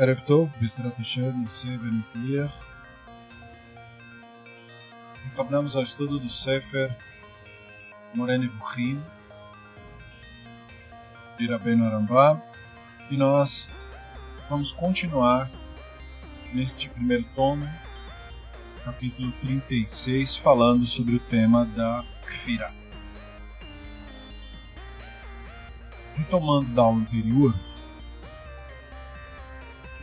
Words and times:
ערב 0.00 0.18
טוב, 0.18 0.54
בעזרת 0.60 0.98
השם, 1.00 1.30
נושא 1.42 1.68
ונצליח. 1.68 2.66
Retornamos 5.36 5.76
ao 5.76 5.82
estudo 5.82 6.18
do 6.18 6.30
Sefer 6.30 6.96
Moré 8.14 8.38
Nevuchim, 8.38 9.02
de 11.36 11.46
Rabbeinu 11.46 11.84
Arambá, 11.84 12.40
e 13.10 13.16
nós 13.18 13.68
vamos 14.48 14.72
continuar 14.72 15.50
neste 16.54 16.88
primeiro 16.88 17.24
tomo, 17.34 17.68
capítulo 18.84 19.30
36, 19.42 20.38
falando 20.38 20.86
sobre 20.86 21.16
o 21.16 21.20
tema 21.20 21.66
da 21.66 22.02
Kfira. 22.24 22.72
Retomando 26.16 26.72
da 26.72 26.82
aula 26.82 27.00
anterior, 27.00 27.54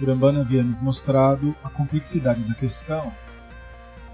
o 0.00 0.06
Rambana 0.06 0.40
havia 0.40 0.62
nos 0.62 0.80
mostrado 0.80 1.56
a 1.62 1.68
complexidade 1.68 2.42
da 2.42 2.54
questão 2.54 3.12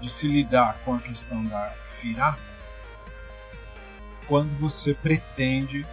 de 0.01 0.09
se 0.09 0.27
lidar 0.27 0.77
com 0.83 0.95
a 0.95 0.99
questão 0.99 1.43
da 1.45 1.69
Firá 1.85 2.37
quando 4.27 4.49
você 4.57 4.93
pretende 4.93 5.85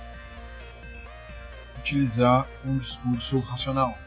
utilizar 1.78 2.46
um 2.64 2.78
discurso 2.78 3.38
racional. 3.40 3.98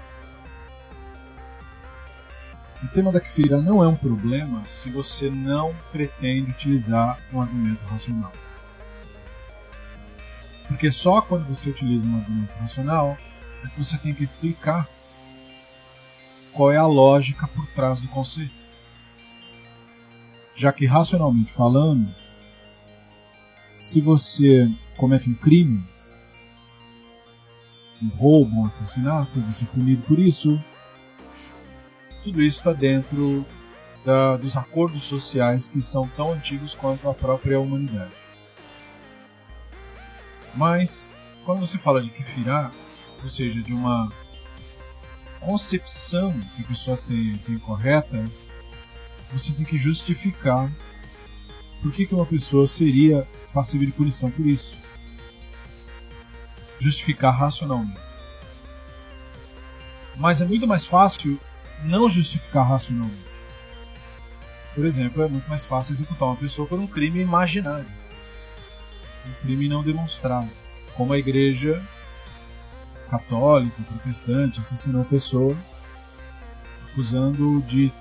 O 2.83 2.87
tema 2.87 3.11
da 3.11 3.19
Kfira 3.19 3.61
não 3.61 3.83
é 3.83 3.87
um 3.87 3.95
problema 3.95 4.63
se 4.65 4.91
você 4.91 5.29
não 5.29 5.75
pretende 5.91 6.51
utilizar 6.51 7.19
um 7.33 7.41
argumento 7.41 7.83
racional. 7.85 8.31
Porque 10.67 10.91
só 10.91 11.21
quando 11.21 11.47
você 11.47 11.69
utiliza 11.69 12.07
um 12.07 12.17
argumento 12.17 12.53
racional 12.59 13.17
é 13.63 13.67
que 13.69 13.83
você 13.83 13.97
tem 13.97 14.13
que 14.13 14.23
explicar 14.23 14.87
qual 16.55 16.71
é 16.71 16.77
a 16.77 16.87
lógica 16.87 17.47
por 17.47 17.67
trás 17.67 18.01
do 18.01 18.07
conceito. 18.07 18.53
Já 20.55 20.71
que, 20.71 20.85
racionalmente 20.85 21.51
falando, 21.51 22.07
se 23.75 23.99
você 23.99 24.71
comete 24.95 25.29
um 25.29 25.35
crime, 25.35 25.83
um 28.01 28.07
roubo, 28.07 28.55
um 28.55 28.65
assassinato, 28.65 29.39
você 29.41 29.65
é 29.65 29.67
punido 29.67 30.01
por 30.03 30.17
isso, 30.17 30.61
tudo 32.23 32.41
isso 32.41 32.57
está 32.57 32.71
dentro 32.71 33.45
da, 34.05 34.37
dos 34.37 34.55
acordos 34.55 35.03
sociais 35.03 35.67
que 35.67 35.81
são 35.81 36.07
tão 36.07 36.31
antigos 36.31 36.73
quanto 36.73 37.09
a 37.09 37.13
própria 37.13 37.59
humanidade. 37.59 38.13
Mas, 40.55 41.09
quando 41.45 41.59
você 41.59 41.77
fala 41.77 42.01
de 42.01 42.09
kefirá, 42.09 42.71
ou 43.21 43.27
seja, 43.27 43.61
de 43.61 43.73
uma 43.73 44.09
concepção 45.45 46.33
que 46.55 46.63
a 46.63 46.65
pessoa 46.65 46.97
tem, 46.97 47.37
tem 47.37 47.57
correta, 47.59 48.25
você 49.31 49.53
tem 49.53 49.63
que 49.63 49.77
justificar 49.77 50.71
por 51.81 51.91
que, 51.91 52.07
que 52.07 52.15
uma 52.15 52.25
pessoa 52.25 52.65
seria 52.65 53.27
passível 53.53 53.85
de 53.85 53.93
punição 53.93 54.31
por 54.31 54.45
isso. 54.45 54.77
Justificar 56.79 57.37
racionalmente. 57.37 57.99
Mas 60.17 60.41
é 60.41 60.45
muito 60.45 60.65
mais 60.65 60.87
fácil 60.87 61.39
não 61.83 62.09
justificar 62.09 62.67
racionalmente. 62.67 63.23
Por 64.73 64.83
exemplo, 64.83 65.23
é 65.23 65.27
muito 65.27 65.47
mais 65.47 65.63
fácil 65.63 65.93
executar 65.93 66.27
uma 66.27 66.37
pessoa 66.37 66.67
por 66.67 66.79
um 66.79 66.87
crime 66.87 67.21
imaginário, 67.21 67.87
um 69.25 69.33
crime 69.45 69.69
não 69.69 69.83
demonstrado, 69.83 70.49
como 70.95 71.13
a 71.13 71.17
igreja 71.17 71.81
católico, 73.09 73.81
protestante, 73.83 74.59
assassinou 74.59 75.05
pessoas 75.05 75.75
acusando 76.95 77.61
de 77.63 77.91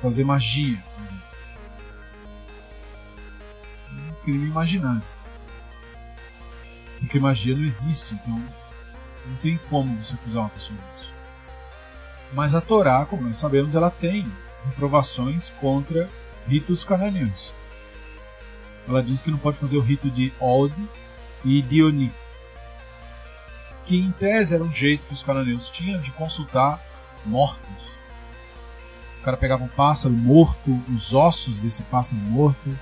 fazer 0.00 0.24
magia. 0.24 0.82
Um 3.92 4.14
crime 4.24 4.46
imaginário. 4.48 5.02
Porque 6.98 7.20
magia 7.20 7.54
não 7.54 7.64
existe, 7.64 8.14
então 8.14 8.42
não 9.26 9.36
tem 9.36 9.58
como 9.68 9.96
você 9.96 10.14
acusar 10.14 10.42
uma 10.44 10.48
pessoa 10.48 10.78
disso. 10.94 11.12
Mas 12.32 12.54
a 12.54 12.60
Torá, 12.60 13.04
como 13.04 13.22
nós 13.22 13.36
sabemos, 13.36 13.76
ela 13.76 13.90
tem 13.90 14.30
reprovações 14.66 15.50
contra 15.60 16.08
ritos 16.46 16.82
cananeus. 16.82 17.52
Ela 18.88 19.02
diz 19.02 19.22
que 19.22 19.30
não 19.30 19.38
pode 19.38 19.58
fazer 19.58 19.76
o 19.76 19.82
rito 19.82 20.10
de 20.10 20.32
Od 20.40 20.74
e 21.44 21.60
Dioni, 21.62 22.12
que 23.90 23.98
em 23.98 24.12
tese 24.12 24.54
era 24.54 24.62
um 24.62 24.70
jeito 24.70 25.04
que 25.04 25.12
os 25.12 25.24
cananeus 25.24 25.68
tinham 25.68 26.00
de 26.00 26.12
consultar 26.12 26.80
mortos. 27.26 27.98
O 29.20 29.24
cara 29.24 29.36
pegava 29.36 29.64
um 29.64 29.68
pássaro 29.68 30.14
morto, 30.14 30.80
os 30.94 31.12
ossos 31.12 31.58
desse 31.58 31.82
pássaro 31.82 32.20
morto, 32.22 32.78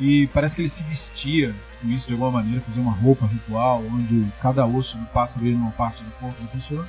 e 0.00 0.26
parece 0.34 0.56
que 0.56 0.62
ele 0.62 0.68
se 0.68 0.82
vestia 0.82 1.54
com 1.80 1.86
isso 1.86 2.08
de 2.08 2.14
alguma 2.14 2.32
maneira, 2.32 2.60
fazia 2.60 2.82
uma 2.82 2.90
roupa 2.90 3.26
ritual, 3.26 3.80
onde 3.84 4.26
cada 4.42 4.66
osso 4.66 4.98
do 4.98 5.06
pássaro 5.06 5.46
ia 5.46 5.56
numa 5.56 5.70
parte 5.70 6.02
do 6.02 6.10
corpo 6.10 6.42
da 6.42 6.48
pessoa. 6.48 6.84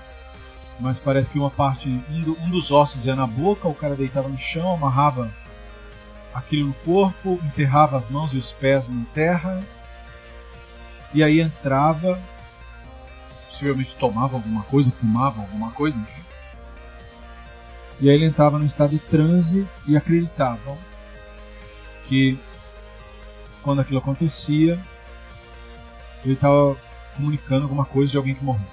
Mas 0.80 1.00
parece 1.00 1.30
que 1.30 1.38
uma 1.38 1.52
parte, 1.52 1.88
um, 1.88 2.22
do, 2.22 2.34
dos 2.50 2.72
ossos 2.72 3.06
ia 3.06 3.16
na 3.16 3.28
boca, 3.28 3.68
o 3.68 3.76
cara 3.76 3.96
deitava 3.96 4.28
no 4.28 4.40
chão, 4.40 4.74
amarrava 4.74 5.32
aquilo 6.34 6.70
no 6.70 6.74
corpo, 6.74 7.40
enterrava 7.44 7.96
as 7.96 8.10
mãos 8.10 8.34
e 8.34 8.40
os 8.40 8.52
pés 8.52 8.90
na 8.90 9.06
terra, 9.14 9.64
e 11.14 11.24
aí 11.24 11.40
entrava 11.40 12.20
possivelmente 13.56 13.96
tomava 13.96 14.36
alguma 14.36 14.64
coisa, 14.64 14.92
fumava 14.92 15.42
alguma 15.42 15.72
coisa, 15.72 15.98
enfim. 15.98 16.22
E 18.02 18.10
aí 18.10 18.16
ele 18.16 18.26
entrava 18.26 18.60
no 18.60 18.66
estado 18.66 18.90
de 18.90 19.00
transe 19.00 19.66
e 19.88 19.96
acreditavam 19.96 20.78
que 22.08 22.38
quando 23.64 23.80
aquilo 23.80 24.00
acontecia, 24.00 24.78
ele 26.24 26.34
estava 26.34 26.76
comunicando 27.16 27.64
alguma 27.64 27.86
coisa 27.86 28.12
de 28.12 28.18
alguém 28.18 28.36
que 28.36 28.44
morreu. 28.44 28.68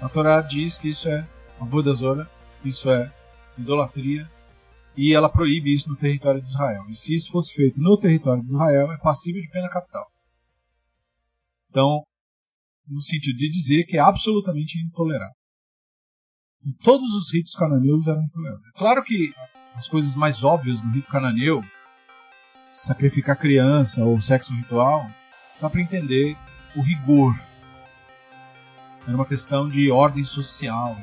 A 0.00 0.08
Torá 0.08 0.40
diz 0.40 0.78
que 0.78 0.88
isso 0.88 1.08
é 1.08 1.26
avodazora, 1.60 2.30
isso 2.64 2.88
é 2.88 3.12
idolatria, 3.58 4.30
e 4.96 5.12
ela 5.12 5.28
proíbe 5.28 5.74
isso 5.74 5.88
no 5.88 5.96
território 5.96 6.40
de 6.40 6.46
Israel. 6.46 6.84
E 6.88 6.94
se 6.94 7.14
isso 7.14 7.32
fosse 7.32 7.52
feito 7.54 7.80
no 7.80 7.98
território 7.98 8.40
de 8.40 8.48
Israel, 8.48 8.92
é 8.92 8.98
passível 8.98 9.42
de 9.42 9.50
pena 9.50 9.68
capital. 9.68 10.06
Então, 11.68 12.02
no 12.90 13.00
sentido 13.00 13.36
de 13.36 13.48
dizer 13.48 13.84
que 13.84 13.96
é 13.96 14.00
absolutamente 14.00 14.78
intolerável. 14.80 15.34
E 16.64 16.72
todos 16.82 17.08
os 17.14 17.32
ritos 17.32 17.54
cananeus 17.54 18.08
eram 18.08 18.22
intoleráveis. 18.22 18.72
Claro 18.74 19.02
que 19.02 19.32
as 19.74 19.88
coisas 19.88 20.14
mais 20.14 20.44
óbvias 20.44 20.82
do 20.82 20.90
rito 20.90 21.08
cananeu, 21.08 21.62
sacrificar 22.66 23.38
criança 23.38 24.04
ou 24.04 24.20
sexo 24.20 24.54
ritual, 24.54 25.08
dá 25.60 25.70
para 25.70 25.80
entender 25.80 26.36
o 26.76 26.82
rigor. 26.82 27.34
Era 29.06 29.16
uma 29.16 29.24
questão 29.24 29.68
de 29.68 29.90
ordem 29.90 30.24
social. 30.24 30.96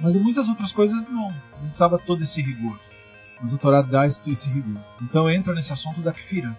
Mas 0.00 0.16
em 0.16 0.20
muitas 0.20 0.48
outras 0.48 0.72
coisas 0.72 1.06
não. 1.06 1.30
Não 1.30 1.66
precisava 1.66 1.98
todo 1.98 2.22
esse 2.22 2.42
rigor. 2.42 2.78
Mas 3.40 3.54
a 3.54 3.58
Torá 3.58 3.82
dá 3.82 4.06
esse 4.06 4.50
rigor. 4.50 4.82
Então 5.02 5.30
entra 5.30 5.54
nesse 5.54 5.72
assunto 5.72 6.00
da 6.00 6.12
Kfirah. 6.12 6.56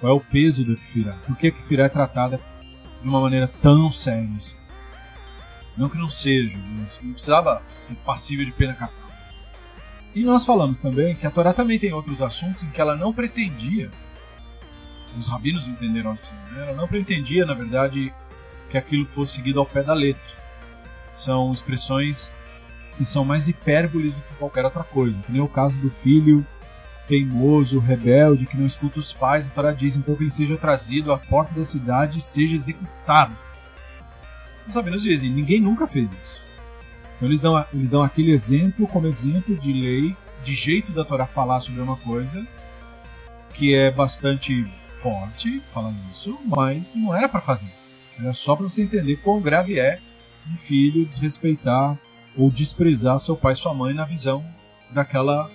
Qual 0.00 0.12
é 0.12 0.14
o 0.14 0.20
peso 0.20 0.66
da 0.66 0.76
Kfirah? 0.76 1.16
Por 1.26 1.36
que 1.36 1.46
a 1.46 1.52
Kfirah 1.52 1.84
é 1.84 1.88
tratada 1.88 2.38
de 3.06 3.10
uma 3.10 3.20
maneira 3.20 3.46
tão 3.46 3.92
séria 3.92 4.28
assim. 4.34 4.56
Não 5.76 5.88
que 5.88 5.96
não 5.96 6.10
seja, 6.10 6.58
mas 6.58 7.00
não 7.00 7.12
precisava 7.12 7.62
ser 7.68 7.94
passível 7.96 8.44
de 8.44 8.50
pena 8.50 8.74
capital. 8.74 9.08
E 10.12 10.24
nós 10.24 10.44
falamos 10.44 10.80
também 10.80 11.14
que 11.14 11.24
a 11.24 11.30
Torá 11.30 11.52
também 11.52 11.78
tem 11.78 11.92
outros 11.92 12.20
assuntos 12.20 12.64
em 12.64 12.70
que 12.70 12.80
ela 12.80 12.96
não 12.96 13.12
pretendia, 13.12 13.92
os 15.16 15.28
rabinos 15.28 15.68
entenderam 15.68 16.10
assim, 16.10 16.34
né? 16.50 16.62
ela 16.62 16.72
não 16.72 16.88
pretendia, 16.88 17.46
na 17.46 17.54
verdade, 17.54 18.12
que 18.70 18.76
aquilo 18.76 19.06
fosse 19.06 19.36
seguido 19.36 19.60
ao 19.60 19.66
pé 19.66 19.84
da 19.84 19.94
letra. 19.94 20.34
São 21.12 21.52
expressões 21.52 22.30
que 22.96 23.04
são 23.04 23.24
mais 23.24 23.46
hipérboles 23.46 24.14
do 24.14 24.20
que 24.20 24.34
qualquer 24.34 24.64
outra 24.64 24.82
coisa, 24.82 25.22
que 25.22 25.30
nem 25.30 25.40
o 25.40 25.48
caso 25.48 25.80
do 25.80 25.90
filho 25.90 26.44
teimoso, 27.06 27.78
rebelde, 27.78 28.46
que 28.46 28.56
não 28.56 28.66
escuta 28.66 28.98
os 28.98 29.12
pais, 29.12 29.48
a 29.48 29.50
Torá 29.50 29.72
diz 29.72 29.96
então 29.96 30.14
que 30.14 30.22
ele 30.22 30.30
seja 30.30 30.56
trazido 30.56 31.12
à 31.12 31.18
porta 31.18 31.54
da 31.54 31.64
cidade 31.64 32.18
e 32.18 32.22
seja 32.22 32.54
executado. 32.54 33.38
Os 34.66 34.72
sabinos 34.72 35.02
dizem, 35.02 35.30
ninguém 35.30 35.60
nunca 35.60 35.86
fez 35.86 36.12
isso. 36.12 36.40
Então 37.16 37.28
eles 37.28 37.40
dão, 37.40 37.64
eles 37.72 37.90
dão 37.90 38.02
aquele 38.02 38.32
exemplo 38.32 38.86
como 38.86 39.06
exemplo 39.06 39.56
de 39.56 39.72
lei, 39.72 40.16
de 40.42 40.54
jeito 40.54 40.92
da 40.92 41.04
Torá 41.04 41.26
falar 41.26 41.60
sobre 41.60 41.80
uma 41.80 41.96
coisa, 41.96 42.46
que 43.54 43.74
é 43.74 43.90
bastante 43.90 44.66
forte, 44.88 45.60
falando 45.72 45.96
isso, 46.10 46.38
mas 46.44 46.94
não 46.94 47.14
era 47.14 47.28
para 47.28 47.40
fazer. 47.40 47.70
Era 48.18 48.32
só 48.32 48.56
para 48.56 48.68
você 48.68 48.82
entender 48.82 49.16
quão 49.16 49.40
grave 49.40 49.78
é 49.78 49.98
um 50.50 50.56
filho 50.56 51.04
desrespeitar 51.04 51.98
ou 52.36 52.50
desprezar 52.50 53.18
seu 53.18 53.36
pai 53.36 53.52
e 53.52 53.56
sua 53.56 53.74
mãe 53.74 53.94
na 53.94 54.04
visão 54.04 54.44
daquela 54.90 55.50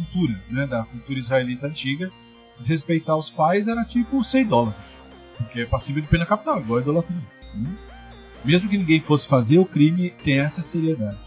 cultura, 0.00 0.40
né, 0.48 0.66
da 0.66 0.84
cultura 0.84 1.18
israelita 1.18 1.66
antiga, 1.66 2.10
desrespeitar 2.58 3.16
os 3.16 3.30
pais 3.30 3.68
era 3.68 3.84
tipo 3.84 4.22
ser 4.24 4.42
idólatra, 4.42 4.82
porque 5.36 5.62
é 5.62 5.66
passível 5.66 6.02
de 6.02 6.08
pena 6.08 6.26
capital, 6.26 6.60
igual 6.60 6.78
a 6.78 6.82
idolatria. 6.82 7.22
Né? 7.54 7.76
Mesmo 8.44 8.70
que 8.70 8.78
ninguém 8.78 9.00
fosse 9.00 9.26
fazer, 9.26 9.58
o 9.58 9.66
crime 9.66 10.10
tem 10.24 10.38
essa 10.38 10.62
seriedade. 10.62 11.18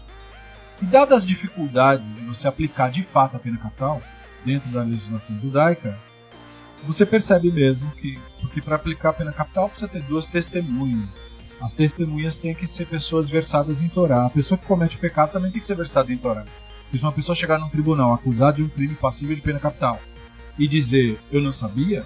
E 0.82 0.84
dadas 0.84 1.18
as 1.18 1.26
dificuldades 1.26 2.14
de 2.16 2.24
você 2.24 2.48
aplicar 2.48 2.90
de 2.90 3.02
fato 3.02 3.36
a 3.36 3.40
pena 3.40 3.58
capital 3.58 4.02
dentro 4.44 4.68
da 4.70 4.82
legislação 4.82 5.38
judaica, 5.38 5.96
você 6.82 7.06
percebe 7.06 7.50
mesmo 7.50 7.90
que, 7.92 8.18
porque 8.40 8.60
para 8.60 8.76
aplicar 8.76 9.10
a 9.10 9.14
pena 9.14 9.32
capital 9.32 9.68
precisa 9.68 9.88
ter 9.88 10.02
duas 10.02 10.28
testemunhas. 10.28 11.24
As 11.60 11.74
testemunhas 11.74 12.36
têm 12.36 12.54
que 12.54 12.66
ser 12.66 12.86
pessoas 12.86 13.30
versadas 13.30 13.80
em 13.80 13.88
Torá. 13.88 14.26
A 14.26 14.30
pessoa 14.30 14.58
que 14.58 14.66
comete 14.66 14.98
pecado 14.98 15.32
também 15.32 15.50
tem 15.50 15.60
que 15.60 15.66
ser 15.66 15.76
versada 15.76 16.12
em 16.12 16.18
Torá. 16.18 16.44
Se 16.96 17.02
uma 17.04 17.12
pessoa 17.12 17.34
chegar 17.34 17.58
num 17.58 17.68
tribunal 17.68 18.12
acusada 18.12 18.58
de 18.58 18.62
um 18.62 18.68
crime 18.68 18.94
passível 18.94 19.34
de 19.34 19.42
pena 19.42 19.58
capital 19.58 20.00
e 20.56 20.68
dizer 20.68 21.18
eu 21.32 21.40
não 21.40 21.52
sabia, 21.52 22.04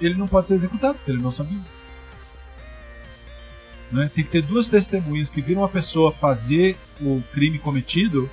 ele 0.00 0.14
não 0.14 0.28
pode 0.28 0.48
ser 0.48 0.54
executado, 0.54 0.94
porque 0.94 1.10
ele 1.10 1.20
não 1.20 1.32
sabia. 1.32 1.60
Né? 3.90 4.10
Tem 4.14 4.24
que 4.24 4.30
ter 4.30 4.42
duas 4.42 4.68
testemunhas 4.68 5.30
que 5.30 5.42
viram 5.42 5.64
a 5.64 5.68
pessoa 5.68 6.12
fazer 6.12 6.76
o 7.00 7.22
crime 7.32 7.58
cometido, 7.58 8.30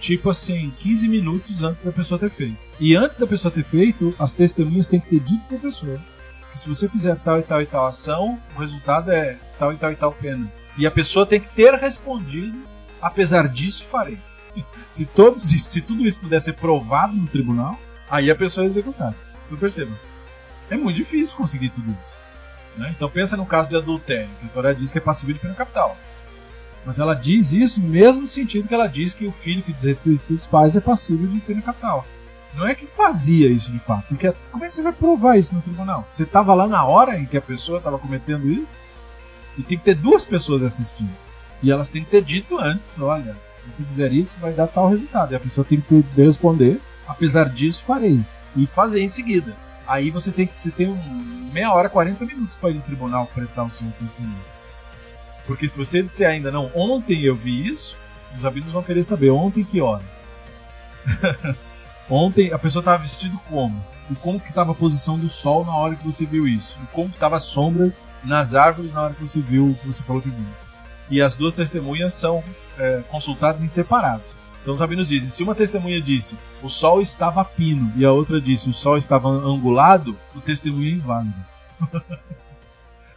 tipo 0.00 0.28
assim, 0.28 0.72
15 0.80 1.08
minutos 1.08 1.62
antes 1.62 1.82
da 1.82 1.92
pessoa 1.92 2.18
ter 2.18 2.30
feito. 2.30 2.58
E 2.80 2.96
antes 2.96 3.16
da 3.16 3.26
pessoa 3.26 3.52
ter 3.52 3.64
feito, 3.64 4.12
as 4.18 4.34
testemunhas 4.34 4.88
têm 4.88 4.98
que 4.98 5.08
ter 5.08 5.20
dito 5.20 5.46
para 5.46 5.56
a 5.56 5.60
pessoa 5.60 6.00
que 6.54 6.58
se 6.60 6.68
você 6.68 6.88
fizer 6.88 7.16
tal 7.16 7.40
e 7.40 7.42
tal 7.42 7.60
e 7.60 7.66
tal 7.66 7.86
ação, 7.86 8.40
o 8.54 8.60
resultado 8.60 9.10
é 9.10 9.36
tal 9.58 9.72
e 9.72 9.76
tal 9.76 9.92
e 9.92 9.96
tal 9.96 10.12
pena. 10.12 10.50
E 10.78 10.86
a 10.86 10.90
pessoa 10.90 11.26
tem 11.26 11.40
que 11.40 11.48
ter 11.48 11.74
respondido, 11.74 12.56
apesar 13.02 13.48
disso 13.48 13.84
farei. 13.84 14.18
Se, 14.88 15.06
todos, 15.06 15.42
se 15.42 15.80
tudo 15.80 16.06
isso 16.06 16.20
pudesse 16.20 16.46
ser 16.46 16.52
provado 16.54 17.14
no 17.14 17.26
tribunal, 17.26 17.78
aí 18.10 18.30
a 18.30 18.36
pessoa 18.36 18.64
é 18.64 18.66
executada. 18.66 19.16
Então 19.46 19.58
perceba, 19.58 19.92
é 20.70 20.76
muito 20.76 20.96
difícil 20.96 21.36
conseguir 21.36 21.70
tudo 21.70 21.90
isso. 21.90 22.12
Né? 22.76 22.92
Então 22.94 23.08
pensa 23.08 23.36
no 23.36 23.46
caso 23.46 23.68
de 23.68 23.76
adultério, 23.76 24.28
que 24.40 24.46
a 24.46 24.48
Torá 24.48 24.72
diz 24.72 24.90
que 24.90 24.98
é 24.98 25.00
passível 25.00 25.34
de 25.34 25.40
pena 25.40 25.54
capital. 25.54 25.96
Mas 26.84 26.98
ela 26.98 27.14
diz 27.14 27.52
isso 27.52 27.80
no 27.80 27.88
mesmo 27.88 28.26
sentido 28.26 28.68
que 28.68 28.74
ela 28.74 28.86
diz 28.86 29.14
que 29.14 29.26
o 29.26 29.32
filho 29.32 29.62
que 29.62 29.72
desrespeita 29.72 30.32
os 30.32 30.46
pais 30.46 30.76
é 30.76 30.80
passível 30.80 31.26
de 31.26 31.40
pena 31.40 31.62
capital. 31.62 32.06
Não 32.54 32.66
é 32.66 32.74
que 32.74 32.86
fazia 32.86 33.48
isso 33.48 33.72
de 33.72 33.78
fato, 33.78 34.06
porque 34.08 34.32
como 34.52 34.64
é 34.64 34.68
que 34.68 34.74
você 34.74 34.82
vai 34.82 34.92
provar 34.92 35.36
isso 35.36 35.54
no 35.54 35.62
tribunal? 35.62 36.04
Você 36.06 36.22
estava 36.22 36.54
lá 36.54 36.68
na 36.68 36.84
hora 36.84 37.18
em 37.18 37.26
que 37.26 37.36
a 37.36 37.42
pessoa 37.42 37.78
estava 37.78 37.98
cometendo 37.98 38.48
isso? 38.48 38.68
E 39.58 39.62
tem 39.62 39.78
que 39.78 39.84
ter 39.84 39.94
duas 39.94 40.24
pessoas 40.24 40.62
assistindo. 40.62 41.10
E 41.64 41.70
elas 41.70 41.88
têm 41.88 42.04
que 42.04 42.10
ter 42.10 42.22
dito 42.22 42.58
antes: 42.58 43.00
olha, 43.00 43.34
se 43.50 43.64
você 43.64 43.82
fizer 43.82 44.12
isso, 44.12 44.36
vai 44.38 44.52
dar 44.52 44.66
tal 44.66 44.90
resultado. 44.90 45.32
E 45.32 45.34
a 45.34 45.40
pessoa 45.40 45.64
tem 45.64 45.80
que 45.80 46.04
ter, 46.14 46.26
responder: 46.26 46.78
apesar 47.08 47.48
disso, 47.48 47.82
farei. 47.86 48.20
E 48.54 48.66
fazer 48.66 49.00
em 49.00 49.08
seguida. 49.08 49.56
Aí 49.86 50.10
você 50.10 50.30
tem 50.30 50.46
que 50.46 50.56
você 50.56 50.70
tem 50.70 50.88
um, 50.88 51.50
meia 51.52 51.72
hora, 51.72 51.88
40 51.88 52.22
minutos 52.26 52.54
para 52.54 52.70
ir 52.70 52.74
no 52.74 52.82
tribunal 52.82 53.26
prestar 53.34 53.64
o 53.64 53.70
seu 53.70 53.90
testemunho. 53.98 54.36
Porque 55.46 55.66
se 55.66 55.78
você 55.78 56.02
disser 56.02 56.28
ainda 56.28 56.52
não, 56.52 56.70
ontem 56.74 57.22
eu 57.22 57.34
vi 57.34 57.66
isso, 57.66 57.96
os 58.34 58.44
amigos 58.44 58.70
vão 58.70 58.82
querer 58.82 59.02
saber 59.02 59.30
ontem 59.30 59.64
que 59.64 59.80
horas. 59.80 60.28
Ontem 62.08 62.52
a 62.52 62.58
pessoa 62.58 62.82
estava 62.82 63.02
vestida 63.02 63.34
como? 63.48 63.82
E 64.10 64.14
como 64.16 64.38
que 64.38 64.50
estava 64.50 64.72
a 64.72 64.74
posição 64.74 65.18
do 65.18 65.26
sol 65.26 65.64
na 65.64 65.74
hora 65.74 65.96
que 65.96 66.04
você 66.04 66.26
viu 66.26 66.46
isso? 66.46 66.78
E 66.82 66.86
como 66.88 67.08
que 67.08 67.16
estavam 67.16 67.38
as 67.38 67.44
sombras 67.44 68.02
nas 68.22 68.54
árvores 68.54 68.92
na 68.92 69.02
hora 69.02 69.14
que 69.14 69.26
você 69.26 69.40
viu 69.40 69.68
o 69.68 69.74
que 69.74 69.86
você 69.86 70.02
falou 70.02 70.20
que 70.20 70.28
viu? 70.28 70.63
E 71.10 71.20
as 71.20 71.34
duas 71.34 71.56
testemunhas 71.56 72.14
são 72.14 72.42
é, 72.78 73.02
consultadas 73.08 73.62
em 73.62 73.68
separado. 73.68 74.22
Então 74.62 74.72
os 74.72 74.80
rabinos 74.80 75.08
dizem, 75.08 75.28
se 75.28 75.42
uma 75.42 75.54
testemunha 75.54 76.00
disse 76.00 76.38
o 76.62 76.70
sol 76.70 77.00
estava 77.00 77.44
pino 77.44 77.92
e 77.96 78.04
a 78.04 78.12
outra 78.12 78.40
disse 78.40 78.70
o 78.70 78.72
sol 78.72 78.96
estava 78.96 79.28
angulado, 79.28 80.16
o 80.34 80.40
testemunho 80.40 80.88
é 80.88 80.92
inválido. 80.92 81.34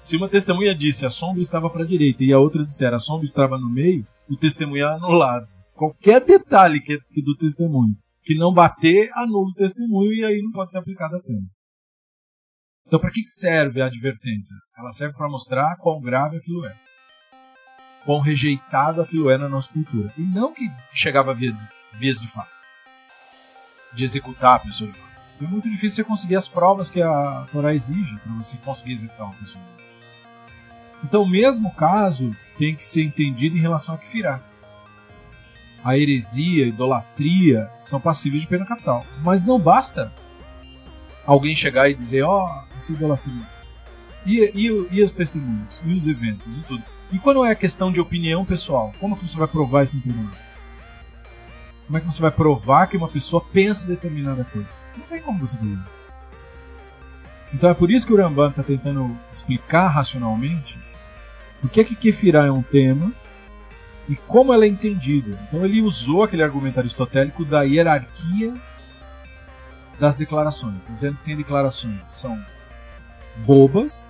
se 0.02 0.18
uma 0.18 0.28
testemunha 0.28 0.76
disse 0.76 1.06
a 1.06 1.10
sombra 1.10 1.42
estava 1.42 1.70
para 1.70 1.84
a 1.84 1.88
direita 1.88 2.24
e 2.24 2.34
a 2.34 2.40
outra 2.40 2.66
disser 2.66 2.94
a 2.94 3.00
sombra 3.00 3.26
estava 3.26 3.58
no 3.58 3.70
meio, 3.70 4.06
o 4.30 4.36
testemunho 4.36 4.86
é 4.86 4.94
anulado. 4.94 5.48
Qualquer 5.74 6.20
detalhe 6.26 6.82
que, 6.82 7.00
que 7.14 7.22
do 7.22 7.36
testemunho 7.38 7.96
que 8.28 8.36
não 8.36 8.54
bater, 8.54 9.10
anula 9.14 9.48
o 9.48 9.54
testemunho 9.54 10.12
e 10.12 10.26
aí 10.26 10.42
não 10.42 10.52
pode 10.52 10.70
ser 10.70 10.80
aplicada 10.80 11.16
a 11.16 11.22
pena. 11.22 11.48
Então, 12.86 13.00
para 13.00 13.10
que 13.10 13.26
serve 13.26 13.82
a 13.82 13.86
advertência? 13.86 14.56
Ela 14.78 14.92
serve 14.92 15.16
para 15.16 15.30
mostrar 15.30 15.78
quão 15.78 16.02
grave 16.02 16.36
aquilo 16.36 16.66
é. 16.66 16.87
Quão 18.08 18.20
rejeitado 18.20 19.02
aquilo 19.02 19.30
é 19.30 19.38
na 19.38 19.48
nossa 19.48 19.72
cultura. 19.72 20.12
E 20.18 20.22
não 20.22 20.52
que 20.52 20.72
chegava 20.94 21.32
a 21.32 21.34
vias 21.36 22.20
de 22.20 22.28
fato. 22.28 22.50
De 23.94 24.04
executar 24.04 24.56
a 24.56 24.60
pessoa 24.60 24.90
de 24.90 24.98
fato. 24.98 25.12
É 25.40 25.46
muito 25.46 25.70
difícil 25.70 25.98
você 25.98 26.04
conseguir 26.04 26.38
as 26.38 26.48
provas 26.48 26.90
que 26.90 27.02
a 27.02 27.46
Torá 27.52 27.76
exige 27.76 28.18
para 28.18 28.34
você 28.34 28.58
conseguir 28.58 28.94
executar 28.94 29.28
uma 29.28 29.36
pessoa. 29.36 29.64
Então, 31.04 31.22
o 31.22 31.30
mesmo 31.30 31.70
caso 31.76 32.36
tem 32.58 32.74
que 32.74 32.84
ser 32.84 33.04
entendido 33.04 33.56
em 33.56 33.62
relação 33.62 33.94
a 33.94 33.98
Kfirá 34.00 34.42
a 35.88 35.98
heresia, 35.98 36.66
a 36.66 36.68
idolatria 36.68 37.72
são 37.80 37.98
passíveis 37.98 38.42
de 38.42 38.48
pena 38.50 38.66
capital. 38.66 39.06
Mas 39.24 39.46
não 39.46 39.58
basta 39.58 40.12
alguém 41.26 41.56
chegar 41.56 41.90
e 41.90 41.94
dizer, 41.94 42.24
ó, 42.24 42.46
oh, 42.46 42.78
isso 42.78 42.92
é 42.92 42.96
idolatria. 42.96 43.48
E, 44.26 44.52
e, 44.54 44.88
e 44.92 45.02
os 45.02 45.14
testemunhos, 45.14 45.82
e 45.86 45.94
os 45.94 46.08
eventos, 46.10 46.58
e 46.58 46.64
tudo. 46.64 46.84
E 47.12 47.20
quando 47.20 47.46
é 47.46 47.56
questão 47.56 47.92
de 47.92 48.02
opinião 48.02 48.44
pessoal, 48.44 48.94
como 49.00 49.16
que 49.16 49.28
você 49.28 49.38
vai 49.38 49.48
provar 49.48 49.84
isso 49.84 49.98
em 49.98 50.02
tribunal? 50.02 50.34
Como 51.86 51.98
é 51.98 52.02
que 52.02 52.08
você 52.08 52.22
vai 52.22 52.32
provar 52.32 52.88
que 52.88 52.98
uma 52.98 53.08
pessoa 53.08 53.42
pensa 53.42 53.88
determinada 53.88 54.44
coisa? 54.44 54.82
Não 54.98 55.06
tem 55.06 55.22
como 55.22 55.40
você 55.40 55.58
fazer 55.58 55.76
isso. 55.76 55.98
Então 57.54 57.70
é 57.70 57.74
por 57.74 57.90
isso 57.90 58.06
que 58.06 58.14
o 58.14 58.18
Ramban 58.18 58.50
está 58.50 58.62
tentando 58.62 59.18
explicar 59.32 59.88
racionalmente 59.88 60.78
o 61.64 61.70
que 61.70 61.80
é 61.80 61.84
que 61.84 61.96
Kefirá 61.96 62.46
é 62.46 62.52
um 62.52 62.62
tema 62.62 63.12
e 64.10 64.16
como 64.16 64.54
ela 64.54 64.66
é 64.66 64.68
entendida. 64.68 65.38
Então 65.48 65.64
ele 65.64 65.82
usou 65.82 66.24
aquele 66.24 66.44
argumento 66.44 66.80
aristotélico 66.80 67.46
da 67.46 67.64
hierarquia 67.64 68.54
das 69.98 70.16
declarações, 70.18 70.86
dizendo 70.86 71.18
que 71.18 71.26
tem 71.26 71.38
declarações 71.38 72.04
que 72.04 72.12
são 72.12 72.40
bobas, 73.38 74.06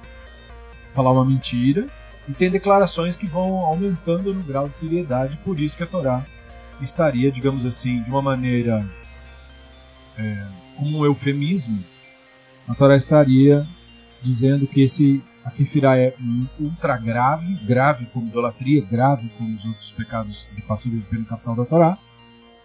falar 0.93 1.11
uma 1.11 1.23
mentira, 1.23 1.87
e 2.27 2.33
tem 2.33 2.51
declarações 2.51 3.15
que 3.15 3.25
vão 3.25 3.59
aumentando 3.59 4.33
no 4.33 4.43
grau 4.43 4.67
de 4.67 4.75
seriedade, 4.75 5.37
por 5.43 5.59
isso 5.59 5.77
que 5.77 5.83
a 5.83 5.87
Torá 5.87 6.25
estaria, 6.81 7.31
digamos 7.31 7.65
assim, 7.65 8.01
de 8.03 8.09
uma 8.09 8.21
maneira 8.21 8.85
é, 10.17 10.45
como 10.75 10.99
um 10.99 11.05
eufemismo, 11.05 11.83
a 12.67 12.75
Torá 12.75 12.95
estaria 12.95 13.65
dizendo 14.21 14.67
que 14.67 14.81
esse 14.81 15.23
a 15.45 15.51
kefirá 15.51 15.97
é 15.97 16.13
ultra 16.59 16.97
grave, 16.97 17.55
grave 17.65 18.05
como 18.07 18.27
idolatria, 18.27 18.81
grave 18.81 19.29
como 19.37 19.55
os 19.55 19.63
outros 19.63 19.93
pecados 19.93 20.49
de 20.53 20.61
passíveis 20.61 21.03
de 21.03 21.09
pena 21.09 21.23
capital 21.23 21.55
da 21.55 21.65
Torá, 21.65 21.97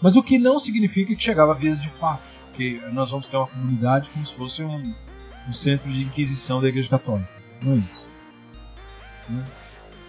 mas 0.00 0.16
o 0.16 0.22
que 0.22 0.36
não 0.36 0.58
significa 0.58 1.14
que 1.14 1.22
chegava 1.22 1.52
a 1.52 1.54
vez 1.54 1.80
de 1.80 1.88
fato, 1.88 2.24
que 2.56 2.80
nós 2.92 3.12
vamos 3.12 3.28
ter 3.28 3.36
uma 3.36 3.46
comunidade 3.46 4.10
como 4.10 4.26
se 4.26 4.34
fosse 4.34 4.64
um, 4.64 4.94
um 5.48 5.52
centro 5.52 5.92
de 5.92 6.02
inquisição 6.02 6.60
da 6.60 6.68
Igreja 6.68 6.90
Católica. 6.90 7.30
Não 7.62 7.74
é 7.74 7.76
isso. 7.76 8.11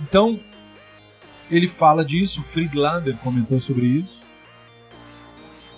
Então, 0.01 0.39
ele 1.50 1.67
fala 1.67 2.03
disso, 2.03 2.41
Friedlander 2.41 3.15
comentou 3.17 3.60
sobre 3.60 3.86
isso. 3.86 4.22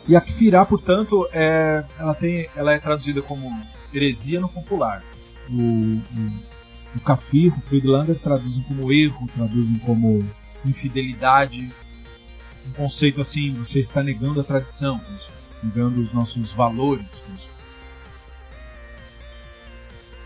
E 0.08 0.16
a 0.16 0.22
Kfirá, 0.22 0.66
portanto, 0.66 1.28
é, 1.32 1.84
ela, 1.98 2.14
tem, 2.14 2.48
ela 2.56 2.74
é 2.74 2.80
traduzida 2.80 3.22
como 3.22 3.50
heresia 3.94 4.40
no 4.40 4.48
popular. 4.48 5.04
O, 5.50 5.54
o, 5.54 6.56
o 6.96 7.00
Kafir, 7.02 7.58
o 7.58 7.62
Friedlander 7.62 8.20
traduzem 8.20 8.64
como 8.64 8.92
erro, 8.92 9.28
traduzem 9.36 9.78
como 9.80 10.28
infidelidade. 10.64 11.72
Um 12.68 12.72
conceito 12.74 13.22
assim, 13.22 13.52
você 13.54 13.80
está 13.80 14.04
negando 14.04 14.42
a 14.42 14.44
tradição, 14.44 15.02
negando 15.64 16.00
os 16.02 16.14
nossos 16.14 16.54
valores. 16.54 17.24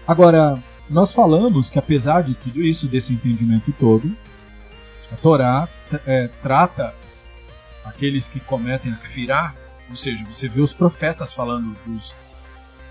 Agora, 0.05 0.61
nós 0.89 1.11
falamos 1.11 1.69
que 1.69 1.77
apesar 1.77 2.23
de 2.23 2.33
tudo 2.33 2.61
isso, 2.61 2.87
desse 2.87 3.13
entendimento 3.13 3.73
todo, 3.79 4.15
a 5.11 5.15
Torá 5.15 5.69
é, 6.05 6.27
trata 6.41 6.93
aqueles 7.85 8.27
que 8.27 8.39
cometem 8.39 8.91
a 8.91 8.95
kfirá, 8.95 9.53
ou 9.89 9.95
seja, 9.95 10.23
você 10.25 10.47
vê 10.47 10.61
os 10.61 10.73
profetas 10.73 11.33
falando 11.33 11.75
dos 11.85 12.13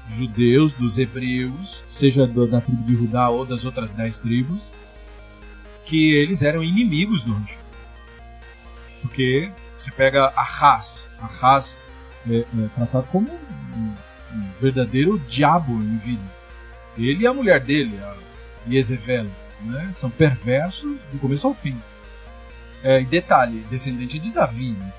judeus, 0.09 0.73
dos 0.73 0.99
hebreus, 0.99 1.85
seja 1.87 2.27
da 2.27 2.61
tribo 2.61 2.83
de 2.85 2.97
Judá 2.97 3.29
ou 3.29 3.45
das 3.45 3.65
outras 3.65 3.93
dez 3.93 4.21
tribos, 4.21 4.73
que 5.85 6.13
eles 6.15 6.43
eram 6.43 6.63
inimigos 6.63 7.23
do 7.23 7.33
Rosh. 7.33 7.59
Porque 9.03 9.51
você 9.77 9.91
pega 9.91 10.33
Ahaz, 10.37 11.11
Ahaz 11.21 11.79
é, 12.29 12.39
é 12.39 12.69
tratado 12.75 13.07
como 13.13 13.31
um, 13.31 13.95
um, 14.35 14.51
verdadeiro 14.61 15.19
diabo 15.21 15.73
em 15.73 15.97
vida. 15.99 16.38
Ele 16.99 17.25
e 17.25 17.27
a 17.27 17.33
mulher 17.33 17.61
dele, 17.61 17.99
a 18.03 18.17
Yezebel, 18.69 19.27
né, 19.63 19.91
são 19.93 20.11
perversos 20.11 21.03
do 21.13 21.19
começo 21.19 21.47
ao 21.47 21.55
fim. 21.55 21.81
É, 22.83 23.03
detalhe, 23.03 23.65
descendente 23.71 24.19
de 24.19 24.33
Davi, 24.33 24.73
né? 24.73 24.93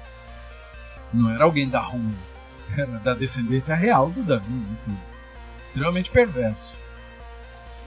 não 1.14 1.30
era 1.30 1.44
alguém 1.44 1.68
da 1.68 1.80
rua 1.80 2.12
era 2.78 3.00
da 3.00 3.14
descendência 3.14 3.76
real 3.76 4.10
do 4.10 4.24
Davi, 4.24 4.52
né? 4.52 4.98
extremamente 5.64 6.12
perverso. 6.12 6.78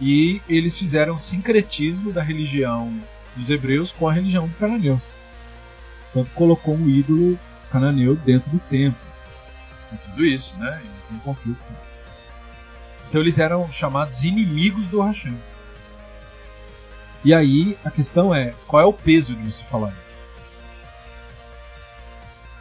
E 0.00 0.40
eles 0.48 0.78
fizeram 0.78 1.18
sincretismo 1.18 2.12
da 2.12 2.22
religião 2.22 2.92
dos 3.36 3.50
hebreus 3.50 3.92
com 3.92 4.08
a 4.08 4.12
religião 4.12 4.46
dos 4.46 4.56
cananeus. 4.56 5.04
Tanto 6.12 6.30
colocou 6.32 6.74
um 6.74 6.88
ídolo 6.88 7.38
cananeu 7.70 8.16
dentro 8.16 8.50
do 8.50 8.58
templo. 8.58 9.00
E 9.92 9.96
tudo 9.96 10.24
isso, 10.24 10.56
né? 10.56 10.82
Um 11.10 11.18
conflito. 11.18 11.60
Então 13.12 13.20
eles 13.20 13.38
eram 13.38 13.70
chamados 13.70 14.24
inimigos 14.24 14.88
do 14.88 15.02
Hashem. 15.02 15.36
E 17.22 17.34
aí 17.34 17.76
a 17.84 17.90
questão 17.90 18.34
é, 18.34 18.54
qual 18.66 18.80
é 18.80 18.86
o 18.86 18.92
peso 18.92 19.36
de 19.36 19.52
você 19.52 19.62
falar 19.62 19.92
isso? 20.02 20.16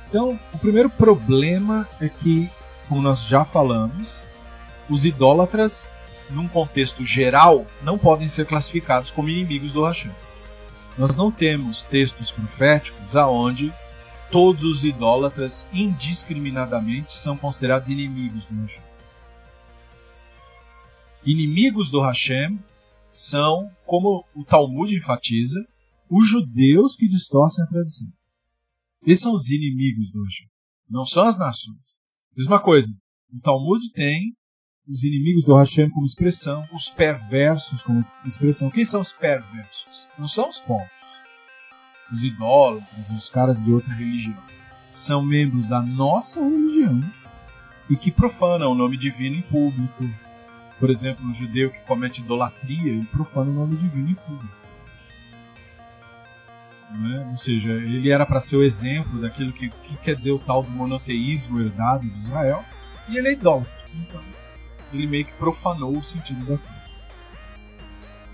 Então, 0.10 0.38
o 0.52 0.58
primeiro 0.58 0.90
problema 0.90 1.88
é 2.02 2.10
que, 2.10 2.50
como 2.90 3.02
nós 3.02 3.24
já 3.24 3.46
falamos, 3.46 4.28
os 4.90 5.06
idólatras, 5.06 5.88
num 6.30 6.50
contexto 6.50 7.06
geral, 7.06 7.66
não 7.82 7.98
podem 7.98 8.28
ser 8.28 8.46
classificados 8.46 9.10
como 9.10 9.30
inimigos 9.30 9.72
do 9.72 9.86
Hashem. 9.86 10.12
Nós 10.98 11.16
não 11.16 11.32
temos 11.32 11.84
textos 11.84 12.30
proféticos 12.30 13.16
aonde 13.16 13.74
todos 14.30 14.66
os 14.66 14.84
idólatras 14.84 15.70
indiscriminadamente 15.72 17.14
são 17.14 17.38
considerados 17.38 17.88
inimigos 17.88 18.48
do 18.48 18.62
Hashem. 18.64 18.91
Inimigos 21.24 21.92
do 21.92 22.02
Hashem 22.02 22.60
são, 23.08 23.70
como 23.86 24.26
o 24.36 24.44
Talmud 24.44 24.96
enfatiza, 24.96 25.60
os 26.10 26.28
judeus 26.28 26.96
que 26.96 27.08
distorcem 27.08 27.64
a 27.64 27.68
tradição. 27.68 28.08
Esses 29.06 29.24
são 29.24 29.34
os 29.34 29.50
inimigos 29.50 30.12
do 30.12 30.24
Hashem, 30.24 30.48
não 30.90 31.06
são 31.06 31.24
as 31.24 31.38
nações. 31.38 31.96
Mesma 32.36 32.60
coisa, 32.60 32.92
o 33.32 33.40
Talmud 33.40 33.92
tem 33.92 34.36
os 34.88 35.04
inimigos 35.04 35.46
do 35.46 35.56
Hashem 35.56 35.90
como 35.90 36.06
expressão, 36.06 36.68
os 36.74 36.90
perversos 36.90 37.84
como 37.84 38.06
expressão. 38.26 38.70
Quem 38.70 38.84
são 38.84 39.00
os 39.00 39.14
perversos? 39.14 40.08
Não 40.18 40.28
são 40.28 40.50
os 40.50 40.60
povos, 40.60 41.20
os 42.12 42.24
idólatras, 42.24 43.10
os 43.12 43.30
caras 43.30 43.64
de 43.64 43.72
outra 43.72 43.94
religião. 43.94 44.38
São 44.92 45.26
membros 45.26 45.68
da 45.68 45.82
nossa 45.82 46.42
religião 46.44 47.02
e 47.90 47.96
que 47.96 48.12
profanam 48.12 48.72
o 48.72 48.76
nome 48.76 48.98
divino 48.98 49.36
em 49.38 49.42
público. 49.42 50.04
Por 50.82 50.90
exemplo, 50.90 51.24
um 51.24 51.32
judeu 51.32 51.70
que 51.70 51.80
comete 51.82 52.22
idolatria, 52.22 52.92
ele 52.92 53.06
profana 53.06 53.52
o 53.52 53.54
nome 53.54 53.76
divino 53.76 54.10
em 54.10 54.16
público. 54.16 54.56
Né? 56.90 57.28
Ou 57.30 57.38
seja, 57.38 57.72
ele 57.72 58.10
era 58.10 58.26
para 58.26 58.42
ser 58.42 58.56
o 58.56 58.64
exemplo 58.64 59.22
daquilo 59.22 59.54
que, 59.54 59.70
que, 59.70 59.96
quer 59.98 60.16
dizer 60.16 60.32
o 60.32 60.40
tal 60.40 60.64
do 60.64 60.72
monoteísmo 60.72 61.62
herdado 61.62 62.10
de 62.10 62.18
Israel, 62.18 62.66
e 63.08 63.16
ele 63.16 63.28
é 63.28 63.34
idólatra. 63.34 63.72
Então, 63.94 64.24
ele 64.92 65.06
meio 65.06 65.24
que 65.24 65.34
profanou 65.34 65.96
o 65.96 66.04
sentido 66.04 66.40
da 66.40 66.58
coisa. 66.58 66.82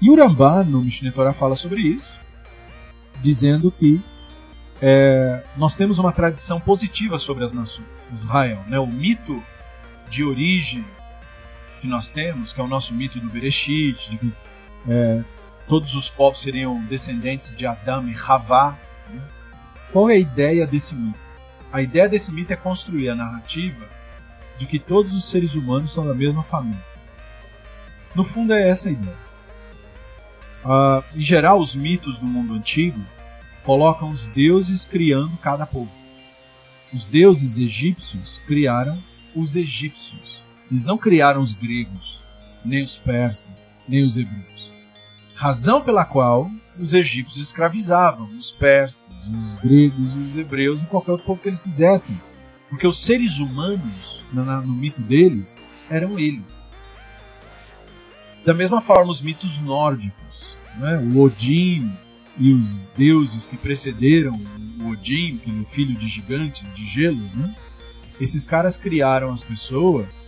E 0.01 0.09
o 0.09 0.63
no 0.63 0.81
Mishneh 0.81 1.11
Torah, 1.11 1.33
fala 1.33 1.53
sobre 1.53 1.81
isso, 1.81 2.17
dizendo 3.21 3.69
que 3.69 4.01
é, 4.81 5.43
nós 5.57 5.75
temos 5.75 5.99
uma 5.99 6.13
tradição 6.13 6.61
positiva 6.61 7.19
sobre 7.19 7.43
as 7.43 7.51
nações. 7.51 8.07
Israel, 8.09 8.63
né? 8.69 8.79
o 8.79 8.87
mito 8.87 9.43
de 10.09 10.23
origem 10.23 10.85
que 11.77 11.87
nós 11.87 12.11
temos, 12.11 12.53
que 12.53 12.59
é 12.59 12.63
o 12.63 12.67
nosso 12.67 12.93
mito 12.93 13.19
do 13.19 13.29
Bereshit, 13.29 14.11
de 14.11 14.17
que 14.17 14.33
é, 14.89 15.23
todos 15.67 15.95
os 15.95 16.09
povos 16.09 16.41
seriam 16.41 16.81
descendentes 16.83 17.55
de 17.55 17.65
Adão 17.65 18.07
e 18.07 18.15
Havá. 18.15 18.77
Né? 19.09 19.21
Qual 19.91 20.09
é 20.09 20.13
a 20.13 20.17
ideia 20.17 20.65
desse 20.65 20.95
mito? 20.95 21.19
A 21.71 21.81
ideia 21.81 22.07
desse 22.07 22.31
mito 22.31 22.53
é 22.53 22.55
construir 22.55 23.09
a 23.09 23.15
narrativa 23.15 23.87
de 24.57 24.65
que 24.65 24.79
todos 24.79 25.13
os 25.13 25.25
seres 25.25 25.55
humanos 25.55 25.93
são 25.93 26.05
da 26.05 26.13
mesma 26.13 26.43
família. 26.43 26.83
No 28.15 28.23
fundo, 28.23 28.53
é 28.53 28.69
essa 28.69 28.89
a 28.89 28.91
ideia. 28.91 29.17
Uh, 30.65 31.03
em 31.15 31.21
geral, 31.21 31.59
os 31.59 31.75
mitos 31.75 32.19
do 32.19 32.25
mundo 32.25 32.53
antigo 32.53 32.99
colocam 33.63 34.09
os 34.09 34.27
deuses 34.29 34.85
criando 34.85 35.37
cada 35.37 35.65
povo. 35.65 35.91
Os 36.93 37.05
deuses 37.05 37.59
egípcios 37.59 38.41
criaram 38.47 38.97
os 39.35 39.55
egípcios. 39.55 40.36
Eles 40.69 40.85
não 40.85 40.97
criaram 40.97 41.41
os 41.41 41.53
gregos, 41.53 42.19
nem 42.65 42.83
os 42.83 42.97
persas, 42.97 43.73
nem 43.87 44.03
os 44.03 44.17
hebreus 44.17 44.77
razão 45.37 45.81
pela 45.81 46.03
qual 46.03 46.49
os 46.79 46.93
egípcios 46.93 47.45
escravizavam 47.45 48.27
os 48.37 48.51
persas, 48.51 49.27
os 49.27 49.55
gregos, 49.57 50.17
os 50.17 50.35
hebreus 50.35 50.83
e 50.83 50.87
qualquer 50.87 51.11
outro 51.11 51.27
povo 51.27 51.41
que 51.41 51.47
eles 51.47 51.61
quisessem. 51.61 52.19
Porque 52.69 52.87
os 52.87 52.99
seres 52.99 53.37
humanos, 53.37 54.25
no, 54.33 54.67
mito 54.67 55.01
deles, 55.01 55.61
eram 55.89 56.19
eles. 56.19 56.67
Da 58.43 58.53
mesma 58.53 58.81
forma, 58.81 59.11
os 59.11 59.21
mitos 59.21 59.59
nórdicos, 59.59 60.57
né? 60.77 60.97
o 60.97 61.21
Odin 61.21 61.95
e 62.37 62.51
os 62.51 62.81
deuses 62.97 63.45
que 63.45 63.57
precederam 63.57 64.39
o 64.81 64.89
Odin, 64.89 65.37
que 65.37 65.49
é 65.49 65.65
filho 65.65 65.95
de 65.95 66.07
gigantes 66.07 66.73
de 66.73 66.85
gelo, 66.85 67.21
né? 67.35 67.55
esses 68.19 68.47
caras 68.47 68.77
criaram 68.77 69.31
as 69.31 69.43
pessoas, 69.43 70.27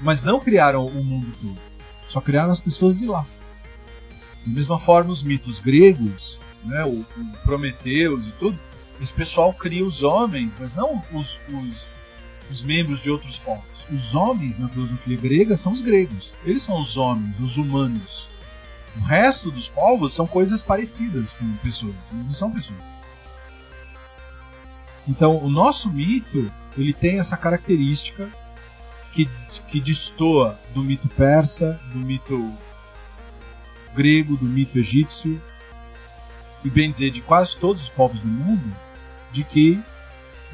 mas 0.00 0.22
não 0.22 0.40
criaram 0.40 0.86
o 0.86 1.04
mundo 1.04 1.32
todo, 1.40 1.58
só 2.06 2.20
criaram 2.20 2.52
as 2.52 2.60
pessoas 2.60 2.98
de 2.98 3.06
lá. 3.06 3.26
Da 4.44 4.52
mesma 4.52 4.78
forma, 4.78 5.10
os 5.10 5.22
mitos 5.22 5.58
gregos, 5.58 6.40
né, 6.64 6.84
o, 6.84 7.00
o 7.00 7.42
Prometeus 7.44 8.26
e 8.26 8.32
tudo, 8.32 8.58
esse 9.00 9.12
pessoal 9.12 9.52
cria 9.52 9.84
os 9.84 10.02
homens, 10.02 10.56
mas 10.58 10.74
não 10.74 11.02
os, 11.12 11.38
os, 11.52 11.90
os 12.50 12.62
membros 12.62 13.02
de 13.02 13.10
outros 13.10 13.38
povos. 13.38 13.86
Os 13.90 14.14
homens 14.14 14.58
na 14.58 14.68
filosofia 14.68 15.16
grega 15.16 15.56
são 15.56 15.72
os 15.72 15.82
gregos. 15.82 16.32
Eles 16.44 16.62
são 16.62 16.78
os 16.78 16.96
homens, 16.96 17.40
os 17.40 17.56
humanos. 17.56 18.28
O 18.96 19.00
resto 19.00 19.50
dos 19.50 19.68
povos 19.68 20.14
são 20.14 20.26
coisas 20.26 20.62
parecidas 20.62 21.34
com 21.34 21.56
pessoas, 21.56 21.94
não 22.10 22.32
são 22.32 22.50
pessoas. 22.50 22.80
Então, 25.06 25.36
o 25.36 25.50
nosso 25.50 25.90
mito 25.90 26.50
ele 26.76 26.92
tem 26.92 27.18
essa 27.18 27.36
característica 27.36 28.28
que, 29.16 29.30
que 29.68 29.80
destoa 29.80 30.58
do 30.74 30.84
mito 30.84 31.08
persa, 31.08 31.80
do 31.92 31.98
mito 31.98 32.52
grego, 33.94 34.36
do 34.36 34.44
mito 34.44 34.78
egípcio, 34.78 35.40
e 36.62 36.68
bem 36.68 36.90
dizer 36.90 37.10
de 37.10 37.22
quase 37.22 37.56
todos 37.56 37.84
os 37.84 37.88
povos 37.88 38.20
do 38.20 38.28
mundo, 38.28 38.76
de 39.32 39.42
que 39.42 39.80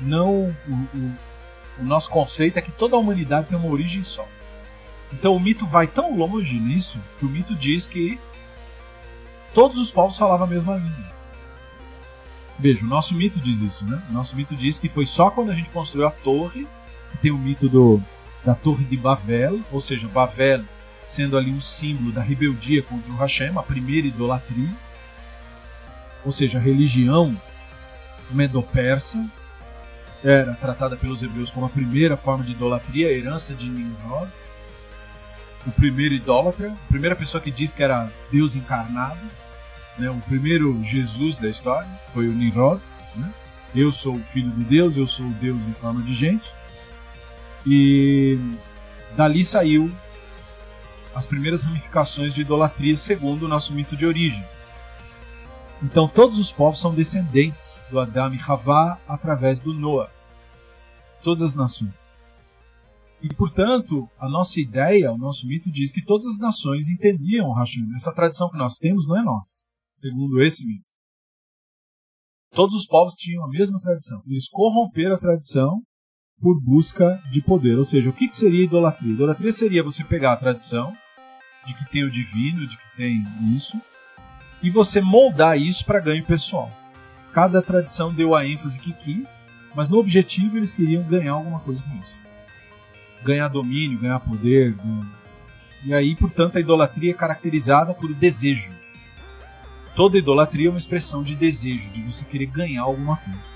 não 0.01 0.55
o, 0.69 0.73
o, 0.95 1.17
o 1.81 1.85
nosso 1.85 2.09
conceito 2.09 2.59
é 2.59 2.63
que 2.63 2.71
toda 2.71 2.95
a 2.95 2.99
humanidade 2.99 3.49
tem 3.49 3.59
uma 3.59 3.69
origem 3.69 4.03
só. 4.05 4.27
Então 5.13 5.35
o 5.35 5.41
mito 5.41 5.67
vai 5.67 5.89
tão 5.89 6.17
longe 6.17 6.55
nisso 6.55 7.01
que 7.19 7.27
o 7.27 7.29
mito 7.29 7.55
diz 7.57 7.89
que 7.89 8.19
todos 9.53 9.79
os 9.79 9.91
povos 9.91 10.17
falavam 10.17 10.47
a 10.47 10.51
mesma 10.51 10.77
língua. 10.77 11.13
Veja, 12.59 12.85
o 12.85 12.89
nosso 12.89 13.15
mito 13.15 13.41
diz 13.41 13.61
isso, 13.61 13.85
né? 13.85 14.01
O 14.09 14.13
nosso 14.13 14.37
mito 14.37 14.55
diz 14.55 14.79
que 14.79 14.89
foi 14.89 15.05
só 15.05 15.31
quando 15.31 15.51
a 15.51 15.55
gente 15.55 15.71
construiu 15.71 16.07
a 16.07 16.11
torre, 16.11 16.67
que 17.11 17.19
tem 17.19 17.33
o 17.33 17.39
mito 17.39 17.69
do, 17.69 18.01
da 18.45 18.55
torre 18.55 18.85
de 18.85 18.97
Babel, 18.97 19.61
ou 19.71 19.81
seja, 19.81 20.09
Babel 20.09 20.65
sendo 21.05 21.37
ali 21.37 21.51
um 21.51 21.61
símbolo 21.61 22.13
da 22.13 22.23
rebeldia 22.23 22.83
contra 22.83 23.11
o 23.11 23.17
Hashem, 23.17 23.53
a 23.57 23.63
primeira 23.63 24.07
idolatria, 24.07 24.71
ou 26.25 26.31
seja, 26.31 26.59
a 26.59 26.63
religião 26.63 27.37
medo-persa 28.31 29.25
era 30.23 30.55
tratada 30.55 30.97
pelos 30.97 31.23
hebreus 31.23 31.51
como 31.51 31.67
a 31.67 31.69
primeira 31.69 32.17
forma 32.17 32.45
de 32.45 32.53
idolatria, 32.53 33.09
a 33.09 33.13
herança 33.13 33.55
de 33.55 33.69
Nimrod, 33.69 34.31
o 35.67 35.73
primeiro 35.73 36.15
idólatra, 36.15 36.73
a 36.73 36.89
primeira 36.89 37.17
pessoa 37.17 37.41
que 37.41 37.51
diz 37.51 37.75
que 37.75 37.83
era 37.83 38.11
Deus 38.31 38.55
encarnado, 38.55 39.21
né, 39.99 40.11
o 40.11 40.21
primeiro 40.21 40.83
Jesus 40.83 41.39
da 41.39 41.49
história 41.49 41.89
foi 42.13 42.29
o 42.29 42.33
Nimrod. 42.33 42.81
Né? 43.15 43.31
Eu 43.75 43.93
sou 43.93 44.17
o 44.17 44.25
filho 44.25 44.51
de 44.51 44.65
Deus, 44.65 44.97
eu 44.97 45.07
sou 45.07 45.27
Deus 45.41 45.69
em 45.69 45.73
forma 45.75 46.03
de 46.03 46.15
gente. 46.15 46.53
E 47.67 48.39
dali 49.17 49.45
saiu 49.45 49.91
as 51.15 51.27
primeiras 51.27 51.63
ramificações 51.63 52.35
de 52.35 52.41
idolatria 52.41 52.97
segundo 52.97 53.45
o 53.45 53.49
nosso 53.49 53.73
mito 53.73 53.97
de 53.97 54.07
origem. 54.07 54.45
Então 55.83 56.09
todos 56.09 56.39
os 56.39 56.53
povos 56.53 56.81
são 56.81 56.95
descendentes 56.95 57.85
do 57.91 57.99
Adão 57.99 58.33
e 58.33 58.39
Havá 58.47 59.01
através 59.07 59.61
do 59.61 59.75
Noah. 59.75 60.11
Todas 61.23 61.43
as 61.43 61.55
nações. 61.55 61.93
E 63.23 63.33
portanto, 63.35 64.09
a 64.19 64.29
nossa 64.29 64.61
ideia, 64.61 65.13
o 65.13 65.19
nosso 65.19 65.47
mito 65.47 65.71
diz 65.71 65.93
que 65.93 66.05
todas 66.05 66.27
as 66.27 66.41
nações 66.41 66.89
entendiam 66.89 67.49
o 67.49 67.55
Hashem. 67.55 67.87
Essa 67.95 68.13
tradição 68.13 68.51
que 68.51 68.57
nós 68.57 68.79
temos 68.79 69.07
não 69.07 69.17
é 69.17 69.23
nossa, 69.23 69.65
segundo 69.95 70.43
esse 70.43 70.67
mito. 70.67 70.85
Todos 72.51 72.75
os 72.75 72.87
povos 72.87 73.15
tinham 73.15 73.45
a 73.45 73.49
mesma 73.49 73.81
tradição. 73.81 74.21
Eles 74.27 74.49
corromperam 74.49 75.15
a 75.15 75.19
tradição 75.19 75.81
por 76.43 76.61
busca 76.61 77.23
de 77.31 77.41
poder. 77.41 77.79
Ou 77.79 77.85
seja, 77.85 78.11
o 78.11 78.13
que, 78.13 78.31
seria 78.33 78.65
idolatria? 78.65 79.13
Idolatria 79.13 79.53
seria 79.53 79.83
você 79.83 80.03
pegar 80.03 80.33
a 80.33 80.37
tradição 80.37 80.93
de 81.65 81.75
que 81.75 81.89
tem 81.89 82.03
o 82.03 82.11
divino, 82.11 82.67
de 82.67 82.77
que 82.77 82.97
tem 82.97 83.25
isso, 83.55 83.81
e 84.61 84.69
você 84.69 85.01
moldar 85.01 85.57
isso 85.57 85.87
para 85.87 86.01
ganho 86.01 86.25
pessoal. 86.25 86.71
Cada 87.33 87.63
tradição 87.63 88.13
deu 88.13 88.35
a 88.35 88.45
ênfase 88.45 88.81
que 88.81 88.93
quis, 88.93 89.41
mas 89.75 89.89
no 89.89 89.99
objetivo 89.99 90.57
eles 90.57 90.73
queriam 90.73 91.05
ganhar 91.05 91.33
alguma 91.33 91.61
coisa 91.61 91.83
com 91.85 91.97
isso. 92.03 92.17
Ganhar 93.25 93.47
domínio, 93.47 94.01
ganhar 94.01 94.19
poder, 94.19 94.75
ganhar... 94.75 95.07
E 95.85 95.95
aí, 95.95 96.17
portanto, 96.17 96.57
a 96.57 96.61
idolatria 96.61 97.13
é 97.13 97.15
caracterizada 97.15 97.95
por 97.95 98.13
desejo. 98.13 98.73
Toda 99.95 100.19
idolatria 100.19 100.67
é 100.69 100.71
uma 100.71 100.79
expressão 100.79 101.23
de 101.23 101.37
desejo, 101.37 101.91
de 101.91 102.03
você 102.03 102.25
querer 102.25 102.47
ganhar 102.47 102.83
alguma 102.83 103.17
coisa. 103.17 103.52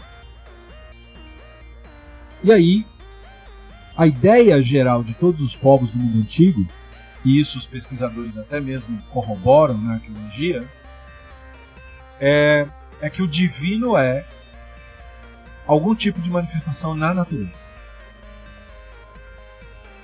E 2.43 2.53
aí, 2.53 2.87
a 3.97 4.07
ideia 4.07 4.61
geral 4.61 5.03
de 5.03 5.15
todos 5.15 5.41
os 5.41 5.57
povos 5.57 5.93
do 5.93 5.99
mundo 5.99 6.19
antigo, 6.19 6.67
e 7.25 7.41
isso 7.41 7.59
os 7.59 7.67
pesquisadores 7.67 8.37
até 8.37 8.61
mesmo 8.61 9.01
corroboram 9.11 9.79
na 9.79 9.95
arqueologia, 9.95 10.69
é, 12.21 12.67
é 13.01 13.11
que 13.11 13.23
o 13.23 13.29
divino 13.29 13.97
é 13.97 14.25
algum 15.67 15.95
tipo 15.95 16.21
de 16.21 16.31
manifestação 16.31 16.95
na 16.95 17.13
natureza. 17.13 17.67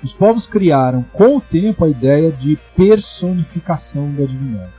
Os 0.03 0.15
povos 0.15 0.47
criaram 0.47 1.05
com 1.12 1.37
o 1.37 1.41
tempo 1.41 1.85
a 1.85 1.89
ideia 1.89 2.33
de 2.33 2.59
personificação 2.75 4.12
da 4.12 4.25
divindade. 4.25 4.73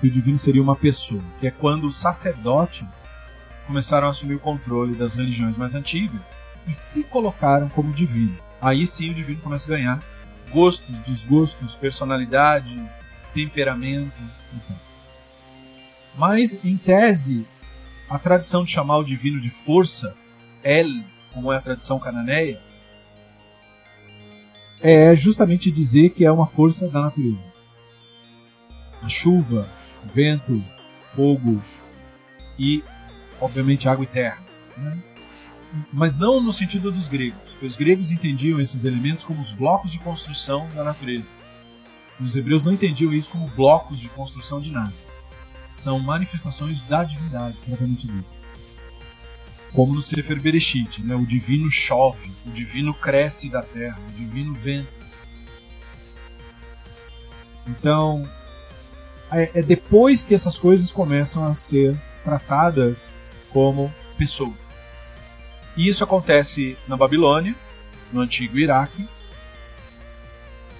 Que 0.00 0.08
o 0.08 0.10
divino 0.10 0.36
seria 0.36 0.62
uma 0.62 0.74
pessoa, 0.74 1.22
que 1.38 1.46
é 1.46 1.50
quando 1.50 1.86
os 1.86 1.96
sacerdotes 1.96 3.06
começaram 3.66 4.06
a 4.06 4.10
assumir 4.10 4.34
o 4.34 4.40
controle 4.40 4.94
das 4.94 5.14
religiões 5.14 5.56
mais 5.56 5.74
antigas 5.74 6.38
e 6.66 6.72
se 6.72 7.04
colocaram 7.04 7.68
como 7.68 7.92
divino. 7.92 8.36
Aí 8.60 8.86
sim 8.86 9.10
o 9.10 9.14
divino 9.14 9.40
começa 9.40 9.66
a 9.72 9.76
ganhar 9.76 10.02
gostos, 10.50 10.98
desgostos, 11.00 11.74
personalidade, 11.74 12.80
temperamento. 13.34 14.14
Então. 14.54 14.76
Mas, 16.16 16.58
em 16.64 16.76
tese, 16.76 17.46
a 18.08 18.18
tradição 18.18 18.64
de 18.64 18.70
chamar 18.70 18.98
o 18.98 19.04
divino 19.04 19.40
de 19.40 19.50
força, 19.50 20.14
El, 20.62 20.88
como 21.32 21.52
é 21.52 21.56
a 21.56 21.60
tradição 21.60 21.98
cananeia, 21.98 22.60
é 24.80 25.14
justamente 25.14 25.70
dizer 25.70 26.10
que 26.10 26.24
é 26.24 26.32
uma 26.32 26.46
força 26.46 26.88
da 26.88 27.02
natureza. 27.02 27.44
A 29.02 29.08
chuva, 29.08 29.68
o 30.04 30.08
vento, 30.08 30.62
fogo 31.02 31.62
e, 32.58 32.82
obviamente, 33.40 33.88
água 33.88 34.04
e 34.04 34.08
terra. 34.08 34.38
Né? 34.76 34.98
Mas 35.92 36.16
não 36.16 36.40
no 36.40 36.52
sentido 36.52 36.90
dos 36.90 37.08
gregos, 37.08 37.52
porque 37.52 37.66
os 37.66 37.76
gregos 37.76 38.10
entendiam 38.10 38.60
esses 38.60 38.84
elementos 38.84 39.24
como 39.24 39.40
os 39.40 39.52
blocos 39.52 39.92
de 39.92 39.98
construção 39.98 40.68
da 40.74 40.84
natureza. 40.84 41.34
Os 42.20 42.34
hebreus 42.34 42.64
não 42.64 42.72
entendiam 42.72 43.12
isso 43.12 43.30
como 43.30 43.48
blocos 43.48 44.00
de 44.00 44.08
construção 44.08 44.60
de 44.60 44.70
nada. 44.70 44.92
São 45.64 45.98
manifestações 45.98 46.80
da 46.82 47.04
divindade, 47.04 47.60
propriamente 47.60 48.06
dito. 48.06 48.36
Como 49.72 49.94
no 49.94 50.00
Sefer 50.00 50.40
Bereshit, 50.40 51.02
né? 51.02 51.14
o 51.14 51.26
divino 51.26 51.70
chove, 51.70 52.32
o 52.46 52.50
divino 52.50 52.94
cresce 52.94 53.50
da 53.50 53.62
terra, 53.62 54.00
o 54.08 54.12
divino 54.12 54.54
venta. 54.54 54.88
Então, 57.66 58.26
é, 59.30 59.58
é 59.58 59.62
depois 59.62 60.22
que 60.22 60.34
essas 60.34 60.58
coisas 60.58 60.92
começam 60.92 61.44
a 61.44 61.52
ser 61.52 62.00
tratadas 62.24 63.12
como 63.56 63.90
pessoas. 64.18 64.76
E 65.78 65.88
isso 65.88 66.04
acontece 66.04 66.76
na 66.86 66.94
Babilônia, 66.94 67.54
no 68.12 68.20
antigo 68.20 68.58
Iraque, 68.58 69.08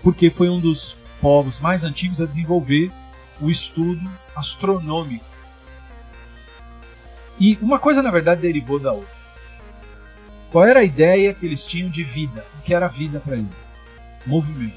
porque 0.03 0.29
foi 0.29 0.51
um 0.51 0.61
dos 0.61 0.95
povos 1.19 1.59
mais 1.59 1.85
antigos 1.85 2.21
a 2.21 2.27
desenvolver 2.27 2.93
o 3.41 3.49
estudo 3.49 4.07
astronômico. 4.37 5.25
E 7.41 7.59
uma 7.63 7.79
coisa, 7.79 8.03
na 8.03 8.11
verdade, 8.11 8.43
derivou 8.43 8.79
da 8.79 8.93
outra. 8.93 9.17
Qual 10.53 10.63
era 10.63 10.81
a 10.81 10.85
ideia 10.85 11.33
que 11.33 11.47
eles 11.47 11.65
tinham 11.65 11.89
de 11.89 12.05
vida? 12.05 12.45
O 12.59 12.63
que 12.63 12.75
era 12.75 12.89
vida 12.89 13.21
para 13.21 13.37
eles? 13.37 13.81
Movimento. 14.27 14.77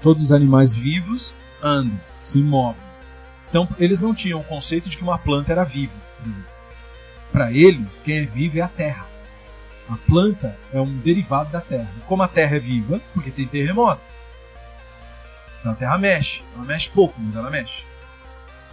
Todos 0.00 0.22
os 0.22 0.32
animais 0.32 0.74
vivos 0.74 1.34
andam, 1.62 2.00
se 2.24 2.38
movem. 2.38 2.80
Então, 3.50 3.68
eles 3.78 4.00
não 4.00 4.14
tinham 4.14 4.40
o 4.40 4.44
conceito 4.44 4.88
de 4.88 4.96
que 4.96 5.02
uma 5.02 5.18
planta 5.18 5.52
era 5.52 5.64
viva, 5.64 5.98
por 6.16 6.30
exemplo. 6.30 6.51
Para 7.32 7.50
eles, 7.50 8.02
quem 8.02 8.18
é 8.18 8.24
vivo 8.24 8.58
é 8.58 8.60
a 8.60 8.68
terra. 8.68 9.06
A 9.88 9.96
planta 9.96 10.56
é 10.72 10.80
um 10.80 10.98
derivado 10.98 11.50
da 11.50 11.60
terra. 11.60 11.90
Como 12.06 12.22
a 12.22 12.28
terra 12.28 12.56
é 12.56 12.58
viva, 12.58 13.00
porque 13.14 13.30
tem 13.30 13.46
terremoto. 13.46 14.02
Então 15.60 15.72
a 15.72 15.74
terra 15.74 15.96
mexe. 15.96 16.44
Ela 16.54 16.64
mexe 16.64 16.90
pouco, 16.90 17.14
mas 17.18 17.34
ela 17.34 17.50
mexe. 17.50 17.84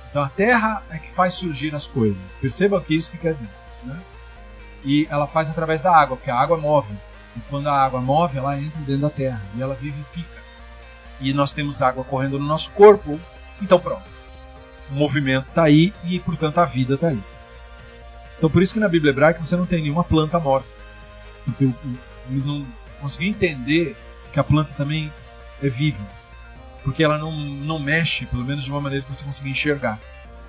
Então 0.10 0.22
a 0.22 0.30
terra 0.30 0.84
é 0.90 0.98
que 0.98 1.10
faz 1.10 1.36
surgir 1.36 1.74
as 1.74 1.88
coisas. 1.88 2.36
Perceba 2.42 2.82
que 2.82 2.96
isso 2.96 3.10
que 3.10 3.18
quer 3.18 3.34
dizer. 3.34 3.50
Né? 3.84 3.98
E 4.84 5.08
ela 5.10 5.28
faz 5.28 5.50
através 5.50 5.82
da 5.82 5.96
água, 5.96 6.18
porque 6.18 6.32
a 6.32 6.36
água 6.36 6.58
move. 6.58 6.94
E 7.38 7.40
quando 7.50 7.68
a 7.68 7.74
água 7.74 8.02
move, 8.02 8.38
ela 8.38 8.58
entra 8.60 8.80
dentro 8.82 9.02
da 9.02 9.10
terra 9.10 9.42
e 9.56 9.62
ela 9.62 9.76
vivifica. 9.76 10.40
E 11.22 11.34
nós 11.34 11.54
temos 11.54 11.82
água 11.82 12.04
correndo 12.04 12.40
no 12.40 12.46
nosso 12.46 12.72
corpo. 12.72 13.20
Então 13.62 13.80
pronto. 13.80 14.20
O 14.90 14.94
movimento 14.94 15.46
está 15.46 15.64
aí 15.64 15.94
e, 16.04 16.20
portanto, 16.20 16.58
a 16.58 16.66
vida 16.66 16.96
está 16.96 17.10
aí. 17.10 17.22
Então 18.40 18.50
por 18.50 18.64
isso 18.64 18.74
que 18.74 18.80
na 18.80 18.88
Bíblia 18.88 19.12
hebraica 19.12 19.44
você 19.44 19.58
não 19.58 19.66
tem 19.66 19.82
nenhuma 19.82 20.04
planta 20.04 20.40
morta. 20.40 20.68
Porque 21.44 21.70
eles 22.30 22.46
não 22.46 22.66
conseguiam 23.02 23.32
entender 23.32 23.98
que 24.32 24.40
a 24.40 24.44
planta 24.44 24.74
também 24.74 25.12
é 25.62 25.68
viva. 25.68 26.04
Porque 26.82 27.04
ela 27.04 27.18
não, 27.18 27.34
não 27.34 27.78
mexe, 27.78 28.26
pelo 28.26 28.46
menos 28.46 28.64
de 28.64 28.72
uma 28.72 28.80
maneira 28.80 29.04
que 29.04 29.14
você 29.14 29.26
consiga 29.26 29.50
enxergar. 29.50 30.00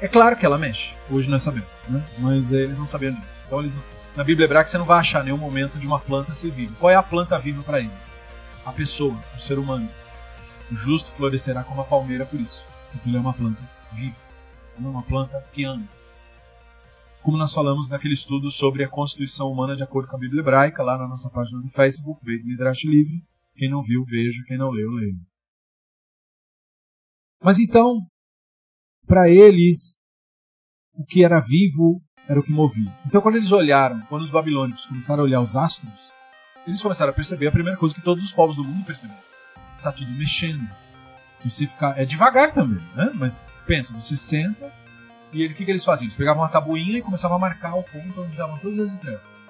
É 0.00 0.06
claro 0.06 0.36
que 0.36 0.46
ela 0.46 0.56
mexe, 0.56 0.94
hoje 1.10 1.28
nós 1.28 1.42
sabemos, 1.42 1.68
né? 1.88 2.02
mas 2.18 2.54
é, 2.54 2.60
eles 2.60 2.78
não 2.78 2.86
sabiam 2.86 3.12
disso. 3.12 3.40
Então 3.44 3.58
eles 3.58 3.74
não, 3.74 3.82
na 4.16 4.22
Bíblia 4.22 4.44
hebraica 4.44 4.68
você 4.68 4.78
não 4.78 4.84
vai 4.84 5.00
achar 5.00 5.24
nenhum 5.24 5.36
momento 5.36 5.76
de 5.76 5.86
uma 5.86 5.98
planta 5.98 6.32
ser 6.32 6.52
viva. 6.52 6.72
Qual 6.78 6.90
é 6.90 6.94
a 6.94 7.02
planta 7.02 7.38
viva 7.38 7.62
para 7.62 7.80
eles? 7.80 8.16
A 8.64 8.72
pessoa, 8.72 9.14
o 9.36 9.38
ser 9.38 9.58
humano. 9.58 9.88
O 10.70 10.76
justo 10.76 11.10
florescerá 11.10 11.64
como 11.64 11.80
a 11.80 11.84
palmeira 11.84 12.24
por 12.24 12.40
isso, 12.40 12.64
porque 12.92 13.08
ele 13.08 13.16
é 13.16 13.20
uma 13.20 13.34
planta 13.34 13.60
viva, 13.92 14.20
não 14.78 14.90
uma 14.90 15.02
planta 15.02 15.44
que 15.52 15.64
anda 15.64 15.84
como 17.22 17.36
nós 17.36 17.52
falamos 17.52 17.90
naquele 17.90 18.14
estudo 18.14 18.50
sobre 18.50 18.82
a 18.84 18.88
constituição 18.88 19.50
humana 19.50 19.76
de 19.76 19.82
acordo 19.82 20.08
com 20.08 20.16
a 20.16 20.18
Bíblia 20.18 20.40
hebraica, 20.40 20.82
lá 20.82 20.96
na 20.96 21.06
nossa 21.06 21.30
página 21.30 21.60
do 21.60 21.68
Facebook, 21.68 22.24
Beit 22.24 22.46
Midrash 22.46 22.84
Livre. 22.84 23.22
Quem 23.54 23.68
não 23.68 23.82
viu, 23.82 24.02
veja, 24.04 24.42
quem 24.46 24.56
não 24.56 24.70
leu, 24.70 24.90
leia. 24.90 25.14
Mas 27.42 27.58
então, 27.58 28.06
para 29.06 29.28
eles, 29.28 29.96
o 30.94 31.04
que 31.04 31.24
era 31.24 31.40
vivo 31.40 32.02
era 32.28 32.40
o 32.40 32.42
que 32.42 32.52
movia. 32.52 32.92
Então, 33.06 33.20
quando 33.20 33.36
eles 33.36 33.52
olharam, 33.52 34.00
quando 34.08 34.22
os 34.22 34.30
babilônicos 34.30 34.86
começaram 34.86 35.22
a 35.22 35.24
olhar 35.24 35.40
os 35.40 35.56
astros, 35.56 36.12
eles 36.66 36.80
começaram 36.80 37.10
a 37.10 37.14
perceber 37.14 37.48
a 37.48 37.52
primeira 37.52 37.78
coisa 37.78 37.94
que 37.94 38.02
todos 38.02 38.22
os 38.22 38.32
povos 38.32 38.56
do 38.56 38.64
mundo 38.64 38.84
perceberam: 38.84 39.20
está 39.76 39.92
tudo 39.92 40.10
mexendo. 40.12 40.68
Se 41.38 41.50
você 41.50 41.66
ficar, 41.66 41.98
é 41.98 42.04
devagar 42.04 42.52
também, 42.52 42.82
né? 42.94 43.12
mas 43.14 43.44
pensa, 43.66 43.94
você 43.94 44.14
senta, 44.14 44.70
e 45.32 45.42
ele, 45.42 45.52
o 45.52 45.56
que, 45.56 45.64
que 45.64 45.70
eles 45.70 45.84
faziam? 45.84 46.06
Eles 46.06 46.16
pegavam 46.16 46.42
uma 46.42 46.48
tabuinha 46.48 46.98
e 46.98 47.02
começavam 47.02 47.36
a 47.36 47.40
marcar 47.40 47.74
o 47.74 47.82
ponto 47.82 48.22
onde 48.22 48.32
estavam 48.32 48.58
todas 48.58 48.78
as 48.78 48.92
estrelas. 48.92 49.40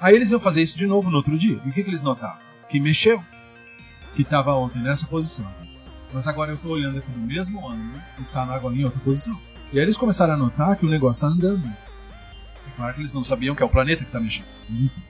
Aí 0.00 0.14
eles 0.14 0.30
iam 0.30 0.40
fazer 0.40 0.62
isso 0.62 0.76
de 0.76 0.86
novo 0.86 1.10
no 1.10 1.16
outro 1.16 1.38
dia. 1.38 1.60
E 1.64 1.68
o 1.68 1.72
que, 1.72 1.82
que 1.82 1.88
eles 1.88 2.02
notavam? 2.02 2.38
Que 2.68 2.78
mexeu. 2.78 3.22
Que 4.14 4.22
estava 4.22 4.52
ontem 4.54 4.82
nessa 4.82 5.06
posição. 5.06 5.46
Mas 6.12 6.28
agora 6.28 6.52
eu 6.52 6.56
estou 6.56 6.72
olhando 6.72 6.98
aqui 6.98 7.10
no 7.10 7.26
mesmo 7.26 7.66
ângulo 7.66 8.02
e 8.18 8.22
está 8.22 8.42
agora 8.42 8.74
em 8.74 8.84
outra 8.84 9.00
posição. 9.00 9.38
E 9.72 9.78
aí 9.78 9.84
eles 9.84 9.96
começaram 9.96 10.34
a 10.34 10.36
notar 10.36 10.76
que 10.76 10.84
o 10.84 10.88
negócio 10.88 11.24
está 11.24 11.26
andando. 11.26 11.66
E 12.68 12.74
falaram 12.74 12.94
que 12.94 13.00
eles 13.00 13.14
não 13.14 13.24
sabiam 13.24 13.54
que 13.54 13.62
é 13.62 13.66
o 13.66 13.68
planeta 13.68 14.02
que 14.02 14.08
está 14.08 14.20
mexendo. 14.20 14.46
Mas 14.68 14.82
enfim. 14.82 15.02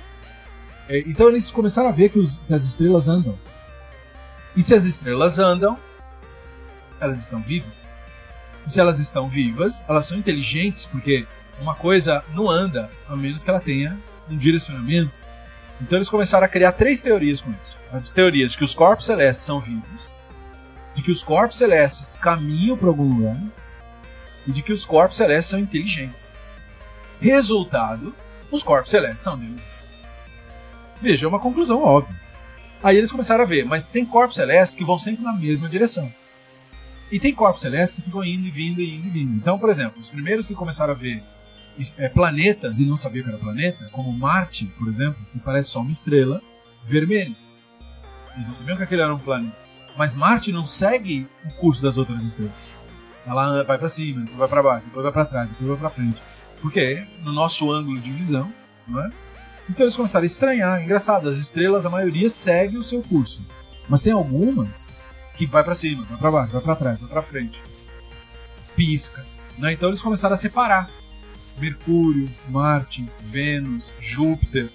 É, 0.89 1.01
então 1.01 1.29
eles 1.29 1.51
começaram 1.51 1.89
a 1.89 1.93
ver 1.93 2.09
que, 2.09 2.19
os, 2.19 2.39
que 2.39 2.55
as 2.55 2.63
estrelas 2.63 3.09
andam. 3.09 3.37
E 4.55 4.63
se 4.63 4.75
as 4.75 4.85
estrelas 4.85 5.39
andam, 5.39 5.77
elas 7.01 7.19
estão 7.19 7.43
vivas. 7.43 7.96
Se 8.67 8.81
elas 8.81 8.99
estão 8.99 9.29
vivas, 9.29 9.85
elas 9.89 10.07
são 10.07 10.19
inteligentes, 10.19 10.87
porque 10.87 11.27
uma 11.61 11.75
coisa 11.75 12.25
não 12.35 12.51
anda 12.51 12.91
a 13.09 13.15
menos 13.15 13.45
que 13.45 13.51
ela 13.51 13.61
tenha 13.61 13.99
um 14.29 14.37
direcionamento. 14.37 15.25
Então 15.81 15.99
eles 15.99 16.11
começaram 16.11 16.45
a 16.45 16.49
criar 16.49 16.73
três 16.73 17.01
teorias 17.01 17.41
com 17.41 17.53
isso. 17.63 17.79
As 17.93 18.11
teorias 18.11 18.53
de 18.53 18.59
que 18.59 18.65
os 18.65 18.75
corpos 18.75 19.07
celestes 19.07 19.45
são 19.45 19.61
vivos, 19.61 20.13
de 20.95 21.03
que 21.03 21.11
os 21.11 21.23
corpos 21.23 21.59
celestes 21.59 22.17
caminham 22.17 22.77
para 22.77 22.89
algum 22.89 23.05
lugar 23.05 23.41
e 24.47 24.51
de 24.51 24.63
que 24.63 24.73
os 24.73 24.85
corpos 24.85 25.17
celestes 25.17 25.51
são 25.51 25.61
inteligentes. 25.61 26.37
Resultado, 27.21 28.15
os 28.51 28.63
corpos 28.63 28.91
celestes 28.91 29.21
são 29.21 29.39
deuses. 29.39 29.87
Veja, 31.01 31.27
é 31.27 31.29
uma 31.29 31.41
conclusão 31.41 31.83
óbvia. 31.83 32.21
Aí 32.83 32.97
eles 32.97 33.11
começaram 33.13 33.45
a 33.45 33.47
ver, 33.47 33.65
mas 33.65 33.89
tem 33.89 34.05
corpos 34.05 34.37
celestes 34.37 34.75
que 34.75 34.85
vão 34.85 34.99
sempre 34.99 35.23
na 35.23 35.33
mesma 35.33 35.69
direção. 35.69 36.13
E 37.11 37.21
tem 37.21 37.35
corpos 37.35 37.63
celestes 37.63 37.95
que 37.95 38.03
ficam 38.03 38.25
indo 38.25 38.47
e 38.47 38.51
vindo 38.51 38.81
e 38.81 38.97
indo 38.97 39.07
e 39.07 39.11
vindo. 39.11 39.33
Então, 39.35 39.59
por 39.59 39.71
exemplo, 39.71 40.01
os 40.01 40.11
primeiros 40.11 40.47
que 40.47 40.55
começaram 40.55 40.93
a 40.93 40.97
ver 40.97 41.23
é, 41.99 42.09
planetas 42.09 42.81
e 42.81 42.87
não 42.87 42.97
sabiam 42.97 43.25
que 43.25 43.29
era 43.31 43.39
planeta, 43.39 43.89
como 43.93 44.13
Marte, 44.13 44.67
por 44.79 44.89
exemplo, 44.89 45.19
que 45.33 45.39
parece 45.39 45.71
só 45.71 45.81
uma 45.81 45.93
estrela, 45.93 46.43
vermelho. 46.85 47.37
Eles 48.35 48.49
não 48.49 48.55
sabiam 48.55 48.77
que 48.77 48.83
aquele 48.83 49.03
era 49.03 49.15
um 49.15 49.19
planeta. 49.19 49.57
Mas 49.97 50.15
Marte 50.15 50.53
não 50.53 50.67
segue 50.67 51.27
o 51.45 51.51
curso 51.55 51.83
das 51.83 51.97
outras 51.97 52.25
estrelas. 52.25 52.55
Ela 53.27 53.65
vai 53.65 53.79
para 53.79 53.89
cima, 53.89 54.21
depois 54.21 54.39
vai 54.39 54.49
para 54.49 54.63
baixo, 54.63 54.87
depois 54.87 55.03
vai 55.03 55.13
para 55.13 55.25
trás, 55.25 55.49
depois 55.49 55.69
vai 55.69 55.79
para 55.79 55.91
frente. 55.91 56.23
Porque 56.61 57.07
no 57.23 57.33
nosso 57.33 57.71
ângulo 57.73 57.99
de 57.99 58.11
visão, 58.11 58.53
não 58.87 59.01
é? 59.05 59.11
Então 59.69 59.85
eles 59.85 59.97
começaram 59.97 60.23
a 60.23 60.27
estranhar. 60.27 60.83
Engraçado, 60.83 61.29
as 61.29 61.37
estrelas, 61.37 61.85
a 61.85 61.91
maioria 61.91 62.29
segue 62.29 62.77
o 62.77 62.83
seu 62.83 63.03
curso. 63.03 63.45
Mas 63.89 64.03
tem 64.03 64.13
algumas 64.13 64.89
que 65.37 65.47
vai 65.47 65.63
para 65.63 65.75
cima, 65.75 66.05
vai 66.05 66.19
para 66.19 66.31
baixo, 66.31 66.53
vai 66.53 66.63
para 66.63 66.77
trás, 66.77 67.01
vai 67.01 67.09
para 67.09 67.23
frente. 67.23 67.63
Pisca. 68.75 69.25
Né? 69.59 69.73
Então 69.73 69.89
eles 69.89 70.03
começaram 70.03 70.35
a 70.35 70.37
separar 70.37 70.91
Mercúrio, 71.59 72.29
Marte, 72.49 73.09
Vênus, 73.21 73.95
Júpiter. 74.01 74.71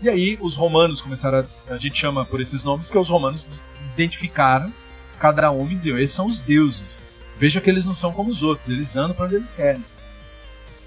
E 0.00 0.08
aí 0.08 0.38
os 0.40 0.56
romanos 0.56 1.00
começaram 1.00 1.46
a, 1.68 1.74
a 1.74 1.78
gente 1.78 1.98
chama 1.98 2.24
por 2.24 2.40
esses 2.40 2.64
nomes 2.64 2.86
porque 2.86 2.98
os 2.98 3.08
romanos 3.08 3.64
identificaram 3.92 4.72
cada 5.18 5.50
um 5.52 5.70
e 5.70 5.76
diziam, 5.76 5.98
esses 5.98 6.14
são 6.14 6.26
os 6.26 6.40
deuses. 6.40 7.04
Veja 7.38 7.60
que 7.60 7.70
eles 7.70 7.84
não 7.84 7.94
são 7.94 8.12
como 8.12 8.30
os 8.30 8.42
outros, 8.42 8.70
eles 8.70 8.96
andam 8.96 9.14
para 9.14 9.26
onde 9.26 9.36
eles 9.36 9.52
querem. 9.52 9.84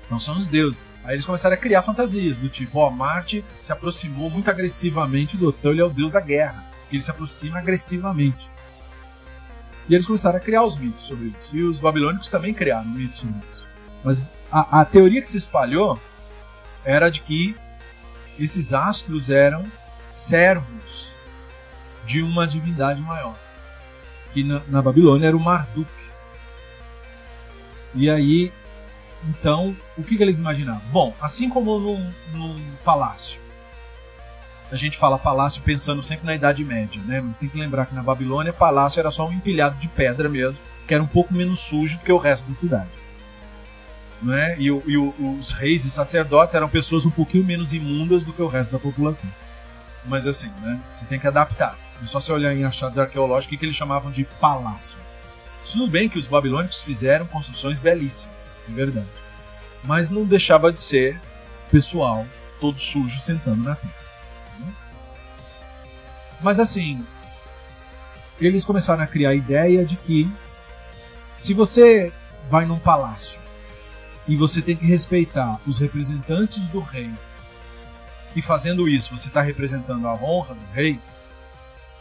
Então 0.05 0.19
são 0.19 0.35
os 0.35 0.47
deuses. 0.47 0.83
Aí 1.03 1.15
eles 1.15 1.25
começaram 1.25 1.55
a 1.55 1.57
criar 1.57 1.81
fantasias, 1.81 2.37
do 2.37 2.49
tipo, 2.49 2.79
ó, 2.79 2.89
Marte 2.89 3.43
se 3.61 3.71
aproximou 3.71 4.29
muito 4.29 4.49
agressivamente 4.49 5.37
do 5.37 5.47
outro, 5.47 5.59
então 5.59 5.71
ele 5.71 5.81
é 5.81 5.85
o 5.85 5.89
deus 5.89 6.11
da 6.11 6.19
guerra, 6.19 6.65
ele 6.91 7.01
se 7.01 7.11
aproxima 7.11 7.59
agressivamente. 7.59 8.49
E 9.87 9.93
eles 9.93 10.05
começaram 10.05 10.37
a 10.37 10.39
criar 10.39 10.63
os 10.63 10.77
mitos 10.77 11.03
sobre 11.03 11.33
isso. 11.39 11.55
E 11.55 11.61
os 11.63 11.79
babilônicos 11.79 12.29
também 12.29 12.53
criaram 12.53 12.85
mitos 12.85 13.19
sobre 13.19 13.35
isso. 13.49 13.65
Mas 14.03 14.33
a, 14.51 14.81
a 14.81 14.85
teoria 14.85 15.21
que 15.21 15.29
se 15.29 15.37
espalhou 15.37 15.99
era 16.83 17.09
de 17.09 17.21
que 17.21 17.55
esses 18.37 18.73
astros 18.73 19.29
eram 19.29 19.65
servos 20.11 21.13
de 22.05 22.21
uma 22.21 22.45
divindade 22.47 23.01
maior. 23.01 23.35
Que 24.31 24.43
na, 24.43 24.61
na 24.67 24.81
Babilônia 24.81 25.27
era 25.27 25.37
o 25.37 25.39
Marduk. 25.39 25.89
E 27.93 28.09
aí, 28.09 28.51
então, 29.27 29.75
o 29.97 30.03
que, 30.03 30.17
que 30.17 30.23
eles 30.23 30.39
imaginavam? 30.39 30.81
Bom, 30.91 31.15
assim 31.21 31.49
como 31.49 31.79
num, 31.79 32.13
num 32.33 32.61
palácio, 32.83 33.39
a 34.71 34.75
gente 34.75 34.97
fala 34.97 35.17
palácio 35.17 35.61
pensando 35.61 36.01
sempre 36.01 36.25
na 36.25 36.35
Idade 36.35 36.63
Média, 36.63 37.01
né? 37.05 37.21
Mas 37.21 37.37
tem 37.37 37.47
que 37.47 37.57
lembrar 37.57 37.85
que 37.85 37.93
na 37.93 38.01
Babilônia, 38.01 38.51
palácio 38.51 38.99
era 38.99 39.11
só 39.11 39.27
um 39.27 39.33
empilhado 39.33 39.77
de 39.77 39.87
pedra 39.87 40.27
mesmo, 40.27 40.63
que 40.87 40.93
era 40.93 41.03
um 41.03 41.07
pouco 41.07 41.33
menos 41.33 41.59
sujo 41.59 41.97
do 41.97 42.03
que 42.03 42.11
o 42.11 42.17
resto 42.17 42.47
da 42.47 42.53
cidade. 42.53 42.89
Né? 44.21 44.55
E, 44.57 44.65
e 44.65 44.97
os 44.97 45.51
reis 45.51 45.85
e 45.85 45.89
sacerdotes 45.89 46.55
eram 46.55 46.67
pessoas 46.67 47.05
um 47.05 47.11
pouquinho 47.11 47.43
menos 47.43 47.73
imundas 47.73 48.23
do 48.23 48.33
que 48.33 48.41
o 48.41 48.47
resto 48.47 48.71
da 48.71 48.79
população. 48.79 49.29
Mas 50.05 50.25
assim, 50.25 50.51
né? 50.61 50.79
Você 50.89 51.05
tem 51.05 51.19
que 51.19 51.27
adaptar. 51.27 51.77
É 52.01 52.05
só 52.05 52.19
você 52.19 52.31
olhar 52.31 52.53
em 52.53 52.63
achados 52.63 52.97
arqueológicos 52.97 53.55
o 53.55 53.59
que 53.59 53.65
eles 53.65 53.75
chamavam 53.75 54.11
de 54.11 54.23
palácio. 54.39 54.99
Tudo 55.71 55.87
bem 55.87 56.09
que 56.09 56.19
os 56.19 56.27
babilônicos 56.27 56.83
fizeram 56.83 57.25
construções 57.25 57.79
belíssimas, 57.79 58.35
é 58.69 58.71
verdade. 58.71 59.07
Mas 59.83 60.09
não 60.09 60.23
deixava 60.23 60.71
de 60.71 60.79
ser 60.79 61.19
pessoal 61.71 62.25
todo 62.59 62.79
sujo 62.79 63.19
sentando 63.19 63.63
na 63.63 63.75
terra. 63.75 64.04
Mas 66.41 66.59
assim, 66.59 67.05
eles 68.39 68.65
começaram 68.65 69.03
a 69.03 69.07
criar 69.07 69.29
a 69.29 69.35
ideia 69.35 69.85
de 69.85 69.95
que 69.95 70.29
se 71.35 71.53
você 71.53 72.11
vai 72.49 72.65
num 72.65 72.79
palácio 72.79 73.39
e 74.27 74.35
você 74.35 74.61
tem 74.61 74.75
que 74.75 74.85
respeitar 74.85 75.59
os 75.67 75.79
representantes 75.79 76.69
do 76.69 76.79
rei, 76.79 77.11
e 78.35 78.41
fazendo 78.41 78.87
isso 78.87 79.15
você 79.15 79.27
está 79.29 79.41
representando 79.41 80.07
a 80.07 80.13
honra 80.13 80.55
do 80.55 80.73
rei, 80.73 80.99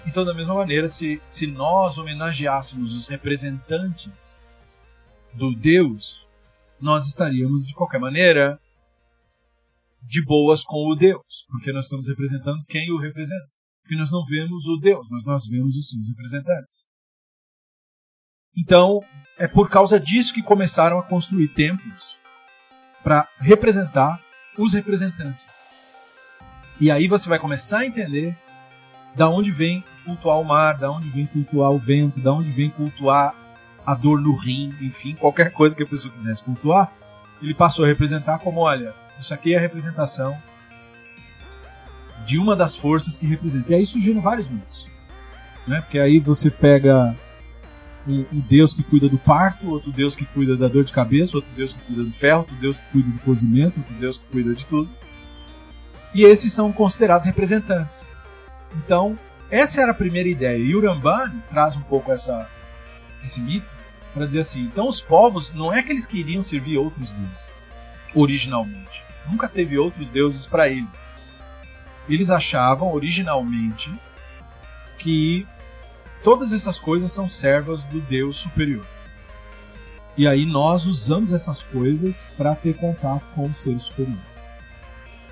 então, 0.06 0.24
da 0.24 0.34
mesma 0.34 0.54
maneira, 0.54 0.86
se, 0.86 1.20
se 1.24 1.46
nós 1.46 1.96
homenageássemos 1.96 2.94
os 2.94 3.08
representantes 3.08 4.38
do 5.32 5.54
Deus, 5.54 6.26
nós 6.80 7.08
estaríamos, 7.08 7.66
de 7.66 7.74
qualquer 7.74 7.98
maneira, 7.98 8.60
de 10.02 10.22
boas 10.24 10.62
com 10.62 10.90
o 10.90 10.94
Deus, 10.94 11.46
porque 11.48 11.72
nós 11.72 11.84
estamos 11.86 12.08
representando 12.08 12.62
quem 12.68 12.92
o 12.92 12.98
representa. 12.98 13.48
Porque 13.84 13.96
nós 13.96 14.10
não 14.10 14.24
vemos 14.24 14.66
o 14.66 14.78
Deus, 14.78 15.06
mas 15.10 15.24
nós 15.24 15.46
vemos 15.46 15.76
os 15.76 15.90
seus 15.90 16.08
representantes. 16.08 16.86
Então, 18.56 19.00
é 19.38 19.46
por 19.46 19.68
causa 19.68 20.00
disso 20.00 20.32
que 20.32 20.42
começaram 20.42 20.98
a 20.98 21.02
construir 21.02 21.48
templos 21.48 22.18
para 23.02 23.28
representar 23.38 24.18
os 24.56 24.72
representantes. 24.72 25.64
E 26.80 26.90
aí 26.90 27.06
você 27.06 27.28
vai 27.28 27.38
começar 27.38 27.80
a 27.80 27.86
entender 27.86 28.36
da 29.14 29.28
onde 29.28 29.52
vem 29.52 29.84
cultuar 30.04 30.40
o 30.40 30.44
mar, 30.44 30.78
da 30.78 30.90
onde 30.90 31.10
vem 31.10 31.26
cultuar 31.26 31.70
o 31.70 31.78
vento, 31.78 32.20
da 32.20 32.32
onde 32.32 32.50
vem 32.50 32.70
cultuar 32.70 33.34
a 33.84 33.94
dor 33.94 34.18
no 34.18 34.34
rim, 34.34 34.74
enfim, 34.80 35.14
qualquer 35.14 35.52
coisa 35.52 35.76
que 35.76 35.82
a 35.82 35.86
pessoa 35.86 36.10
quisesse 36.10 36.42
cultuar, 36.42 36.90
ele 37.42 37.54
passou 37.54 37.84
a 37.84 37.88
representar 37.88 38.38
como, 38.38 38.60
olha, 38.60 38.94
isso 39.20 39.34
aqui 39.34 39.52
é 39.52 39.58
a 39.58 39.60
representação 39.60 40.34
de 42.24 42.38
uma 42.38 42.56
das 42.56 42.76
forças 42.76 43.16
que 43.16 43.26
representa. 43.26 43.72
E 43.72 43.74
aí 43.76 43.86
surgiram 43.86 44.20
vários 44.20 44.48
mitos. 44.48 44.86
Né? 45.66 45.80
Porque 45.80 45.98
aí 45.98 46.18
você 46.18 46.50
pega 46.50 47.14
um, 48.06 48.20
um, 48.32 48.40
Deus 48.40 48.74
que 48.74 48.82
cuida 48.82 49.08
do 49.08 49.18
parto, 49.18 49.68
outro 49.70 49.90
Deus 49.90 50.14
que 50.14 50.24
cuida 50.26 50.56
da 50.56 50.68
dor 50.68 50.84
de 50.84 50.92
cabeça, 50.92 51.36
outro 51.36 51.52
Deus 51.54 51.72
que 51.72 51.80
cuida 51.80 52.04
do 52.04 52.10
ferro, 52.10 52.40
outro 52.40 52.56
Deus 52.56 52.78
que 52.78 52.84
cuida 52.92 53.08
do 53.08 53.18
cozimento, 53.20 53.78
outro 53.78 53.94
Deus 53.94 54.18
que 54.18 54.26
cuida 54.26 54.54
de 54.54 54.66
tudo. 54.66 54.88
E 56.14 56.22
esses 56.22 56.52
são 56.52 56.72
considerados 56.72 57.26
representantes. 57.26 58.06
Então, 58.76 59.18
essa 59.50 59.80
era 59.80 59.92
a 59.92 59.94
primeira 59.94 60.28
ideia. 60.28 60.58
E 60.58 60.74
Urambani 60.74 61.42
traz 61.50 61.76
um 61.76 61.82
pouco 61.82 62.12
essa, 62.12 62.48
esse 63.22 63.40
mito 63.40 63.74
para 64.12 64.26
dizer 64.26 64.40
assim: 64.40 64.62
então 64.62 64.88
os 64.88 65.00
povos 65.00 65.52
não 65.52 65.72
é 65.72 65.82
que 65.82 65.90
eles 65.90 66.06
queriam 66.06 66.42
servir 66.42 66.78
outros 66.78 67.12
deuses 67.12 67.54
originalmente. 68.14 69.04
Nunca 69.28 69.48
teve 69.48 69.76
outros 69.76 70.10
deuses 70.10 70.46
para 70.46 70.68
eles 70.68 71.12
eles 72.08 72.30
achavam 72.30 72.92
originalmente 72.92 73.92
que 74.98 75.46
todas 76.22 76.52
essas 76.52 76.78
coisas 76.78 77.12
são 77.12 77.28
servas 77.28 77.84
do 77.84 78.00
Deus 78.00 78.36
superior. 78.36 78.86
E 80.16 80.26
aí 80.28 80.46
nós 80.46 80.86
usamos 80.86 81.32
essas 81.32 81.64
coisas 81.64 82.28
para 82.36 82.54
ter 82.54 82.76
contato 82.76 83.24
com 83.34 83.46
os 83.46 83.56
seres 83.56 83.82
superiores. 83.84 84.46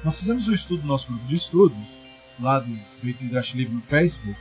Nós 0.03 0.19
fizemos 0.19 0.49
um 0.49 0.53
estudo 0.53 0.83
no 0.83 0.89
nosso 0.89 1.09
grupo 1.09 1.27
de 1.27 1.37
estudos, 1.37 2.01
lá 2.41 2.59
do 2.59 2.77
Great 3.01 3.23
Midrash 3.23 3.55
Livre 3.55 3.75
no 3.75 3.81
Facebook, 3.81 4.37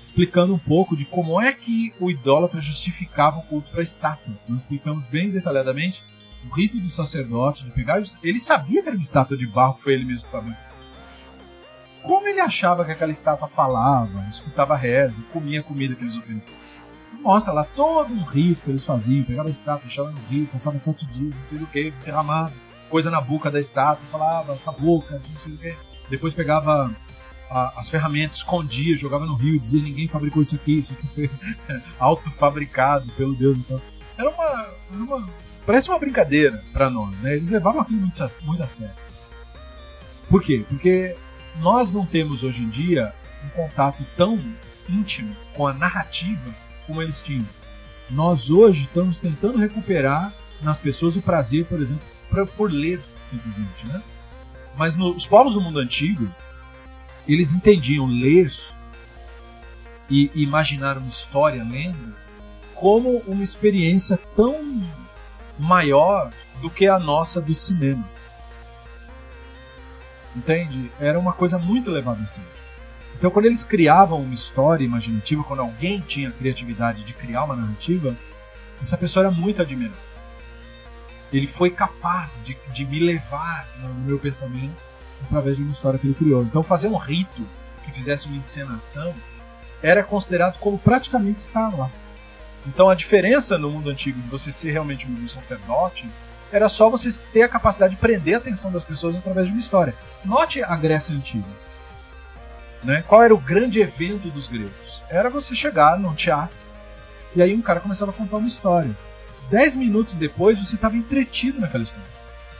explicando 0.00 0.54
um 0.54 0.58
pouco 0.58 0.96
de 0.96 1.04
como 1.04 1.40
é 1.40 1.52
que 1.52 1.92
o 2.00 2.10
idólatra 2.10 2.60
justificava 2.60 3.38
o 3.38 3.42
culto 3.42 3.70
para 3.70 3.80
a 3.80 3.84
estátua. 3.84 4.36
Nós 4.48 4.62
explicamos 4.62 5.06
bem 5.06 5.30
detalhadamente 5.30 6.02
o 6.44 6.54
rito 6.54 6.80
do 6.80 6.90
sacerdote 6.90 7.64
de 7.64 7.72
pegar. 7.72 8.02
Ele 8.22 8.38
sabia 8.38 8.82
que 8.82 8.88
era 8.88 8.96
uma 8.96 9.02
estátua 9.02 9.36
de 9.36 9.46
barro 9.46 9.74
que 9.74 9.82
foi 9.82 9.94
ele 9.94 10.04
mesmo 10.04 10.26
que 10.26 10.32
fabricou 10.32 10.65
como 12.06 12.28
ele 12.28 12.40
achava 12.40 12.84
que 12.84 12.92
aquela 12.92 13.10
estátua 13.10 13.48
falava, 13.48 14.24
escutava 14.28 14.76
reza, 14.76 15.24
comia 15.32 15.60
a 15.60 15.62
comida 15.62 15.94
que 15.94 16.02
eles 16.02 16.16
ofereciam. 16.16 16.56
Mostra 17.20 17.52
lá 17.52 17.64
todo 17.64 18.14
um 18.14 18.22
rito 18.22 18.62
que 18.62 18.70
eles 18.70 18.84
faziam, 18.84 19.24
pegava 19.24 19.48
a 19.48 19.50
estátua, 19.50 19.82
deixava 19.82 20.10
no 20.10 20.20
rio, 20.28 20.46
passava 20.46 20.78
sete 20.78 21.06
dias, 21.06 21.34
não 21.34 21.42
sei 21.42 21.58
do 21.58 21.66
que, 21.66 21.90
derramado, 22.04 22.54
coisa 22.88 23.10
na 23.10 23.20
boca 23.20 23.50
da 23.50 23.58
estátua, 23.58 24.06
falava 24.06 24.52
essa 24.52 24.70
boca, 24.70 25.20
não 25.30 25.38
sei 25.38 25.52
do 25.52 25.58
que. 25.58 25.74
Depois 26.08 26.32
pegava 26.32 26.94
a, 27.50 27.80
as 27.80 27.88
ferramentas, 27.88 28.38
escondia, 28.38 28.96
jogava 28.96 29.26
no 29.26 29.34
rio, 29.34 29.58
dizia 29.58 29.82
ninguém 29.82 30.06
fabricou 30.06 30.40
isso 30.40 30.54
aqui, 30.54 30.78
isso 30.78 30.92
aqui 30.92 31.06
foi 31.08 31.30
autofabricado 31.98 33.10
pelo 33.14 33.34
Deus. 33.34 33.58
Então, 33.58 33.82
era 34.16 34.30
uma, 34.30 34.68
era 34.92 35.02
uma 35.02 35.28
parece 35.66 35.88
uma 35.88 35.98
brincadeira 35.98 36.64
para 36.72 36.88
nós, 36.88 37.20
né? 37.22 37.34
Eles 37.34 37.50
levavam 37.50 37.80
aquilo 37.80 37.98
muito, 37.98 38.16
muito 38.44 38.62
a 38.62 38.66
sério. 38.66 38.94
Por 40.28 40.42
quê? 40.42 40.64
Porque 40.68 41.16
nós 41.60 41.92
não 41.92 42.04
temos 42.04 42.42
hoje 42.42 42.62
em 42.62 42.68
dia 42.68 43.12
um 43.44 43.48
contato 43.50 44.04
tão 44.16 44.42
íntimo 44.88 45.36
com 45.54 45.66
a 45.66 45.72
narrativa 45.72 46.54
como 46.86 47.02
eles 47.02 47.22
tinham. 47.22 47.46
Nós 48.08 48.50
hoje 48.50 48.82
estamos 48.82 49.18
tentando 49.18 49.58
recuperar 49.58 50.32
nas 50.62 50.80
pessoas 50.80 51.16
o 51.16 51.22
prazer, 51.22 51.66
por 51.66 51.80
exemplo, 51.80 52.06
pra, 52.30 52.46
por 52.46 52.70
ler 52.70 53.00
simplesmente, 53.22 53.86
né? 53.86 54.02
Mas 54.76 54.94
no, 54.96 55.14
os 55.14 55.26
povos 55.26 55.54
do 55.54 55.60
mundo 55.60 55.78
antigo, 55.78 56.28
eles 57.26 57.54
entendiam 57.54 58.06
ler 58.06 58.52
e 60.08 60.30
imaginar 60.34 60.98
uma 60.98 61.08
história 61.08 61.64
lendo 61.64 62.14
como 62.74 63.18
uma 63.26 63.42
experiência 63.42 64.16
tão 64.36 64.84
maior 65.58 66.30
do 66.60 66.70
que 66.70 66.86
a 66.86 66.98
nossa 66.98 67.40
do 67.40 67.54
cinema. 67.54 68.08
Entende? 70.36 70.90
Era 71.00 71.18
uma 71.18 71.32
coisa 71.32 71.58
muito 71.58 71.90
levada 71.90 72.22
a 72.22 72.26
sério. 72.26 72.50
Então, 73.18 73.30
quando 73.30 73.46
eles 73.46 73.64
criavam 73.64 74.20
uma 74.20 74.34
história 74.34 74.84
imaginativa, 74.84 75.42
quando 75.42 75.60
alguém 75.60 76.00
tinha 76.00 76.28
a 76.28 76.32
criatividade 76.32 77.02
de 77.04 77.14
criar 77.14 77.44
uma 77.44 77.56
narrativa, 77.56 78.14
essa 78.80 78.98
pessoa 78.98 79.26
era 79.26 79.34
muito 79.34 79.62
admirada. 79.62 79.96
Ele 81.32 81.46
foi 81.46 81.70
capaz 81.70 82.42
de, 82.44 82.56
de 82.72 82.84
me 82.84 83.00
levar 83.00 83.66
no 83.80 83.94
meu 83.94 84.18
pensamento 84.18 84.76
através 85.24 85.56
de 85.56 85.62
uma 85.62 85.72
história 85.72 85.98
que 85.98 86.06
ele 86.06 86.14
criou. 86.14 86.42
Então, 86.42 86.62
fazer 86.62 86.88
um 86.88 86.96
rito 86.96 87.48
que 87.84 87.90
fizesse 87.90 88.26
uma 88.26 88.36
encenação 88.36 89.14
era 89.82 90.02
considerado 90.04 90.58
como 90.58 90.78
praticamente 90.78 91.40
estar 91.40 91.74
lá. 91.74 91.90
Então, 92.66 92.90
a 92.90 92.94
diferença 92.94 93.56
no 93.56 93.70
mundo 93.70 93.88
antigo 93.88 94.20
de 94.20 94.28
você 94.28 94.52
ser 94.52 94.72
realmente 94.72 95.08
um 95.08 95.26
sacerdote 95.26 96.06
era 96.52 96.68
só 96.68 96.88
você 96.88 97.10
ter 97.32 97.42
a 97.42 97.48
capacidade 97.48 97.94
de 97.94 98.00
prender 98.00 98.34
a 98.34 98.38
atenção 98.38 98.70
das 98.70 98.84
pessoas 98.84 99.16
através 99.16 99.46
de 99.46 99.52
uma 99.52 99.60
história. 99.60 99.94
Note 100.24 100.62
a 100.62 100.76
Grécia 100.76 101.14
Antiga. 101.14 101.48
Né? 102.84 103.02
Qual 103.06 103.22
era 103.22 103.34
o 103.34 103.38
grande 103.38 103.80
evento 103.80 104.28
dos 104.28 104.46
gregos? 104.46 105.02
Era 105.08 105.28
você 105.28 105.54
chegar 105.54 105.98
num 105.98 106.14
teatro 106.14 106.56
e 107.34 107.42
aí 107.42 107.54
um 107.54 107.62
cara 107.62 107.80
começava 107.80 108.10
a 108.10 108.14
contar 108.14 108.36
uma 108.36 108.46
história. 108.46 108.96
Dez 109.50 109.76
minutos 109.76 110.16
depois 110.16 110.58
você 110.58 110.74
estava 110.74 110.96
entretido 110.96 111.60
naquela 111.60 111.84
história. 111.84 112.08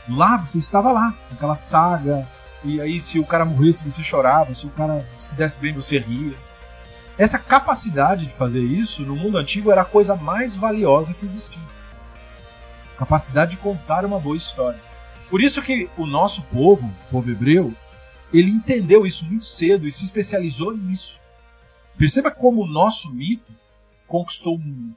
Lá 0.09 0.37
você 0.37 0.57
estava 0.57 0.91
lá, 0.91 1.17
naquela 1.31 1.55
saga. 1.55 2.27
E 2.63 2.81
aí 2.81 2.99
se 2.99 3.19
o 3.19 3.25
cara 3.25 3.45
morresse 3.45 3.83
você 3.83 4.03
chorava, 4.03 4.53
se 4.53 4.65
o 4.65 4.69
cara 4.69 5.05
se 5.19 5.35
desse 5.35 5.59
bem 5.59 5.73
você 5.73 5.97
ria. 5.97 6.35
Essa 7.17 7.39
capacidade 7.39 8.27
de 8.27 8.33
fazer 8.33 8.61
isso 8.61 9.01
no 9.01 9.15
mundo 9.15 9.37
antigo 9.37 9.71
era 9.71 9.81
a 9.81 9.85
coisa 9.85 10.15
mais 10.15 10.55
valiosa 10.55 11.13
que 11.13 11.25
existia. 11.25 11.76
Capacidade 12.97 13.51
de 13.51 13.57
contar 13.57 14.03
uma 14.05 14.19
boa 14.19 14.35
história. 14.35 14.81
Por 15.29 15.41
isso 15.41 15.61
que 15.61 15.89
o 15.97 16.05
nosso 16.05 16.41
povo, 16.43 16.87
o 16.87 17.11
povo 17.11 17.29
hebreu, 17.29 17.73
ele 18.33 18.49
entendeu 18.49 19.05
isso 19.05 19.25
muito 19.25 19.45
cedo 19.45 19.87
e 19.87 19.91
se 19.91 20.03
especializou 20.03 20.75
nisso. 20.75 21.19
Perceba 21.97 22.31
como 22.31 22.63
o 22.63 22.67
nosso 22.67 23.13
mito 23.13 23.53
conquistou 24.07 24.55
o 24.55 24.59
mundo. 24.59 24.95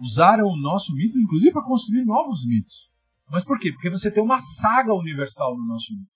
Usaram 0.00 0.46
o 0.46 0.56
nosso 0.56 0.94
mito, 0.94 1.18
inclusive, 1.18 1.52
para 1.52 1.64
construir 1.64 2.04
novos 2.04 2.46
mitos. 2.46 2.90
Mas 3.30 3.44
por 3.44 3.58
quê? 3.58 3.72
Porque 3.72 3.90
você 3.90 4.10
tem 4.10 4.22
uma 4.22 4.40
saga 4.40 4.92
universal 4.94 5.56
no 5.56 5.66
nosso 5.66 5.92
mito. 5.92 6.10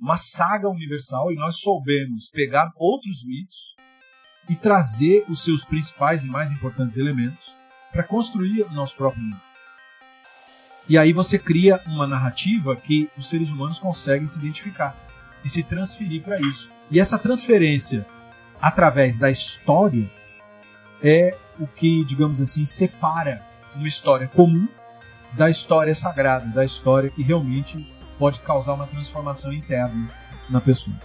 Uma 0.00 0.16
saga 0.16 0.68
universal 0.68 1.30
e 1.30 1.36
nós 1.36 1.60
soubemos 1.60 2.30
pegar 2.30 2.70
outros 2.76 3.24
mitos 3.24 3.76
e 4.48 4.56
trazer 4.56 5.24
os 5.28 5.44
seus 5.44 5.64
principais 5.64 6.24
e 6.24 6.28
mais 6.28 6.52
importantes 6.52 6.96
elementos 6.96 7.54
para 7.92 8.02
construir 8.02 8.62
o 8.62 8.72
nosso 8.72 8.96
próprio 8.96 9.22
mito. 9.22 9.49
E 10.90 10.98
aí 10.98 11.12
você 11.12 11.38
cria 11.38 11.80
uma 11.86 12.04
narrativa 12.04 12.74
que 12.74 13.08
os 13.16 13.28
seres 13.30 13.52
humanos 13.52 13.78
conseguem 13.78 14.26
se 14.26 14.40
identificar 14.40 14.96
e 15.44 15.48
se 15.48 15.62
transferir 15.62 16.20
para 16.20 16.40
isso. 16.40 16.68
E 16.90 16.98
essa 16.98 17.16
transferência 17.16 18.04
através 18.60 19.16
da 19.16 19.30
história 19.30 20.10
é 21.00 21.38
o 21.60 21.66
que, 21.68 22.04
digamos 22.04 22.40
assim, 22.40 22.66
separa 22.66 23.40
uma 23.76 23.86
história 23.86 24.26
comum 24.26 24.66
da 25.34 25.48
história 25.48 25.94
sagrada, 25.94 26.46
da 26.48 26.64
história 26.64 27.08
que 27.08 27.22
realmente 27.22 27.86
pode 28.18 28.40
causar 28.40 28.74
uma 28.74 28.88
transformação 28.88 29.52
interna 29.52 30.12
na 30.50 30.60
pessoa. 30.60 30.96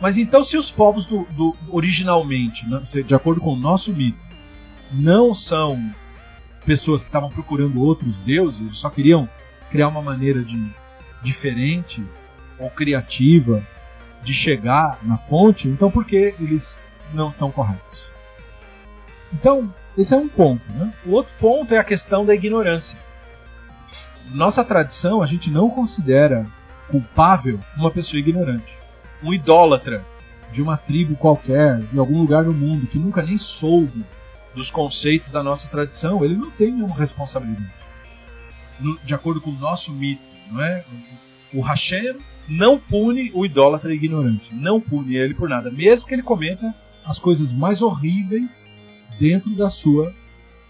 Mas 0.00 0.16
então, 0.16 0.42
se 0.42 0.56
os 0.56 0.72
povos 0.72 1.06
do, 1.06 1.24
do 1.32 1.54
originalmente, 1.68 2.66
né, 2.66 2.80
de 2.82 3.14
acordo 3.14 3.42
com 3.42 3.52
o 3.52 3.60
nosso 3.60 3.92
mito, 3.92 4.26
não 4.90 5.34
são 5.34 5.94
pessoas 6.64 7.02
que 7.02 7.08
estavam 7.08 7.30
procurando 7.30 7.82
outros 7.82 8.20
deuses, 8.20 8.60
eles 8.60 8.78
só 8.78 8.90
queriam 8.90 9.28
criar 9.70 9.88
uma 9.88 10.02
maneira 10.02 10.42
de 10.42 10.58
diferente 11.22 12.04
ou 12.58 12.70
criativa 12.70 13.66
de 14.22 14.32
chegar 14.32 14.98
na 15.02 15.16
fonte, 15.16 15.68
então 15.68 15.90
por 15.90 16.04
que 16.04 16.34
eles 16.38 16.78
não 17.12 17.30
estão 17.30 17.50
corretos? 17.50 18.04
Então, 19.32 19.72
esse 19.96 20.14
é 20.14 20.16
um 20.16 20.28
ponto. 20.28 20.62
Né? 20.72 20.92
O 21.04 21.12
outro 21.12 21.34
ponto 21.40 21.72
é 21.74 21.78
a 21.78 21.84
questão 21.84 22.24
da 22.24 22.34
ignorância. 22.34 22.98
Nossa 24.30 24.64
tradição, 24.64 25.22
a 25.22 25.26
gente 25.26 25.50
não 25.50 25.68
considera 25.68 26.46
culpável 26.88 27.58
uma 27.76 27.90
pessoa 27.90 28.20
ignorante. 28.20 28.76
Um 29.22 29.32
idólatra 29.32 30.04
de 30.52 30.62
uma 30.62 30.76
tribo 30.76 31.16
qualquer, 31.16 31.80
de 31.80 31.98
algum 31.98 32.18
lugar 32.18 32.44
do 32.44 32.52
mundo, 32.52 32.86
que 32.86 32.98
nunca 32.98 33.22
nem 33.22 33.38
soube 33.38 34.04
dos 34.54 34.70
conceitos 34.70 35.30
da 35.30 35.42
nossa 35.42 35.68
tradição, 35.68 36.24
ele 36.24 36.36
não 36.36 36.50
tem 36.50 36.72
nenhuma 36.72 36.94
responsabilidade. 36.94 37.72
No, 38.80 38.98
de 38.98 39.14
acordo 39.14 39.40
com 39.40 39.50
o 39.50 39.58
nosso 39.58 39.92
mito, 39.92 40.22
não 40.50 40.62
é? 40.62 40.84
O 41.54 41.60
Hashem 41.60 42.16
não 42.48 42.78
pune 42.78 43.30
o 43.34 43.44
idólatra 43.44 43.94
ignorante, 43.94 44.54
não 44.54 44.80
pune 44.80 45.16
ele 45.16 45.34
por 45.34 45.48
nada, 45.48 45.70
mesmo 45.70 46.06
que 46.06 46.14
ele 46.14 46.22
cometa 46.22 46.74
as 47.04 47.18
coisas 47.18 47.52
mais 47.52 47.82
horríveis 47.82 48.66
dentro 49.18 49.54
da 49.54 49.70
sua 49.70 50.14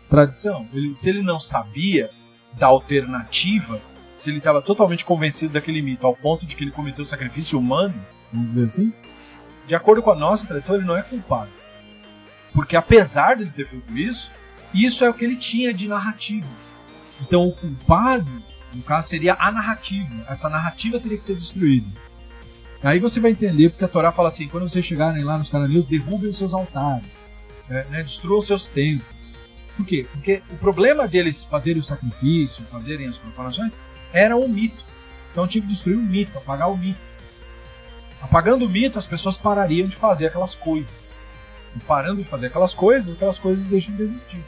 tradição. 0.08 0.68
Ele, 0.72 0.94
se 0.94 1.08
ele 1.08 1.22
não 1.22 1.40
sabia 1.40 2.10
da 2.54 2.66
alternativa, 2.66 3.80
se 4.16 4.30
ele 4.30 4.38
estava 4.38 4.60
totalmente 4.60 5.04
convencido 5.04 5.54
daquele 5.54 5.82
mito 5.82 6.06
ao 6.06 6.14
ponto 6.14 6.46
de 6.46 6.54
que 6.54 6.64
ele 6.64 6.70
cometeu 6.70 7.04
sacrifício 7.04 7.58
humano, 7.58 7.94
vamos 8.32 8.50
dizer 8.50 8.64
assim, 8.64 8.92
de 9.66 9.74
acordo 9.74 10.02
com 10.02 10.10
a 10.10 10.14
nossa 10.14 10.46
tradição, 10.46 10.74
ele 10.76 10.84
não 10.84 10.96
é 10.96 11.02
culpado. 11.02 11.50
Porque 12.52 12.76
apesar 12.76 13.34
de 13.34 13.42
ele 13.42 13.50
ter 13.50 13.66
feito 13.66 13.96
isso, 13.96 14.30
isso 14.74 15.04
é 15.04 15.10
o 15.10 15.14
que 15.14 15.24
ele 15.24 15.36
tinha 15.36 15.72
de 15.72 15.88
narrativa. 15.88 16.48
Então 17.20 17.46
o 17.46 17.52
culpado, 17.52 18.42
no 18.74 18.82
caso, 18.82 19.08
seria 19.08 19.36
a 19.38 19.50
narrativa. 19.50 20.24
Essa 20.28 20.48
narrativa 20.48 20.98
teria 20.98 21.16
que 21.16 21.24
ser 21.24 21.34
destruída. 21.34 21.86
Aí 22.82 22.98
você 22.98 23.20
vai 23.20 23.30
entender 23.30 23.70
porque 23.70 23.84
a 23.84 23.88
Torá 23.88 24.10
fala 24.10 24.28
assim: 24.28 24.48
quando 24.48 24.68
vocês 24.68 24.84
chegarem 24.84 25.22
lá 25.22 25.38
nos 25.38 25.48
cananeus, 25.48 25.86
derrubem 25.86 26.30
os 26.30 26.38
seus 26.38 26.52
altares, 26.52 27.22
é, 27.70 27.84
né, 27.84 28.02
destruam 28.02 28.38
os 28.38 28.46
seus 28.46 28.68
templos. 28.68 29.38
Por 29.76 29.86
quê? 29.86 30.06
Porque 30.12 30.42
o 30.50 30.56
problema 30.56 31.08
deles 31.08 31.44
fazerem 31.44 31.80
o 31.80 31.82
sacrifício, 31.82 32.64
fazerem 32.64 33.06
as 33.06 33.16
profanações, 33.16 33.76
era 34.12 34.36
o 34.36 34.48
mito. 34.48 34.84
Então 35.30 35.46
tinha 35.46 35.62
que 35.62 35.68
destruir 35.68 35.96
o 35.96 36.02
mito, 36.02 36.36
apagar 36.36 36.70
o 36.70 36.76
mito. 36.76 37.00
Apagando 38.20 38.66
o 38.66 38.68
mito, 38.68 38.98
as 38.98 39.06
pessoas 39.06 39.38
parariam 39.38 39.88
de 39.88 39.96
fazer 39.96 40.26
aquelas 40.26 40.54
coisas 40.54 41.21
parando 41.80 42.22
de 42.22 42.28
fazer 42.28 42.48
aquelas 42.48 42.74
coisas, 42.74 43.14
aquelas 43.14 43.38
coisas 43.38 43.66
deixam 43.66 43.94
de 43.94 44.02
existir. 44.02 44.42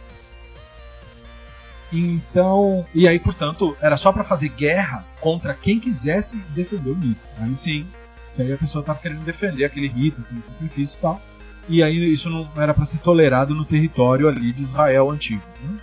Então, 1.93 2.85
e 2.95 3.07
aí, 3.07 3.21
portanto, 3.21 3.77
era 3.81 3.97
só 3.97 4.13
para 4.13 4.25
fazer 4.25 4.49
guerra 4.49 5.05
contra 5.21 5.55
quem 5.55 5.79
quisesse 5.79 6.39
defender 6.55 6.91
o 6.91 6.97
mito. 6.97 7.21
Aí 7.39 7.55
sim, 7.55 7.87
que 8.35 8.43
aí 8.43 8.53
a 8.53 8.59
pessoa 8.59 8.81
estava 8.81 8.99
querendo 8.99 9.25
defender 9.25 9.65
aquele 9.65 9.89
rito, 9.89 10.21
aquele 10.21 10.41
sacrifício 10.41 10.99
e 10.99 11.01
tal. 11.01 11.23
E 11.69 11.83
aí 11.83 12.13
isso 12.13 12.29
não 12.29 12.51
era 12.57 12.75
para 12.75 12.85
ser 12.85 12.99
tolerado 12.99 13.55
no 13.55 13.65
território 13.65 14.29
ali 14.29 14.53
de 14.53 14.61
Israel 14.61 15.11
antigo. 15.11 15.43
Né? 15.63 15.79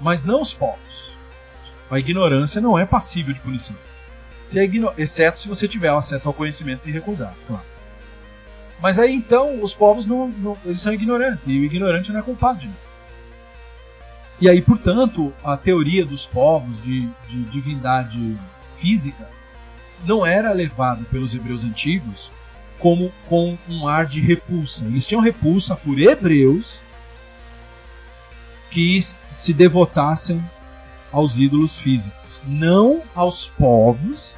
Mas 0.00 0.24
não 0.24 0.42
os 0.42 0.52
povos. 0.52 1.16
A 1.90 1.98
ignorância 1.98 2.60
não 2.60 2.78
é 2.78 2.84
passível 2.84 3.32
de 3.32 3.40
punição. 3.40 3.76
Se 4.42 4.60
é 4.60 4.70
exceto 4.96 5.40
se 5.40 5.48
você 5.48 5.66
tiver 5.66 5.88
acesso 5.88 6.28
ao 6.28 6.34
conhecimento 6.34 6.88
e 6.88 6.92
recusar, 6.92 7.34
claro. 7.46 7.64
Mas 8.80 8.98
aí 8.98 9.14
então 9.14 9.62
os 9.62 9.74
povos 9.74 10.06
não, 10.06 10.28
não, 10.28 10.58
eles 10.64 10.80
são 10.80 10.92
ignorantes 10.92 11.46
e 11.46 11.58
o 11.58 11.64
ignorante 11.64 12.12
não 12.12 12.20
é 12.20 12.22
culpado 12.22 12.60
de 12.60 12.66
nada. 12.66 12.86
E 14.38 14.50
aí, 14.50 14.60
portanto, 14.60 15.32
a 15.42 15.56
teoria 15.56 16.04
dos 16.04 16.26
povos 16.26 16.80
de, 16.80 17.08
de 17.26 17.42
divindade 17.44 18.36
física 18.76 19.26
não 20.04 20.26
era 20.26 20.52
levada 20.52 21.04
pelos 21.10 21.34
hebreus 21.34 21.64
antigos 21.64 22.30
como 22.78 23.10
com 23.26 23.56
um 23.66 23.88
ar 23.88 24.04
de 24.04 24.20
repulsa. 24.20 24.84
Eles 24.84 25.06
tinham 25.06 25.22
repulsa 25.22 25.74
por 25.74 25.98
hebreus 25.98 26.82
que 28.70 29.00
se 29.30 29.54
devotassem 29.54 30.42
aos 31.10 31.38
ídolos 31.38 31.78
físicos, 31.78 32.40
não 32.44 33.02
aos 33.14 33.48
povos 33.48 34.34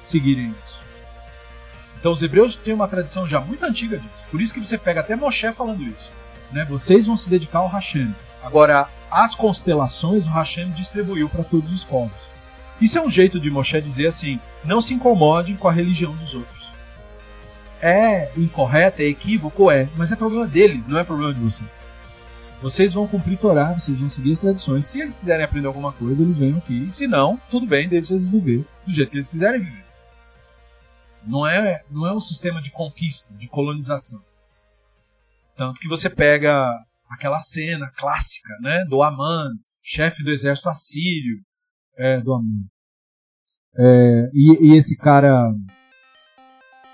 seguirem 0.00 0.54
isso. 0.64 0.69
Então 2.00 2.12
os 2.12 2.22
hebreus 2.22 2.56
têm 2.56 2.74
uma 2.74 2.88
tradição 2.88 3.28
já 3.28 3.40
muito 3.40 3.64
antiga 3.64 3.98
disso. 3.98 4.26
Por 4.30 4.40
isso 4.40 4.54
que 4.54 4.64
você 4.64 4.78
pega 4.78 5.00
até 5.00 5.14
Moshe 5.14 5.52
falando 5.52 5.82
isso. 5.82 6.10
Né? 6.50 6.64
Vocês 6.64 7.06
vão 7.06 7.16
se 7.16 7.28
dedicar 7.28 7.60
ao 7.60 7.68
Hashem. 7.68 8.12
Agora, 8.42 8.88
as 9.10 9.34
constelações 9.34 10.26
o 10.26 10.30
Hashem 10.30 10.70
distribuiu 10.72 11.28
para 11.28 11.44
todos 11.44 11.70
os 11.70 11.84
povos. 11.84 12.30
Isso 12.80 12.96
é 12.98 13.02
um 13.02 13.10
jeito 13.10 13.38
de 13.38 13.50
Moshe 13.50 13.78
dizer 13.80 14.06
assim: 14.06 14.40
não 14.64 14.80
se 14.80 14.94
incomodem 14.94 15.56
com 15.56 15.68
a 15.68 15.72
religião 15.72 16.16
dos 16.16 16.34
outros. 16.34 16.70
É 17.82 18.30
incorreto, 18.36 19.02
é 19.02 19.06
equívoco, 19.06 19.70
é, 19.70 19.88
mas 19.96 20.10
é 20.12 20.16
problema 20.16 20.46
deles, 20.46 20.86
não 20.86 20.98
é 20.98 21.04
problema 21.04 21.32
de 21.32 21.40
vocês. 21.40 21.86
Vocês 22.62 22.92
vão 22.92 23.06
cumprir 23.06 23.38
Torá, 23.38 23.72
vocês 23.72 23.98
vão 23.98 24.08
seguir 24.08 24.32
as 24.32 24.40
tradições. 24.40 24.84
Se 24.84 25.00
eles 25.00 25.16
quiserem 25.16 25.44
aprender 25.44 25.66
alguma 25.66 25.92
coisa, 25.92 26.22
eles 26.22 26.36
venham 26.36 26.58
aqui. 26.58 26.84
E 26.86 26.90
se 26.90 27.06
não, 27.06 27.40
tudo 27.50 27.66
bem, 27.66 27.88
deixa 27.88 28.14
eles 28.14 28.28
viver 28.28 28.66
do 28.86 28.92
jeito 28.92 29.10
que 29.10 29.16
eles 29.16 29.30
quiserem 29.30 29.60
viver. 29.60 29.89
Não 31.24 31.46
é, 31.46 31.84
não 31.90 32.06
é 32.06 32.12
um 32.12 32.20
sistema 32.20 32.60
de 32.60 32.70
conquista, 32.70 33.32
de 33.34 33.48
colonização. 33.48 34.22
Tanto 35.56 35.78
que 35.78 35.88
você 35.88 36.08
pega 36.08 36.66
aquela 37.10 37.38
cena 37.38 37.90
clássica 37.96 38.56
né, 38.60 38.84
do 38.86 39.02
Aman, 39.02 39.50
chefe 39.82 40.22
do 40.22 40.30
exército 40.30 40.68
assírio, 40.68 41.40
é, 41.98 42.20
do 42.20 42.32
Aman. 42.32 42.64
É, 43.76 44.30
e, 44.32 44.72
e, 44.72 44.76
esse 44.76 44.96
cara 44.96 45.52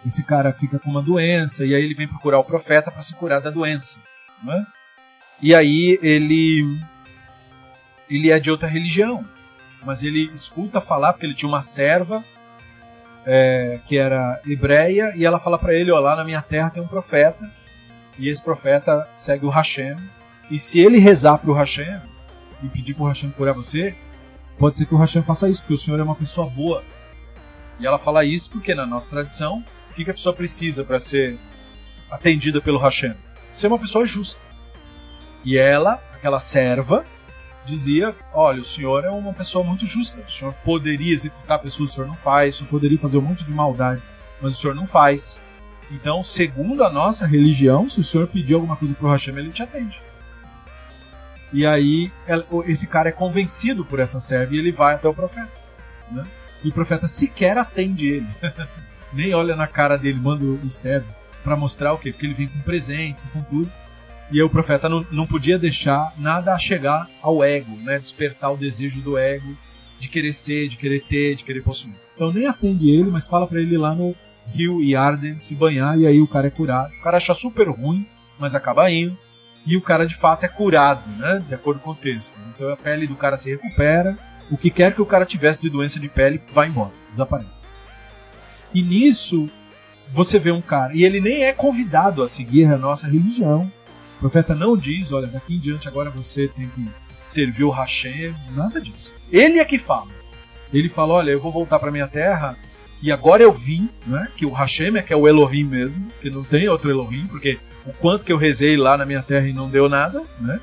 esse 0.05 0.23
cara 0.23 0.53
fica 0.53 0.79
com 0.79 0.91
uma 0.91 1.03
doença 1.03 1.65
e 1.65 1.75
aí 1.75 1.83
ele 1.83 1.95
vem 1.95 2.07
procurar 2.07 2.39
o 2.39 2.45
profeta 2.45 2.91
para 2.91 3.01
se 3.01 3.15
curar 3.15 3.41
da 3.41 3.49
doença 3.49 3.99
né? 4.45 4.67
e 5.41 5.55
aí 5.55 5.99
ele 6.03 6.63
ele 8.11 8.31
é 8.31 8.39
de 8.39 8.51
outra 8.51 8.69
religião 8.69 9.27
mas 9.87 10.03
ele 10.03 10.31
escuta 10.35 10.79
falar 10.79 11.15
porque 11.15 11.25
ele 11.25 11.35
tinha 11.35 11.49
uma 11.49 11.63
serva 11.63 12.23
é, 13.27 13.81
que 13.87 13.99
era 13.99 14.41
hebreia, 14.47 15.13
e 15.17 15.25
ela 15.25 15.41
fala 15.41 15.59
para 15.59 15.75
ele: 15.75 15.91
Ó, 15.91 15.99
lá 15.99 16.17
na 16.17 16.25
minha 16.25 16.41
terra 16.41 16.71
tem 16.71 16.83
um 16.83 16.87
profeta, 16.87 17.51
e 18.19 18.29
esse 18.29 18.43
profeta 18.43 19.09
segue 19.13 19.45
o 19.45 19.51
Hashem. 19.51 19.97
E 20.51 20.59
se 20.59 20.79
ele 20.79 20.99
rezar 20.99 21.39
para 21.39 21.51
o 21.51 21.55
Hashem 21.55 22.01
e 22.63 22.69
pedir 22.69 22.95
para 22.95 23.05
o 23.05 23.09
Hashem 23.09 23.31
curar 23.33 23.53
você, 23.53 23.97
pode 24.57 24.79
ser 24.79 24.87
que 24.87 24.95
o 24.95 24.99
Hashem 24.99 25.23
faça 25.23 25.49
isso, 25.49 25.63
porque 25.63 25.75
o 25.75 25.79
Senhor 25.79 25.99
é 25.99 26.03
uma 26.03 26.15
pessoa 26.15 26.49
boa. 26.49 26.85
E 27.81 27.87
ela 27.87 27.99
fala 27.99 28.25
isso 28.25 28.51
porque 28.51 28.75
na 28.75 28.87
nossa 28.87 29.11
tradição, 29.11 29.63
que, 29.97 30.05
que 30.05 30.11
a 30.11 30.15
pessoa 30.15 30.35
precisa 30.35 30.85
para 30.85 30.99
ser 30.99 31.39
atendida 32.11 32.61
pelo 32.61 32.79
Hashem? 32.79 33.15
Ser 33.51 33.69
uma 33.69 33.79
pessoa 33.79 34.05
justa. 34.05 34.43
E 35.43 35.57
ela, 35.57 35.95
aquela 36.13 36.39
serva, 36.39 37.03
dizia: 37.67 38.15
Olha, 38.33 38.61
o 38.61 38.65
senhor 38.65 39.05
é 39.05 39.11
uma 39.11 39.33
pessoa 39.33 39.65
muito 39.65 39.85
justa. 39.85 40.23
O 40.27 40.31
senhor 40.31 40.55
poderia 40.65 41.13
executar 41.13 41.59
pessoas, 41.59 41.91
o 41.91 41.95
senhor 41.95 42.07
não 42.07 42.17
faz. 42.17 42.55
O 42.55 42.59
senhor 42.59 42.71
poderia 42.71 42.99
fazer 42.99 43.19
um 43.19 43.23
monte 43.23 43.45
de 43.45 43.53
maldades, 43.53 44.13
mas 44.41 44.55
o 44.55 44.57
senhor 44.57 44.75
não 44.75 44.87
faz. 44.87 45.41
Então, 45.91 46.23
segundo 46.23 46.83
a 46.83 46.91
nossa 46.91 47.27
religião, 47.27 47.89
se 47.89 48.01
o 48.01 48.03
senhor 48.03 48.27
pedir 48.27 48.55
alguma 48.55 48.77
coisa 48.77 48.95
pro 48.95 49.09
Hashem, 49.09 49.37
ele 49.37 49.51
te 49.51 49.63
atende. 49.63 50.01
E 51.53 51.65
aí, 51.65 52.11
esse 52.67 52.87
cara 52.87 53.09
é 53.09 53.13
convencido 53.13 53.85
por 53.85 54.01
essa 54.01 54.19
serva 54.19 54.55
e 54.55 54.59
ele 54.59 54.73
vai 54.73 54.95
até 54.95 55.09
o 55.09 55.15
profeta. 55.15 55.53
Né? 56.11 56.25
E 56.65 56.69
o 56.69 56.73
profeta 56.73 57.07
sequer 57.07 57.57
atende 57.57 58.09
ele. 58.09 58.27
Nem 59.13 59.33
olha 59.33 59.55
na 59.55 59.67
cara 59.67 59.97
dele, 59.97 60.19
manda 60.19 60.45
o 60.45 60.69
servo 60.69 61.07
para 61.45 61.57
mostrar 61.57 61.93
o 61.93 61.99
quê? 61.99 62.11
Porque 62.11 62.27
ele 62.27 62.35
vem 62.35 62.49
com 62.49 62.61
presentes, 62.61 63.27
com 63.27 63.41
tudo. 63.41 63.71
E 64.31 64.43
o 64.43 64.51
profeta 64.51 64.89
não, 64.89 65.07
não 65.11 65.27
podia 65.27 65.59
deixar 65.59 66.13
nada 66.19 66.59
chegar 66.59 67.09
ao 67.23 67.45
ego, 67.45 67.77
né? 67.83 67.99
despertar 67.99 68.51
o 68.51 68.57
desejo 68.57 69.01
do 69.01 69.17
ego 69.17 69.57
de 69.99 70.09
querer 70.09 70.33
ser, 70.33 70.69
de 70.69 70.77
querer 70.77 71.05
ter, 71.05 71.35
de 71.37 71.45
querer 71.45 71.63
possuir. 71.63 71.95
Então 72.15 72.33
nem 72.33 72.47
atende 72.47 72.91
ele, 72.91 73.11
mas 73.11 73.27
fala 73.27 73.47
para 73.47 73.61
ele 73.61 73.79
lá 73.79 73.95
no 73.95 74.15
rio 74.53 74.83
Yarden 74.83 75.39
se 75.39 75.55
banhar 75.55 75.99
e 75.99 76.07
aí 76.07 76.21
o 76.21 76.29
cara 76.29 76.49
é 76.49 76.51
curado. 76.51 76.93
O 76.95 77.03
cara 77.03 77.17
acha 77.17 77.35
super 77.35 77.69
ruim, 77.69 78.07
mas 78.39 78.55
acaba 78.55 78.91
indo. 78.91 79.17
E 79.67 79.77
o 79.77 79.83
cara 79.83 80.07
de 80.07 80.15
fato 80.15 80.45
é 80.45 80.49
curado, 80.49 81.03
né? 81.19 81.45
De 81.49 81.55
acordo 81.55 81.81
com 81.81 81.91
o 81.91 81.95
texto. 81.95 82.35
Então 82.55 82.71
a 82.71 82.77
pele 82.77 83.07
do 83.07 83.17
cara 83.17 83.37
se 83.37 83.51
recupera. 83.51 84.17
O 84.51 84.57
que 84.57 84.71
quer 84.71 84.95
que 84.95 85.03
o 85.03 85.07
cara 85.07 85.27
tivesse 85.27 85.61
de 85.61 85.69
doença 85.69 85.99
de 85.99 86.09
pele 86.09 86.41
vai 86.53 86.69
embora, 86.69 86.93
desaparece. 87.11 87.71
E 88.73 88.81
nisso 88.81 89.51
você 90.13 90.39
vê 90.39 90.53
um 90.53 90.61
cara, 90.61 90.95
e 90.95 91.05
ele 91.05 91.21
nem 91.21 91.43
é 91.43 91.53
convidado 91.53 92.23
a 92.23 92.29
seguir 92.29 92.67
a 92.67 92.79
nossa 92.79 93.09
religião. 93.09 93.71
O 94.17 94.21
profeta 94.21 94.55
não 94.55 94.77
diz, 94.77 95.13
olha, 95.13 95.27
daqui 95.27 95.57
em 95.57 95.61
diante 95.61 95.89
agora 95.89 96.11
você 96.11 96.49
tem 96.49 96.69
que 96.69 96.89
servir 97.27 97.65
o 97.65 97.71
Hashem, 97.71 98.35
nada 98.51 98.81
disso. 98.81 99.13
Ele 99.31 99.59
é 99.59 99.65
que 99.65 99.79
fala. 99.79 100.09
Ele 100.73 100.89
fala, 100.89 101.15
olha, 101.15 101.31
eu 101.31 101.41
vou 101.41 101.53
voltar 101.53 101.79
para 101.79 101.91
minha 101.91 102.09
terra 102.09 102.57
e 103.03 103.13
agora 103.13 103.43
eu 103.43 103.53
vi, 103.53 103.91
né, 104.07 104.29
que 104.37 104.47
o 104.47 104.53
Hashem 104.53 104.97
é 104.97 105.03
que 105.03 105.13
é 105.13 105.17
o 105.17 105.29
Elohim 105.29 105.65
mesmo, 105.65 106.11
que 106.21 106.31
não 106.31 106.43
tem 106.43 106.69
outro 106.69 106.91
Elohim, 106.91 107.27
porque 107.27 107.59
o 107.85 107.93
quanto 107.93 108.25
que 108.25 108.33
eu 108.33 108.39
rezei 108.39 108.77
lá 108.77 108.97
na 108.97 109.05
minha 109.05 109.23
terra 109.23 109.47
e 109.47 109.53
não 109.53 109.71
deu 109.71 109.89
nada, 109.89 110.25
né? 110.41 110.61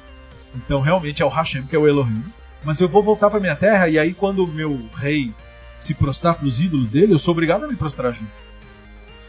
Então 0.55 0.81
realmente 0.81 1.21
é 1.21 1.25
o 1.25 1.29
Hashem 1.29 1.63
que 1.63 1.75
é 1.75 1.79
o 1.79 1.87
Elohim. 1.87 2.23
Mas 2.63 2.79
eu 2.79 2.89
vou 2.89 3.03
voltar 3.03 3.29
para 3.29 3.39
minha 3.39 3.55
terra 3.55 3.87
e 3.87 3.99
aí 3.99 4.13
quando 4.13 4.43
o 4.43 4.47
meu 4.47 4.89
rei 4.95 5.33
se 5.75 5.93
prostrar 5.93 6.35
para 6.35 6.47
os 6.47 6.59
ídolos 6.59 6.89
dele, 6.89 7.13
eu 7.13 7.19
sou 7.19 7.33
obrigado 7.33 7.65
a 7.65 7.67
me 7.67 7.75
prostrar 7.75 8.13
junto. 8.13 8.31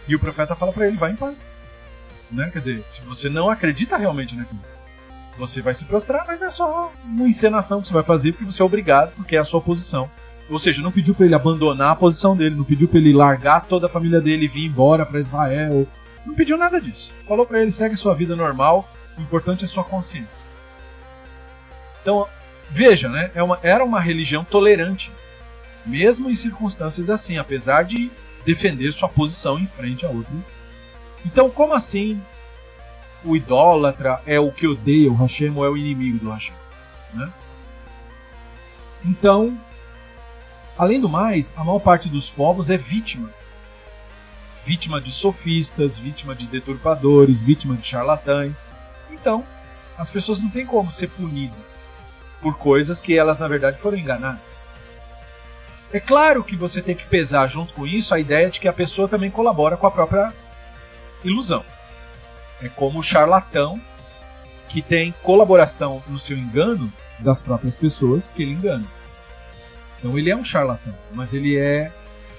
E 0.07 0.15
o 0.15 0.21
profeta 0.21 0.55
fala 0.55 0.73
para 0.73 0.87
ele, 0.87 0.97
vai 0.97 1.13
em 1.13 1.17
paz. 1.17 1.51
Né? 2.35 2.51
Quer 2.53 2.59
dizer, 2.59 2.85
se 2.87 3.01
você 3.03 3.29
não 3.29 3.49
acredita 3.49 3.97
realmente 3.97 4.37
naquilo, 4.37 4.61
você 5.39 5.63
vai 5.63 5.73
se 5.73 5.85
prostrar, 5.85 6.25
mas 6.27 6.43
é 6.43 6.51
só 6.51 6.93
uma 7.05 7.29
encenação 7.29 7.81
que 7.81 7.89
você 7.89 7.95
vai 7.95 8.03
fazer 8.03 8.33
porque 8.33 8.45
você 8.45 8.63
é 8.63 8.65
obrigado, 8.65 9.13
porque 9.17 9.37
é 9.37 9.39
a 9.39 9.45
sua 9.45 9.61
posição. 9.61 10.11
Ou 10.51 10.59
seja, 10.59 10.83
não 10.83 10.93
pediu 10.93 11.15
para 11.15 11.25
ele 11.25 11.35
abandonar 11.35 11.93
a 11.93 11.97
posição 11.97 12.37
dele, 12.37 12.55
não 12.55 12.65
pediu 12.65 12.87
para 12.87 12.99
ele 12.99 13.13
largar 13.13 13.67
toda 13.67 13.87
a 13.87 13.89
família 13.89 14.21
dele 14.21 14.45
e 14.45 14.49
vir 14.49 14.67
embora 14.67 15.07
para 15.07 15.19
Israel. 15.19 15.87
Não 16.27 16.35
pediu 16.35 16.59
nada 16.59 16.81
disso. 16.81 17.13
Falou 17.27 17.47
para 17.47 17.61
ele: 17.61 17.71
segue 17.71 17.97
sua 17.97 18.15
vida 18.15 18.37
normal, 18.37 18.89
o 19.17 19.23
importante 19.23 19.65
é 19.65 19.69
sua 19.69 19.85
consciência. 19.85 20.47
Então, 22.03 22.29
veja, 22.71 23.09
né? 23.09 23.31
É 23.35 23.43
uma, 23.43 23.59
era 23.63 23.83
uma 23.83 24.01
religião 24.01 24.45
tolerante, 24.45 25.11
mesmo 25.87 26.31
em 26.31 26.35
circunstâncias 26.35 27.09
assim, 27.09 27.39
apesar 27.39 27.83
de 27.83 28.11
defender 28.45 28.93
sua 28.93 29.09
posição 29.09 29.59
em 29.59 29.67
frente 29.67 30.05
a 30.05 30.11
outras 30.11 30.59
então, 31.25 31.51
como 31.51 31.75
assim 31.75 32.21
o 33.25 33.35
idólatra 33.35 34.21
é 34.27 34.39
o 34.39 34.53
que 34.53 34.67
odeia 34.67 35.11
o 35.11 35.17
Hashem 35.17 35.51
ou 35.57 35.65
é 35.65 35.69
o 35.69 35.77
inimigo 35.77 36.19
do 36.19 36.31
Hashem? 36.31 36.55
Né? 37.13 37.33
Então, 39.05 39.59
além 40.77 41.01
do 41.01 41.09
mais, 41.09 41.55
a 41.57 41.65
maior 41.65 41.79
parte 41.79 42.09
dos 42.09 42.31
povos 42.31 42.71
é 42.71 42.77
vítima. 42.77 43.31
Vítima 44.65 45.01
de 45.01 45.13
sofistas, 45.13 45.99
vítima 45.99 46.35
de 46.35 46.47
deturpadores, 46.47 47.43
vítima 47.43 47.77
de 47.77 47.87
charlatães. 47.87 48.67
Então, 49.11 49.45
as 49.99 50.11
pessoas 50.11 50.41
não 50.41 50.51
têm 50.51 50.67
como 50.67 50.91
ser 50.91 51.09
punidas 51.09 51.75
por 52.41 52.59
coisas 52.59 53.01
que 53.01 53.17
elas, 53.17 53.39
na 53.39 53.49
verdade, 53.49 53.79
foram 53.79 53.97
enganadas. 53.97 54.69
É 55.91 56.01
claro 56.01 56.45
que 56.45 56.57
você 56.57 56.83
tem 56.83 56.95
que 56.95 57.07
pesar 57.07 57.47
junto 57.47 57.73
com 57.73 57.87
isso 57.87 58.15
a 58.15 58.21
ideia 58.21 58.51
de 58.51 58.61
que 58.61 58.69
a 58.69 58.73
pessoa 58.73 59.09
também 59.09 59.31
colabora 59.31 59.77
com 59.77 59.87
a 59.87 59.91
própria 59.91 60.33
ilusão. 61.25 61.65
É 62.63 62.69
como 62.69 63.01
o 63.01 63.03
charlatão 63.03 63.81
que 64.69 64.83
tem 64.83 65.15
colaboração 65.23 66.03
no 66.09 66.19
seu 66.19 66.37
engano 66.37 66.93
das 67.19 67.43
próprias 67.43 67.79
pessoas 67.79 68.31
que 68.31 68.43
ele 68.43 68.53
engana. 68.53 68.85
Então 69.99 70.19
ele 70.19 70.31
é 70.31 70.37
um 70.37 70.45
charlatão, 70.45 70.95
mas 71.13 71.33
ele 71.33 71.57
é 71.57 71.93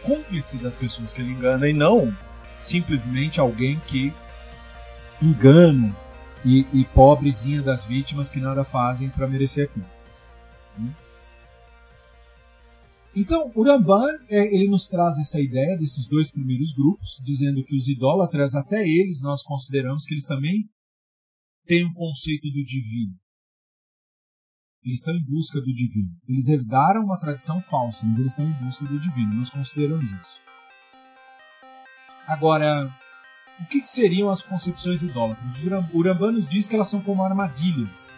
cúmplice 0.03 0.57
das 0.57 0.75
pessoas 0.75 1.11
que 1.11 1.21
ele 1.21 1.31
engana 1.31 1.67
e 1.67 1.73
não 1.73 2.15
simplesmente 2.57 3.39
alguém 3.39 3.81
que 3.87 4.13
engana 5.21 5.95
e, 6.43 6.65
e 6.73 6.85
pobrezinha 6.85 7.61
das 7.61 7.85
vítimas 7.85 8.29
que 8.29 8.39
nada 8.39 8.63
fazem 8.63 9.09
para 9.09 9.27
merecer 9.27 9.65
aquilo. 9.65 9.94
Então, 13.15 13.49
o 13.55 13.63
Ramban 13.63 14.11
é, 14.27 14.53
ele 14.53 14.67
nos 14.67 14.89
traz 14.89 15.17
essa 15.17 15.39
ideia 15.39 15.77
desses 15.77 16.05
dois 16.05 16.29
primeiros 16.29 16.73
grupos, 16.73 17.21
dizendo 17.23 17.63
que 17.63 17.73
os 17.73 17.87
idólatras, 17.87 18.55
até 18.55 18.85
eles, 18.85 19.21
nós 19.21 19.41
consideramos 19.41 20.03
que 20.03 20.13
eles 20.13 20.25
também 20.25 20.69
têm 21.65 21.85
um 21.85 21.93
conceito 21.93 22.49
do 22.51 22.63
divino. 22.65 23.13
Eles 24.83 24.99
estão 24.99 25.15
em 25.15 25.23
busca 25.23 25.61
do 25.61 25.73
divino. 25.73 26.09
Eles 26.27 26.49
herdaram 26.49 27.05
uma 27.05 27.17
tradição 27.17 27.61
falsa, 27.61 28.05
mas 28.05 28.19
eles 28.19 28.33
estão 28.33 28.45
em 28.45 28.53
busca 28.65 28.85
do 28.85 28.99
divino. 28.99 29.33
Nós 29.33 29.49
consideramos 29.49 30.11
isso. 30.11 30.41
Agora, 32.27 32.93
o 33.61 33.65
que, 33.65 33.85
seriam 33.85 34.29
as 34.29 34.41
concepções 34.41 35.03
idólatras? 35.03 35.63
O 35.93 36.03
Ramban 36.03 36.33
nos 36.33 36.49
diz 36.49 36.67
que 36.67 36.75
elas 36.75 36.89
são 36.89 37.01
como 37.01 37.23
armadilhas. 37.23 38.13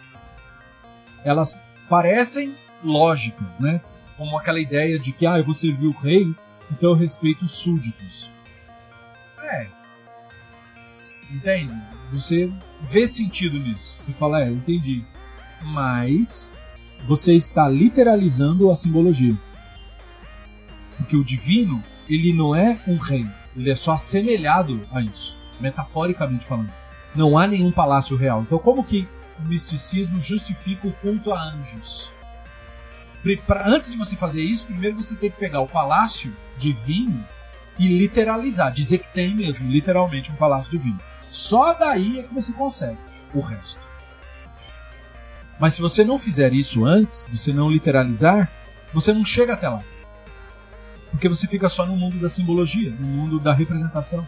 Elas 1.24 1.62
parecem 1.88 2.54
lógicas, 2.82 3.60
né? 3.60 3.80
Como 4.18 4.36
aquela 4.36 4.60
ideia 4.60 4.98
de 4.98 5.12
que 5.12 5.24
ah, 5.24 5.38
eu 5.38 5.44
vou 5.44 5.54
servir 5.54 5.86
o 5.86 5.92
rei, 5.92 6.34
então 6.70 6.90
eu 6.90 6.96
respeito 6.96 7.44
os 7.44 7.52
súditos. 7.52 8.30
É. 9.40 9.68
Entende? 11.30 11.74
Você 12.12 12.52
vê 12.82 13.06
sentido 13.06 13.58
nisso. 13.58 13.96
Você 13.96 14.12
fala, 14.12 14.42
é, 14.42 14.50
entendi. 14.50 15.04
Mas 15.62 16.50
você 17.06 17.34
está 17.34 17.68
literalizando 17.68 18.70
a 18.70 18.76
simbologia. 18.76 19.36
Porque 20.96 21.16
o 21.16 21.24
divino, 21.24 21.82
ele 22.08 22.32
não 22.32 22.54
é 22.54 22.80
um 22.88 22.96
rei, 22.96 23.26
ele 23.56 23.70
é 23.70 23.74
só 23.74 23.92
assemelhado 23.92 24.82
a 24.92 25.00
isso, 25.00 25.38
metaforicamente 25.60 26.44
falando. 26.44 26.72
Não 27.14 27.38
há 27.38 27.46
nenhum 27.46 27.70
palácio 27.70 28.16
real. 28.16 28.42
Então, 28.42 28.58
como 28.58 28.84
que 28.84 29.06
o 29.38 29.48
misticismo 29.48 30.20
justifica 30.20 30.88
o 30.88 30.92
culto 30.92 31.32
a 31.32 31.40
anjos? 31.40 32.12
Pra, 33.46 33.66
antes 33.68 33.90
de 33.90 33.96
você 33.96 34.16
fazer 34.16 34.42
isso, 34.42 34.66
primeiro 34.66 34.96
você 34.96 35.14
tem 35.16 35.30
que 35.30 35.38
pegar 35.38 35.60
o 35.60 35.68
palácio 35.68 36.34
divino 36.56 37.24
e 37.78 37.86
literalizar, 37.86 38.72
dizer 38.72 38.98
que 38.98 39.08
tem 39.08 39.34
mesmo, 39.34 39.70
literalmente, 39.70 40.32
um 40.32 40.36
palácio 40.36 40.70
divino. 40.70 41.00
Só 41.30 41.74
daí 41.74 42.20
é 42.20 42.22
que 42.22 42.34
você 42.34 42.52
consegue 42.52 42.98
o 43.34 43.40
resto. 43.40 43.80
Mas 45.58 45.74
se 45.74 45.80
você 45.80 46.04
não 46.04 46.18
fizer 46.18 46.52
isso 46.52 46.84
antes, 46.84 47.28
você 47.30 47.52
não 47.52 47.70
literalizar, 47.70 48.50
você 48.92 49.12
não 49.12 49.24
chega 49.24 49.54
até 49.54 49.68
lá. 49.68 49.82
Porque 51.10 51.28
você 51.28 51.46
fica 51.46 51.68
só 51.68 51.84
no 51.84 51.96
mundo 51.96 52.18
da 52.18 52.28
simbologia, 52.28 52.90
no 52.90 53.06
mundo 53.06 53.40
da 53.40 53.52
representação. 53.52 54.26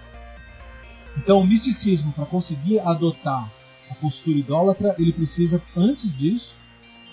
Então, 1.16 1.40
o 1.40 1.46
misticismo, 1.46 2.12
para 2.12 2.24
conseguir 2.24 2.80
adotar 2.80 3.48
a 3.90 3.94
postura 3.94 4.38
idólatra, 4.38 4.94
ele 4.98 5.12
precisa, 5.12 5.62
antes 5.76 6.14
disso, 6.14 6.56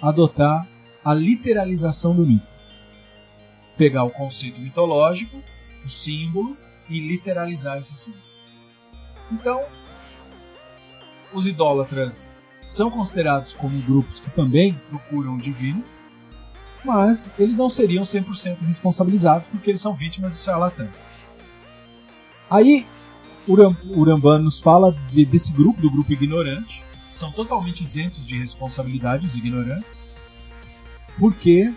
adotar 0.01 0.67
a 1.07 1.13
literalização 1.13 2.13
do 2.13 2.25
mito. 2.25 2.45
Pegar 3.77 4.03
o 4.03 4.09
conceito 4.09 4.59
mitológico, 4.59 5.41
o 5.85 5.89
símbolo, 5.89 6.57
e 6.89 6.99
literalizar 6.99 7.77
esse 7.77 7.93
símbolo. 7.93 8.23
Então, 9.31 9.63
os 11.33 11.47
idólatras 11.47 12.29
são 12.65 12.91
considerados 12.91 13.53
como 13.53 13.81
grupos 13.83 14.19
que 14.19 14.29
também 14.31 14.73
procuram 14.89 15.35
o 15.35 15.41
divino, 15.41 15.81
mas 16.83 17.31
eles 17.39 17.57
não 17.57 17.69
seriam 17.69 18.03
100% 18.03 18.57
responsabilizados 18.65 19.47
porque 19.47 19.71
eles 19.71 19.79
são 19.79 19.95
vítimas 19.95 20.33
de 20.33 20.39
charlatães. 20.39 21.09
Aí, 22.49 22.85
o 23.47 24.03
Ramban 24.03 24.39
nos 24.39 24.59
fala 24.59 24.91
de, 25.09 25.23
desse 25.23 25.53
grupo, 25.53 25.79
do 25.79 25.89
grupo 25.89 26.11
ignorante, 26.11 26.83
são 27.09 27.31
totalmente 27.31 27.81
isentos 27.81 28.27
de 28.27 28.37
responsabilidade, 28.37 29.25
os 29.25 29.37
ignorantes, 29.37 30.01
porque 31.17 31.73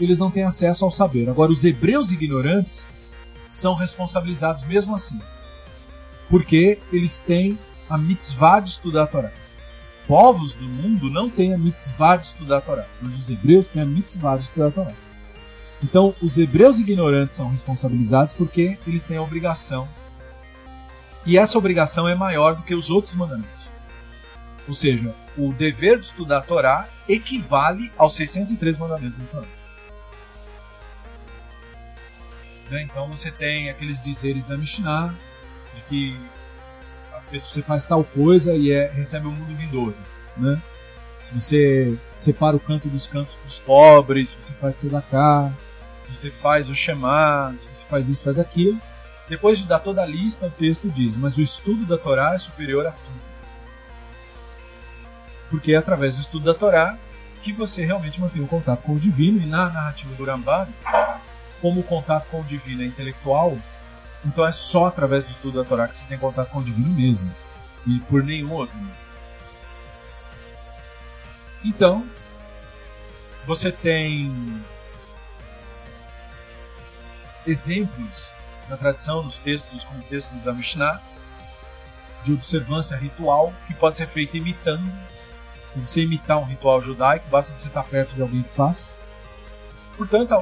eles 0.00 0.18
não 0.18 0.30
têm 0.30 0.44
acesso 0.44 0.84
ao 0.84 0.90
saber. 0.90 1.28
Agora, 1.28 1.52
os 1.52 1.64
hebreus 1.64 2.10
ignorantes, 2.10 2.86
são 3.50 3.74
responsabilizados 3.74 4.64
mesmo 4.64 4.94
assim. 4.94 5.20
Porque 6.28 6.78
eles 6.92 7.18
têm 7.18 7.58
a 7.88 7.98
mitzvah 7.98 8.60
de 8.60 8.70
estudar 8.70 9.02
a 9.02 9.06
Torá. 9.06 9.32
Povos 10.06 10.54
do 10.54 10.64
mundo 10.64 11.10
não 11.10 11.28
têm 11.28 11.52
a 11.52 11.58
mitzvah 11.58 12.16
de 12.16 12.26
estudar 12.26 12.58
a 12.58 12.60
Torá, 12.60 12.86
mas 13.02 13.16
os 13.16 13.28
hebreus 13.28 13.68
têm 13.68 13.82
a 13.82 13.86
mitzvah 13.86 14.36
de 14.36 14.44
estudar 14.44 14.68
a 14.68 14.70
Torá. 14.70 14.92
Então, 15.82 16.14
os 16.22 16.38
hebreus 16.38 16.78
ignorantes 16.78 17.34
são 17.34 17.50
responsabilizados 17.50 18.34
porque 18.34 18.78
eles 18.86 19.04
têm 19.04 19.16
a 19.16 19.22
obrigação. 19.22 19.88
E 21.26 21.36
essa 21.36 21.58
obrigação 21.58 22.08
é 22.08 22.14
maior 22.14 22.54
do 22.54 22.62
que 22.62 22.74
os 22.74 22.90
outros 22.90 23.16
mandamentos. 23.16 23.68
Ou 24.68 24.74
seja, 24.74 25.14
o 25.36 25.52
dever 25.52 25.98
de 25.98 26.06
estudar 26.06 26.38
a 26.38 26.42
Torá 26.42 26.88
equivale 27.12 27.90
aos 27.96 28.14
603 28.14 28.78
mandamentos 28.78 29.18
da 29.18 29.24
Torá. 29.26 29.46
Né? 32.70 32.82
Então 32.82 33.08
você 33.08 33.30
tem 33.30 33.68
aqueles 33.68 34.00
dizeres 34.00 34.46
da 34.46 34.56
Mishnah 34.56 35.14
de 35.74 35.82
que 35.82 36.16
as 37.14 37.26
pessoas 37.26 37.52
você 37.52 37.62
faz 37.62 37.84
tal 37.84 38.04
coisa 38.04 38.54
e 38.54 38.70
é, 38.70 38.90
recebe 38.90 39.26
o 39.26 39.30
um 39.30 39.32
mundo 39.32 39.54
vindouro, 39.54 39.96
né? 40.36 40.60
Se 41.18 41.34
você 41.34 41.98
separa 42.16 42.56
o 42.56 42.60
canto 42.60 42.88
dos 42.88 43.06
cantos 43.06 43.36
para 43.36 43.48
os 43.48 43.58
pobres, 43.58 44.30
se 44.30 44.42
você 44.42 44.54
faz 44.54 44.82
cá, 45.10 45.52
se 46.02 46.14
você 46.14 46.30
faz 46.30 46.70
o 46.70 46.74
Shema, 46.74 47.52
se 47.54 47.68
você 47.68 47.84
faz 47.84 48.08
isso, 48.08 48.24
faz 48.24 48.38
aquilo. 48.38 48.80
Depois 49.28 49.58
de 49.58 49.66
dar 49.66 49.80
toda 49.80 50.02
a 50.02 50.06
lista, 50.06 50.46
o 50.46 50.50
texto 50.50 50.88
diz: 50.88 51.18
Mas 51.18 51.36
o 51.36 51.42
estudo 51.42 51.84
da 51.84 51.98
Torá 51.98 52.32
é 52.34 52.38
superior 52.38 52.86
a 52.86 52.92
tudo. 52.92 53.19
Porque 55.50 55.72
é 55.72 55.76
através 55.76 56.14
do 56.16 56.20
estudo 56.20 56.44
da 56.44 56.54
Torá 56.54 56.96
que 57.42 57.52
você 57.52 57.84
realmente 57.84 58.20
mantém 58.20 58.42
o 58.42 58.46
contato 58.46 58.82
com 58.82 58.92
o 58.92 58.98
divino. 58.98 59.42
E 59.42 59.46
na 59.46 59.68
narrativa 59.68 60.14
do 60.14 60.24
Ramban, 60.24 60.68
como 61.60 61.80
o 61.80 61.84
contato 61.84 62.28
com 62.30 62.40
o 62.40 62.44
divino 62.44 62.82
é 62.82 62.86
intelectual, 62.86 63.58
então 64.24 64.46
é 64.46 64.52
só 64.52 64.86
através 64.86 65.24
do 65.26 65.30
estudo 65.32 65.62
da 65.62 65.68
Torá 65.68 65.88
que 65.88 65.96
você 65.96 66.06
tem 66.06 66.18
contato 66.18 66.50
com 66.50 66.58
o 66.58 66.64
divino 66.64 66.90
mesmo. 66.90 67.34
E 67.86 67.98
por 68.00 68.22
nenhum 68.22 68.52
outro. 68.52 68.76
Então, 71.64 72.06
você 73.46 73.72
tem 73.72 74.62
exemplos 77.46 78.30
na 78.68 78.76
tradição, 78.76 79.22
nos 79.22 79.38
textos, 79.38 79.84
como 79.84 80.02
textos 80.04 80.40
da 80.42 80.52
Mishnah, 80.52 81.00
de 82.22 82.32
observância 82.32 82.96
ritual 82.96 83.52
que 83.66 83.74
pode 83.74 83.96
ser 83.96 84.06
feita 84.06 84.36
imitando. 84.36 84.84
Você 85.76 86.02
imitar 86.02 86.38
um 86.38 86.44
ritual 86.44 86.80
judaico, 86.80 87.28
basta 87.30 87.56
você 87.56 87.68
estar 87.68 87.84
perto 87.84 88.14
de 88.14 88.22
alguém 88.22 88.42
que 88.42 88.48
faça. 88.48 88.90
Portanto, 89.96 90.34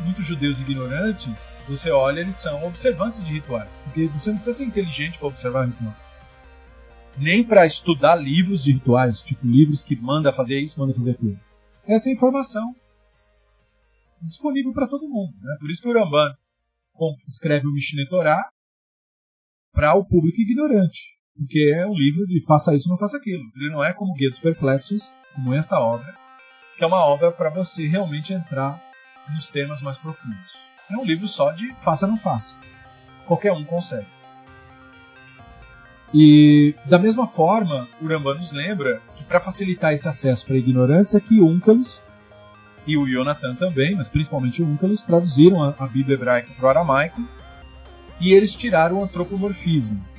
muitos 0.00 0.26
judeus 0.26 0.58
ignorantes, 0.60 1.50
você 1.68 1.90
olha, 1.90 2.20
eles 2.20 2.34
são 2.34 2.66
observantes 2.66 3.22
de 3.22 3.30
rituais, 3.32 3.78
porque 3.84 4.06
você 4.06 4.30
não 4.30 4.36
precisa 4.36 4.56
ser 4.56 4.64
inteligente 4.64 5.18
para 5.18 5.28
observar 5.28 5.66
ritual. 5.66 5.94
Nem 7.18 7.44
para 7.44 7.66
estudar 7.66 8.16
livros 8.16 8.64
de 8.64 8.72
rituais, 8.72 9.22
tipo 9.22 9.46
livros 9.46 9.84
que 9.84 9.94
manda 9.94 10.32
fazer 10.32 10.58
isso, 10.58 10.80
manda 10.80 10.94
fazer 10.94 11.10
aquilo. 11.10 11.38
Essa 11.86 12.08
é 12.08 12.12
informação 12.12 12.74
disponível 14.22 14.72
para 14.72 14.88
todo 14.88 15.08
mundo. 15.08 15.34
Né? 15.42 15.56
Por 15.60 15.70
isso 15.70 15.82
que 15.82 15.88
o 15.88 15.92
Ramban 15.92 16.34
escreve 17.28 17.66
o 17.66 17.72
Mishneh 17.72 18.06
Torah 18.08 18.48
para 19.72 19.94
o 19.94 20.06
público 20.06 20.40
ignorante, 20.40 21.18
porque 21.36 21.72
é 21.74 21.86
um 21.86 21.94
livro 21.94 22.26
de 22.26 22.44
faça 22.44 22.74
isso, 22.74 22.88
não 22.88 22.98
faça 22.98 23.16
aquilo. 23.16 23.42
Ele 23.56 23.70
não 23.70 23.84
é 23.84 23.92
como 23.92 24.14
Guia 24.14 24.30
dos 24.30 24.40
Perplexos, 24.40 25.12
como 25.34 25.54
esta 25.54 25.78
obra, 25.80 26.14
que 26.76 26.84
é 26.84 26.86
uma 26.86 27.04
obra 27.04 27.32
para 27.32 27.50
você 27.50 27.86
realmente 27.86 28.32
entrar 28.32 28.80
nos 29.30 29.48
temas 29.48 29.82
mais 29.82 29.98
profundos. 29.98 30.52
É 30.90 30.96
um 30.96 31.04
livro 31.04 31.26
só 31.26 31.52
de 31.52 31.74
faça 31.82 32.06
não 32.06 32.16
faça. 32.16 32.56
Qualquer 33.26 33.52
um 33.52 33.64
consegue. 33.64 34.06
E 36.14 36.74
da 36.84 36.98
mesma 36.98 37.26
forma, 37.26 37.88
o 38.00 38.06
Rambam 38.06 38.34
nos 38.34 38.52
lembra 38.52 39.00
que 39.16 39.24
para 39.24 39.40
facilitar 39.40 39.94
esse 39.94 40.06
acesso 40.06 40.46
para 40.46 40.56
ignorantes 40.56 41.14
é 41.14 41.20
que 41.20 41.40
Unkelus 41.40 42.02
e 42.86 42.96
o 42.98 43.06
Jonathan 43.06 43.54
também, 43.54 43.94
mas 43.94 44.10
principalmente 44.10 44.62
o 44.62 44.78
traduziram 45.06 45.62
a, 45.62 45.74
a 45.78 45.86
Bíblia 45.86 46.14
hebraica 46.14 46.52
para 46.54 46.66
o 46.66 46.68
aramaico 46.68 47.20
e 48.20 48.32
eles 48.32 48.54
tiraram 48.54 48.98
o 48.98 49.04
antropomorfismo. 49.04 50.11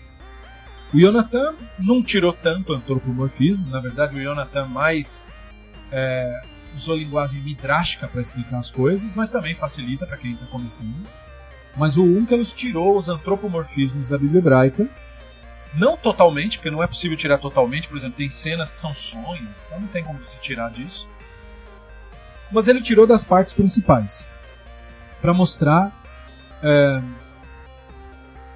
O 0.93 0.99
Jonathan 0.99 1.55
não 1.79 2.03
tirou 2.03 2.31
tanto 2.31 2.71
antropomorfismo, 2.71 3.67
na 3.69 3.79
verdade 3.79 4.17
o 4.17 4.21
Jonathan 4.21 4.67
mais 4.67 5.25
é, 5.91 6.41
usou 6.75 6.95
linguagem 6.95 7.41
midrástica 7.41 8.07
para 8.07 8.21
explicar 8.21 8.57
as 8.57 8.69
coisas, 8.69 9.15
mas 9.15 9.31
também 9.31 9.55
facilita 9.55 10.05
para 10.05 10.17
quem 10.17 10.33
está 10.33 10.45
começando. 10.45 11.07
Mas 11.75 11.97
o 11.97 12.03
Unkelus 12.03 12.53
tirou 12.53 12.95
os 12.95 13.09
antropomorfismos 13.09 14.07
da 14.07 14.19
Bíblia 14.19 14.37
hebraica, 14.37 14.87
não 15.73 15.97
totalmente, 15.97 16.59
porque 16.59 16.69
não 16.69 16.83
é 16.83 16.85
possível 16.85 17.17
tirar 17.17 17.39
totalmente, 17.39 17.87
por 17.87 17.97
exemplo, 17.97 18.17
tem 18.17 18.29
cenas 18.29 18.71
que 18.71 18.77
são 18.77 18.93
sonhos, 18.93 19.63
então 19.65 19.79
não 19.79 19.87
tem 19.87 20.03
como 20.03 20.23
se 20.23 20.39
tirar 20.39 20.69
disso. 20.69 21.09
Mas 22.51 22.67
ele 22.67 22.81
tirou 22.81 23.07
das 23.07 23.23
partes 23.23 23.53
principais, 23.53 24.23
para 25.19 25.33
mostrar, 25.33 25.91
é, 26.61 27.01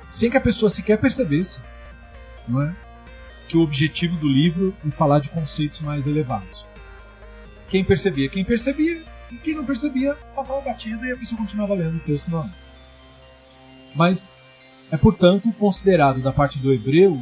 sem 0.07 0.29
que 0.29 0.37
a 0.37 0.41
pessoa 0.41 0.69
sequer 0.69 0.99
percebesse, 0.99 1.59
não 2.47 2.61
é? 2.61 2.75
que 3.47 3.57
o 3.57 3.61
objetivo 3.61 4.17
do 4.17 4.27
livro 4.27 4.75
é 4.85 4.91
falar 4.91 5.19
de 5.19 5.29
conceitos 5.29 5.79
mais 5.79 6.05
elevados 6.07 6.65
quem 7.69 7.83
percebia, 7.83 8.29
quem 8.29 8.43
percebia, 8.43 9.03
e 9.31 9.37
quem 9.37 9.53
não 9.53 9.65
percebia, 9.65 10.15
passava 10.35 10.61
batido 10.61 11.05
e 11.05 11.11
a 11.11 11.17
pessoa 11.17 11.39
continuava 11.39 11.73
lendo 11.73 11.97
o 11.97 11.99
texto 11.99 12.29
normal. 12.29 12.55
Mas 13.93 14.29
é, 14.89 14.97
portanto, 14.97 15.51
considerado 15.53 16.21
da 16.21 16.31
parte 16.31 16.59
do 16.59 16.71
hebreu 16.71 17.21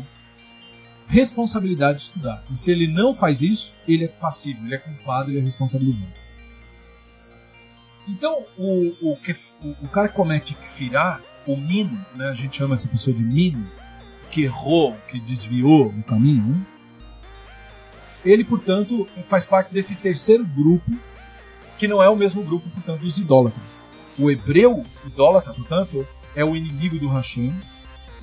responsabilidade 1.07 1.99
de 1.99 2.03
estudar. 2.05 2.43
E 2.49 2.55
se 2.55 2.71
ele 2.71 2.87
não 2.87 3.13
faz 3.13 3.41
isso, 3.41 3.75
ele 3.87 4.05
é 4.05 4.07
passivo, 4.07 4.65
ele 4.65 4.75
é 4.75 4.77
culpado, 4.77 5.29
ele 5.29 5.39
é 5.39 5.41
responsabilizado. 5.41 6.11
Então, 8.07 8.43
o, 8.57 8.95
o, 9.01 9.13
o, 9.13 9.85
o 9.85 9.87
cara 9.89 10.09
que 10.09 10.15
comete 10.15 10.53
kfirá, 10.55 11.19
o 11.47 11.55
mino, 11.55 12.03
né, 12.15 12.29
a 12.29 12.33
gente 12.33 12.57
chama 12.57 12.75
essa 12.75 12.87
pessoa 12.87 13.15
de 13.15 13.23
mino, 13.23 13.67
que 14.35 14.43
errou, 14.43 14.93
que 15.09 15.17
desviou 15.17 15.87
o 15.87 16.03
caminho, 16.03 16.43
né? 16.43 16.61
Ele, 18.25 18.43
portanto, 18.43 19.07
faz 19.25 19.45
parte 19.45 19.73
desse 19.73 19.95
terceiro 19.95 20.43
grupo, 20.43 20.91
que 21.79 21.87
não 21.87 22.03
é 22.03 22.09
o 22.09 22.17
mesmo 22.17 22.43
grupo, 22.43 22.69
portanto, 22.69 22.99
dos 22.99 23.17
idólatras. 23.17 23.85
O 24.19 24.29
hebreu 24.29 24.83
idólatra, 25.05 25.53
portanto, 25.53 26.05
é 26.35 26.43
o 26.43 26.53
inimigo 26.53 26.99
do 26.99 27.07
Hashem, 27.07 27.55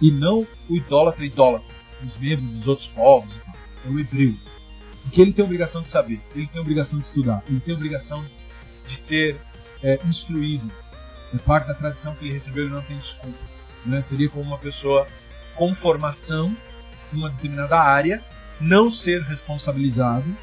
e 0.02 0.10
não 0.10 0.46
o 0.68 0.76
idólatra 0.76 1.24
idólatra, 1.24 1.74
os 2.04 2.18
membros 2.18 2.46
dos 2.50 2.68
outros 2.68 2.88
povos. 2.88 3.40
É 3.86 3.88
o 3.88 3.98
hebreu. 3.98 4.34
Porque 5.04 5.22
ele 5.22 5.32
tem 5.32 5.42
a 5.42 5.46
obrigação 5.46 5.80
de 5.80 5.88
saber, 5.88 6.20
ele 6.34 6.46
tem 6.46 6.58
a 6.58 6.62
obrigação 6.62 6.98
de 6.98 7.06
estudar, 7.06 7.42
ele 7.48 7.60
tem 7.60 7.72
a 7.72 7.76
obrigação 7.76 8.22
de 8.86 8.96
ser 8.96 9.40
é, 9.82 9.98
instruído. 10.04 10.70
É 11.32 11.38
parte 11.38 11.68
da 11.68 11.74
tradição 11.74 12.14
que 12.14 12.26
ele 12.26 12.34
recebeu, 12.34 12.64
ele 12.64 12.74
não 12.74 12.82
tem 12.82 12.98
desculpas. 12.98 13.70
Né? 13.86 14.02
Seria 14.02 14.28
como 14.28 14.44
uma 14.44 14.58
pessoa 14.58 15.06
com 15.54 15.74
formação 15.74 16.56
numa 17.12 17.30
determinada 17.30 17.78
área 17.78 18.22
não 18.60 18.90
ser 18.90 19.22
responsabilizado 19.22 20.36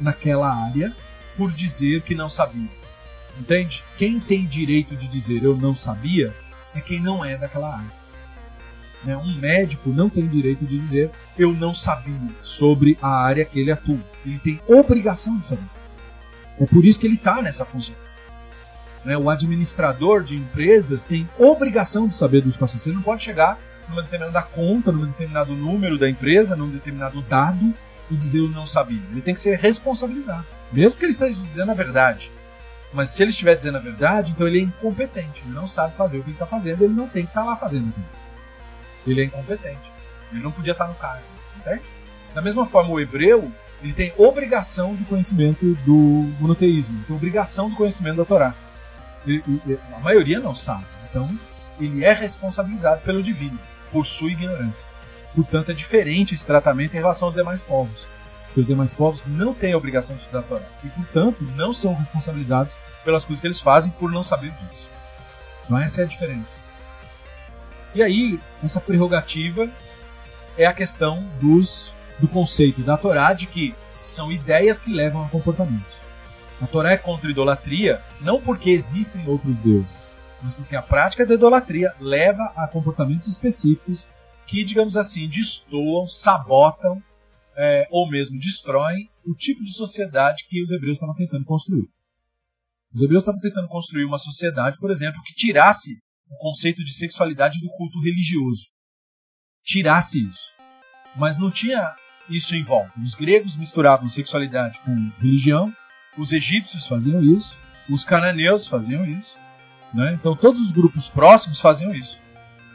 naquela 0.00 0.52
área 0.52 0.94
por 1.36 1.52
dizer 1.52 2.02
que 2.02 2.14
não 2.14 2.28
sabia. 2.28 2.68
Entende? 3.38 3.84
Quem 3.96 4.18
tem 4.18 4.46
direito 4.46 4.96
de 4.96 5.08
dizer 5.08 5.42
eu 5.42 5.56
não 5.56 5.74
sabia 5.74 6.34
é 6.74 6.80
quem 6.80 7.00
não 7.00 7.24
é 7.24 7.36
daquela 7.36 7.74
área. 7.74 8.00
Né? 9.04 9.16
Um 9.16 9.34
médico 9.36 9.90
não 9.90 10.10
tem 10.10 10.26
direito 10.26 10.66
de 10.66 10.76
dizer 10.76 11.10
eu 11.38 11.52
não 11.52 11.72
sabia 11.72 12.20
sobre 12.42 12.98
a 13.00 13.08
área 13.08 13.44
que 13.44 13.58
ele 13.58 13.70
atua. 13.70 14.00
Ele 14.24 14.38
tem 14.38 14.60
obrigação 14.66 15.38
de 15.38 15.46
saber. 15.46 15.68
É 16.58 16.66
por 16.66 16.84
isso 16.84 16.98
que 16.98 17.06
ele 17.06 17.14
está 17.14 17.40
nessa 17.40 17.64
função. 17.64 17.94
Né? 19.04 19.16
O 19.16 19.30
administrador 19.30 20.22
de 20.22 20.36
empresas 20.36 21.04
tem 21.04 21.28
obrigação 21.38 22.06
de 22.06 22.14
saber 22.14 22.42
dos 22.42 22.56
pacientes. 22.56 22.86
Ele 22.86 22.96
não 22.96 23.02
pode 23.02 23.24
chegar 23.24 23.58
numa 23.90 24.02
determinada 24.02 24.40
conta, 24.42 24.92
num 24.92 25.04
determinado 25.04 25.54
número 25.54 25.98
da 25.98 26.08
empresa, 26.08 26.56
num 26.56 26.70
determinado 26.70 27.20
dado 27.22 27.74
e 28.10 28.16
dizer 28.16 28.38
eu 28.38 28.48
não 28.48 28.66
sabia. 28.66 29.02
Ele 29.10 29.20
tem 29.20 29.34
que 29.34 29.40
ser 29.40 29.58
responsabilizado. 29.58 30.46
Mesmo 30.72 30.98
que 30.98 31.04
ele 31.04 31.12
esteja 31.12 31.46
dizendo 31.46 31.70
a 31.72 31.74
verdade. 31.74 32.32
Mas 32.92 33.10
se 33.10 33.22
ele 33.22 33.30
estiver 33.30 33.54
dizendo 33.54 33.76
a 33.76 33.80
verdade, 33.80 34.32
então 34.32 34.46
ele 34.46 34.58
é 34.58 34.62
incompetente. 34.62 35.42
Ele 35.44 35.54
não 35.54 35.66
sabe 35.66 35.94
fazer 35.94 36.18
o 36.18 36.22
que 36.22 36.28
ele 36.28 36.34
está 36.34 36.46
fazendo, 36.46 36.82
ele 36.82 36.94
não 36.94 37.08
tem 37.08 37.24
que 37.24 37.30
estar 37.30 37.42
tá 37.42 37.46
lá 37.46 37.56
fazendo 37.56 37.88
aquilo. 37.88 38.06
Ele 39.06 39.20
é 39.20 39.24
incompetente. 39.24 39.92
Ele 40.32 40.42
não 40.42 40.52
podia 40.52 40.72
estar 40.72 40.84
tá 40.84 40.90
no 40.90 40.96
cargo. 40.96 41.24
Entende? 41.58 41.82
Da 42.34 42.40
mesma 42.40 42.64
forma, 42.64 42.90
o 42.90 43.00
hebreu 43.00 43.52
ele 43.82 43.92
tem 43.92 44.12
obrigação 44.18 44.94
do 44.94 45.04
conhecimento 45.06 45.74
do 45.86 46.30
monoteísmo, 46.38 47.02
tem 47.06 47.16
obrigação 47.16 47.70
do 47.70 47.76
conhecimento 47.76 48.16
da 48.16 48.24
Torá. 48.26 48.54
Ele, 49.26 49.42
a 49.94 50.00
maioria 50.00 50.38
não 50.38 50.54
sabe. 50.54 50.84
Então, 51.08 51.30
ele 51.80 52.04
é 52.04 52.12
responsabilizado 52.12 53.00
pelo 53.00 53.22
divino 53.22 53.58
por 53.90 54.06
sua 54.06 54.30
ignorância. 54.30 54.88
Portanto, 55.34 55.70
é 55.70 55.74
diferente 55.74 56.34
esse 56.34 56.46
tratamento 56.46 56.94
em 56.94 56.98
relação 56.98 57.26
aos 57.26 57.34
demais 57.34 57.62
povos. 57.62 58.08
Os 58.56 58.66
demais 58.66 58.92
povos 58.94 59.26
não 59.26 59.54
têm 59.54 59.72
a 59.72 59.76
obrigação 59.76 60.16
de 60.16 60.22
estudar 60.22 60.40
a 60.40 60.42
Torá 60.42 60.64
e, 60.82 60.88
portanto, 60.88 61.38
não 61.56 61.72
são 61.72 61.94
responsabilizados 61.94 62.76
pelas 63.04 63.24
coisas 63.24 63.40
que 63.40 63.46
eles 63.46 63.60
fazem 63.60 63.92
por 63.92 64.10
não 64.10 64.22
saber 64.22 64.50
disso. 64.50 64.88
Então, 65.64 65.78
essa 65.78 66.00
é 66.00 66.04
a 66.04 66.08
diferença. 66.08 66.60
E 67.94 68.02
aí, 68.02 68.40
essa 68.62 68.80
prerrogativa 68.80 69.68
é 70.56 70.66
a 70.66 70.72
questão 70.72 71.24
dos, 71.40 71.94
do 72.18 72.26
conceito 72.26 72.82
da 72.82 72.96
Torá 72.96 73.32
de 73.32 73.46
que 73.46 73.74
são 74.00 74.32
ideias 74.32 74.80
que 74.80 74.92
levam 74.92 75.24
a 75.24 75.28
comportamentos. 75.28 75.94
A 76.60 76.66
Torá 76.66 76.92
é 76.92 76.96
contra 76.96 77.28
a 77.28 77.30
idolatria 77.30 78.02
não 78.20 78.40
porque 78.40 78.70
existem 78.70 79.26
outros 79.26 79.60
deuses, 79.60 80.10
mas 80.42 80.54
porque 80.54 80.76
a 80.76 80.82
prática 80.82 81.26
da 81.26 81.34
idolatria 81.34 81.94
leva 82.00 82.52
a 82.56 82.66
comportamentos 82.66 83.28
específicos 83.28 84.06
que, 84.46 84.64
digamos 84.64 84.96
assim, 84.96 85.28
destoam, 85.28 86.06
sabotam 86.06 87.02
é, 87.56 87.86
ou 87.90 88.08
mesmo 88.08 88.38
destroem 88.38 89.08
o 89.24 89.34
tipo 89.34 89.62
de 89.62 89.72
sociedade 89.72 90.44
que 90.48 90.62
os 90.62 90.70
hebreus 90.72 90.96
estavam 90.96 91.14
tentando 91.14 91.44
construir. 91.44 91.88
Os 92.92 93.02
hebreus 93.02 93.22
estavam 93.22 93.40
tentando 93.40 93.68
construir 93.68 94.04
uma 94.04 94.18
sociedade, 94.18 94.78
por 94.78 94.90
exemplo, 94.90 95.22
que 95.24 95.34
tirasse 95.34 95.98
o 96.28 96.36
conceito 96.36 96.82
de 96.82 96.92
sexualidade 96.92 97.60
do 97.60 97.68
culto 97.70 98.00
religioso. 98.00 98.66
Tirasse 99.62 100.26
isso. 100.26 100.50
Mas 101.16 101.38
não 101.38 101.50
tinha 101.50 101.94
isso 102.28 102.54
em 102.54 102.62
volta. 102.62 102.98
Os 103.00 103.14
gregos 103.14 103.56
misturavam 103.56 104.08
sexualidade 104.08 104.80
com 104.80 105.12
religião, 105.20 105.74
os 106.16 106.32
egípcios 106.32 106.86
faziam 106.86 107.22
isso, 107.22 107.56
os 107.88 108.04
cananeus 108.04 108.66
faziam 108.66 109.04
isso. 109.06 109.36
Né? 109.92 110.16
Então 110.18 110.36
todos 110.36 110.60
os 110.60 110.70
grupos 110.70 111.08
próximos 111.08 111.60
faziam 111.60 111.94
isso. 111.94 112.18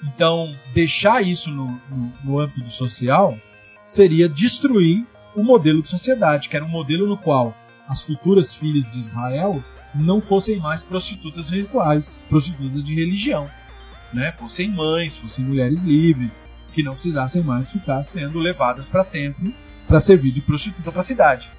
Então 0.04 0.56
deixar 0.74 1.22
isso 1.22 1.50
no, 1.50 1.80
no, 1.90 2.14
no 2.24 2.40
âmbito 2.40 2.70
social 2.70 3.38
seria 3.84 4.28
destruir 4.28 5.06
o 5.36 5.44
modelo 5.44 5.82
de 5.82 5.90
sociedade, 5.90 6.50
que 6.50 6.56
era 6.56 6.66
um 6.66 6.70
modelo 6.70 7.08
no 7.08 7.18
qual 7.18 7.56
as 7.88 8.02
futuras 8.02 8.54
filhas 8.54 8.90
de 8.90 9.00
Israel 9.00 9.64
não 9.94 10.20
fossem 10.20 10.58
mais 10.58 10.84
prostitutas 10.84 11.50
rituais, 11.50 12.20
prostitutas 12.28 12.84
de 12.84 12.94
religião, 12.96 13.50
né? 14.14 14.32
Fossem 14.32 14.70
mães, 14.70 15.16
fossem 15.18 15.46
mulheres 15.46 15.84
livres, 15.84 16.44
que 16.74 16.84
não 16.84 16.94
precisassem 16.94 17.42
mais 17.42 17.72
ficar 17.72 18.02
sendo 18.04 18.40
levadas 18.40 18.90
para 18.90 19.04
templo 19.04 19.54
para 19.88 20.00
servir 20.00 20.32
de 20.32 20.42
prostituta 20.42 20.92
para 20.92 21.00
a 21.00 21.04
cidade. 21.04 21.50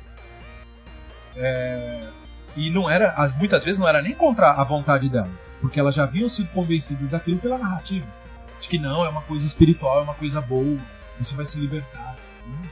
É... 1.37 2.09
E 2.57 2.71
não 2.71 2.89
era, 2.89 3.15
muitas 3.37 3.63
vezes 3.63 3.79
não 3.79 3.87
era 3.87 4.01
nem 4.01 4.15
contra 4.15 4.53
a 4.53 4.65
vontade 4.65 5.09
delas, 5.09 5.53
porque 5.61 5.79
elas 5.79 5.95
já 5.95 6.05
haviam 6.05 6.29
sido 6.29 6.49
convencidas 6.49 7.11
daquilo 7.11 7.39
pela 7.39 7.59
narrativa, 7.59 8.07
de 8.61 8.69
que 8.69 8.79
não 8.79 9.05
é 9.05 9.09
uma 9.09 9.21
coisa 9.23 9.47
espiritual, 9.47 10.01
é 10.01 10.03
uma 10.03 10.15
coisa 10.15 10.41
boa, 10.41 10.79
você 11.19 11.35
vai 11.35 11.45
se 11.45 11.61
libertar, 11.61 12.17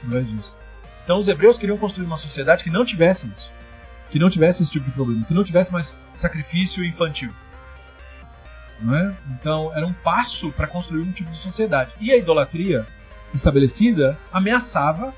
não 0.03 0.19
é 0.19 0.23
disso. 0.23 0.57
Então 1.05 1.19
os 1.19 1.29
hebreus 1.29 1.59
queriam 1.59 1.77
construir 1.77 2.07
uma 2.07 2.17
sociedade 2.17 2.65
que 2.65 2.71
não 2.71 2.85
tivesse 2.85 3.31
isso 3.37 3.53
que 4.15 4.19
não 4.21 4.31
tivesse 4.31 4.63
esse 4.63 4.71
tipo 4.71 4.87
de 4.87 4.93
problema, 4.93 5.25
que 5.25 5.35
não 5.35 5.43
tivesse 5.43 5.73
mais 5.73 5.99
sacrifício 6.15 6.85
infantil. 6.85 7.33
É? 8.81 9.13
Então, 9.33 9.73
era 9.75 9.85
um 9.85 9.93
passo 9.93 10.53
para 10.53 10.69
construir 10.69 11.03
um 11.03 11.11
tipo 11.11 11.31
de 11.31 11.37
sociedade. 11.37 11.93
E 11.99 12.13
a 12.13 12.17
idolatria 12.17 12.87
estabelecida 13.33 14.17
ameaçava 14.33 15.13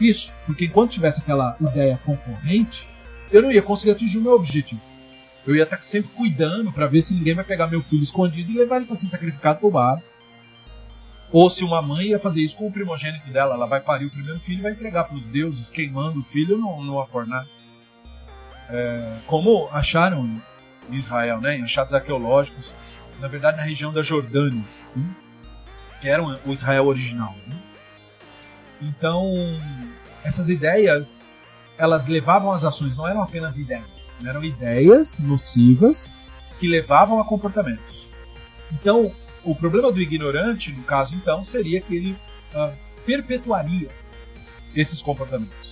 isso, 0.00 0.32
porque 0.46 0.64
enquanto 0.64 0.92
tivesse 0.92 1.20
aquela 1.20 1.54
ideia 1.60 2.00
concorrente, 2.02 2.88
eu 3.30 3.42
não 3.42 3.52
ia 3.52 3.62
conseguir 3.62 3.92
atingir 3.92 4.18
o 4.18 4.22
meu 4.22 4.32
objetivo. 4.32 4.80
Eu 5.46 5.56
ia 5.56 5.62
estar 5.62 5.82
sempre 5.82 6.10
cuidando 6.12 6.72
para 6.72 6.86
ver 6.86 7.00
se 7.00 7.14
ninguém 7.14 7.34
vai 7.34 7.44
pegar 7.44 7.66
meu 7.66 7.80
filho 7.80 8.02
escondido 8.02 8.50
e 8.50 8.58
levar 8.58 8.76
ele 8.76 8.86
para 8.86 8.96
ser 8.96 9.06
sacrificado 9.06 9.60
por 9.60 9.70
bar. 9.70 10.02
Ou 11.30 11.48
se 11.48 11.62
uma 11.62 11.80
mãe 11.80 12.08
ia 12.08 12.18
fazer 12.18 12.42
isso 12.42 12.56
com 12.56 12.66
o 12.66 12.72
primogênito 12.72 13.28
dela, 13.30 13.54
ela 13.54 13.66
vai 13.66 13.80
parir 13.80 14.06
o 14.06 14.10
primeiro 14.10 14.40
filho 14.40 14.58
e 14.58 14.62
vai 14.62 14.72
entregar 14.72 15.04
para 15.04 15.16
os 15.16 15.26
deuses, 15.26 15.70
queimando 15.70 16.20
o 16.20 16.22
filho 16.22 16.56
no, 16.56 16.82
no 16.82 17.06
fornalha 17.06 17.46
é, 18.68 19.16
como 19.26 19.68
acharam 19.72 20.40
em 20.90 20.94
Israel, 20.94 21.40
né, 21.40 21.56
em 21.56 21.62
achados 21.62 21.94
arqueológicos, 21.94 22.74
na 23.20 23.28
verdade 23.28 23.56
na 23.56 23.62
região 23.62 23.92
da 23.92 24.02
Jordânia, 24.02 24.64
hein, 24.96 25.16
que 26.00 26.08
era 26.08 26.22
o 26.22 26.52
Israel 26.52 26.86
original. 26.86 27.34
Hein. 27.46 27.62
Então, 28.80 29.32
essas 30.22 30.48
ideias, 30.48 31.20
elas 31.78 32.08
levavam 32.08 32.52
as 32.52 32.64
ações, 32.64 32.96
não 32.96 33.06
eram 33.06 33.22
apenas 33.22 33.56
ideias, 33.56 34.18
eram 34.24 34.44
ideias 34.44 35.16
nocivas 35.18 36.10
que 36.58 36.66
levavam 36.68 37.20
a 37.20 37.24
comportamentos. 37.24 38.06
Então, 38.72 39.14
o 39.44 39.54
problema 39.54 39.90
do 39.90 40.00
ignorante, 40.00 40.72
no 40.72 40.82
caso 40.82 41.14
então, 41.14 41.42
seria 41.42 41.80
que 41.80 41.94
ele 41.94 42.18
uh, 42.54 42.76
perpetuaria 43.06 43.88
esses 44.74 45.00
comportamentos 45.00 45.68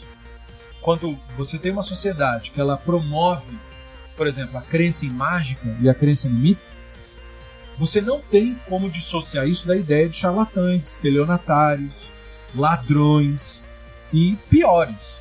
quando 0.86 1.18
você 1.34 1.58
tem 1.58 1.72
uma 1.72 1.82
sociedade 1.82 2.52
que 2.52 2.60
ela 2.60 2.76
promove, 2.76 3.58
por 4.16 4.24
exemplo, 4.24 4.56
a 4.56 4.62
crença 4.62 5.04
em 5.04 5.10
mágica 5.10 5.76
e 5.80 5.88
a 5.88 5.94
crença 5.94 6.28
no 6.28 6.38
mito, 6.38 6.62
você 7.76 8.00
não 8.00 8.20
tem 8.20 8.54
como 8.68 8.88
dissociar 8.88 9.48
isso 9.48 9.66
da 9.66 9.76
ideia 9.76 10.08
de 10.08 10.16
charlatães, 10.16 10.92
estelionatários, 10.92 12.08
ladrões 12.54 13.64
e 14.12 14.36
piores. 14.48 15.18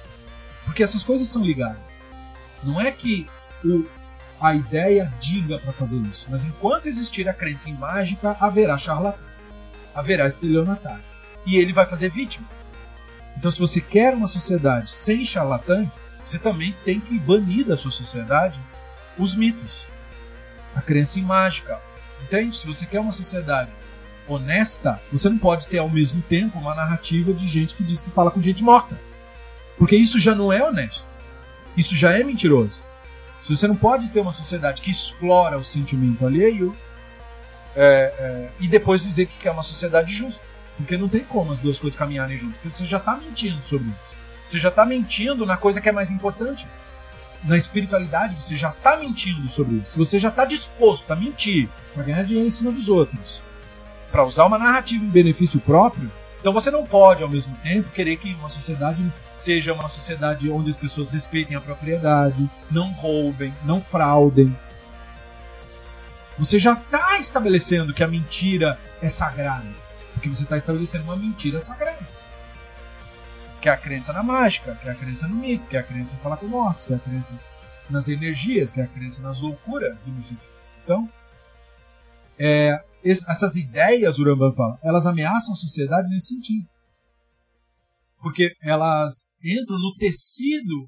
Porque 0.66 0.84
essas 0.84 1.04
coisas 1.04 1.28
são 1.28 1.44
ligadas. 1.44 2.06
Não 2.64 2.82
é 2.82 2.92
que 2.92 3.30
o, 3.64 3.86
a 4.42 4.54
ideia 4.54 5.14
diga 5.20 5.60
para 5.60 5.72
fazer 5.72 6.00
isso, 6.02 6.28
mas 6.30 6.44
enquanto 6.44 6.88
existir 6.88 7.30
a 7.30 7.34
crença 7.34 7.70
em 7.70 7.74
mágica, 7.76 8.36
haverá 8.40 8.78
charlatão, 8.78 9.24
haverá 9.94 10.28
estelionatário. 10.28 11.04
E 11.46 11.58
ele 11.58 11.72
vai 11.72 11.86
fazer 11.86 12.10
vítimas. 12.10 12.66
Então, 13.38 13.52
se 13.52 13.60
você 13.60 13.80
quer 13.80 14.14
uma 14.14 14.28
sociedade 14.28 14.90
sem 14.90 15.24
charlatães, 15.24 16.02
você 16.24 16.40
também 16.40 16.76
tem 16.84 17.00
que 17.00 17.20
banir 17.20 17.66
da 17.66 17.78
sua 17.78 17.92
sociedade 17.92 18.62
os 19.18 19.36
mitos, 19.36 19.86
a 20.76 20.82
crença 20.82 21.20
em 21.20 21.24
mágica. 21.24 21.80
Entende? 22.24 22.58
Se 22.58 22.66
você 22.66 22.86
quer 22.86 23.00
uma 23.00 23.12
sociedade 23.12 23.76
honesta, 24.28 25.00
você 25.12 25.30
não 25.30 25.38
pode 25.38 25.68
ter 25.68 25.78
ao 25.78 25.90
mesmo 25.90 26.22
tempo 26.24 26.58
uma 26.58 26.74
narrativa 26.74 27.32
de 27.32 27.48
gente 27.48 27.76
que 27.76 27.84
diz 27.84 28.02
que 28.02 28.10
fala 28.10 28.32
com 28.32 28.42
gente 28.42 28.64
morta. 28.64 29.00
Porque 29.78 29.96
isso 29.96 30.20
já 30.20 30.34
não 30.34 30.52
é 30.52 30.64
honesto. 30.64 31.08
Isso 31.76 31.96
já 31.96 32.12
é 32.12 32.24
mentiroso. 32.24 32.84
Se 33.42 33.56
você 33.56 33.68
não 33.68 33.76
pode 33.76 34.10
ter 34.10 34.20
uma 34.20 34.32
sociedade 34.32 34.82
que 34.82 34.90
explora 34.90 35.58
o 35.58 35.64
sentimento 35.64 36.26
alheio 36.26 36.76
é, 37.76 38.14
é, 38.18 38.50
e 38.60 38.68
depois 38.68 39.04
dizer 39.04 39.26
que 39.26 39.38
quer 39.38 39.52
uma 39.52 39.64
sociedade 39.64 40.14
justa. 40.14 40.46
Porque 40.78 40.98
não 40.98 41.08
tem 41.08 41.24
como 41.24 41.52
as 41.52 41.60
duas 41.60 41.80
coisas 41.80 41.98
caminharem 41.98 42.38
juntas. 42.38 42.58
Porque 42.58 42.70
você 42.70 42.86
já 42.86 42.98
está 42.98 43.16
mentindo 43.16 43.64
sobre 43.64 43.88
isso. 44.02 44.14
Você 44.48 44.60
já 44.60 44.70
está 44.70 44.86
mentindo 44.86 45.46
na 45.46 45.58
coisa 45.58 45.82
que 45.82 45.90
é 45.90 45.92
mais 45.92 46.12
importante. 46.12 46.68
Na 47.44 47.58
espiritualidade, 47.58 48.36
você 48.36 48.56
já 48.56 48.70
está 48.70 48.98
mentindo 48.98 49.48
sobre 49.48 49.76
isso. 49.76 49.98
Você 49.98 50.18
já 50.18 50.30
está 50.30 50.46
disposto 50.46 51.12
a 51.12 51.16
mentir 51.16 51.70
para 51.94 52.04
ganhar 52.04 52.24
dinheiro 52.24 52.48
em 52.48 52.52
cima 52.52 52.72
dos 52.72 52.90
outros, 52.90 53.42
para 54.12 54.24
usar 54.24 54.46
uma 54.46 54.58
narrativa 54.58 55.04
em 55.04 55.10
benefício 55.10 55.60
próprio, 55.60 56.12
então 56.46 56.54
você 56.54 56.70
não 56.70 56.86
pode, 56.86 57.24
ao 57.24 57.28
mesmo 57.28 57.58
tempo, 57.64 57.90
querer 57.90 58.18
que 58.18 58.32
uma 58.36 58.50
sociedade 58.50 59.12
seja 59.34 59.74
uma 59.74 59.88
sociedade 59.88 60.48
onde 60.52 60.70
as 60.70 60.78
pessoas 60.78 61.10
respeitem 61.10 61.58
a 61.58 61.60
propriedade, 61.60 62.48
não 62.70 62.92
roubem, 62.92 63.52
não 63.64 63.82
fraudem. 63.82 64.56
Você 66.38 66.60
já 66.60 66.74
está 66.74 67.18
estabelecendo 67.18 67.96
que 67.96 68.04
a 68.04 68.08
mentira 68.08 68.78
é 69.02 69.10
sagrada. 69.10 69.66
Porque 70.14 70.30
você 70.30 70.44
está 70.44 70.56
estabelecendo 70.56 71.06
uma 71.06 71.16
mentira 71.16 71.60
sagrada. 71.60 72.08
Que 73.60 73.68
é 73.68 73.72
a 73.72 73.78
crença 73.78 74.14
na 74.14 74.22
mágica, 74.22 74.78
que 74.80 74.88
é 74.88 74.92
a 74.92 74.96
crença 74.96 75.28
no 75.28 75.38
mito, 75.38 75.68
que 75.68 75.76
é 75.76 75.80
a 75.80 75.84
crença 75.84 76.14
em 76.14 76.20
falar 76.20 76.38
com 76.38 76.46
mortos, 76.46 76.86
que 76.86 76.94
é 76.94 76.96
a 76.96 77.00
crença 77.00 77.34
nas 77.90 78.08
energias, 78.08 78.72
que 78.72 78.80
é 78.80 78.84
a 78.84 78.88
crença 78.88 79.20
nas 79.20 79.42
loucuras 79.42 80.04
do 80.04 80.12
misticismo. 80.12 80.54
Então, 80.84 81.10
é, 82.38 82.84
essas 83.06 83.56
ideias, 83.56 84.18
o 84.18 84.24
Rambam 84.24 84.52
fala, 84.54 84.80
elas 84.84 85.06
ameaçam 85.06 85.54
a 85.54 85.58
sociedade 85.58 86.10
nesse 86.10 86.34
sentido. 86.34 86.68
Porque 88.20 88.56
elas 88.64 89.30
entram 89.44 89.78
no 89.78 89.96
tecido 89.98 90.88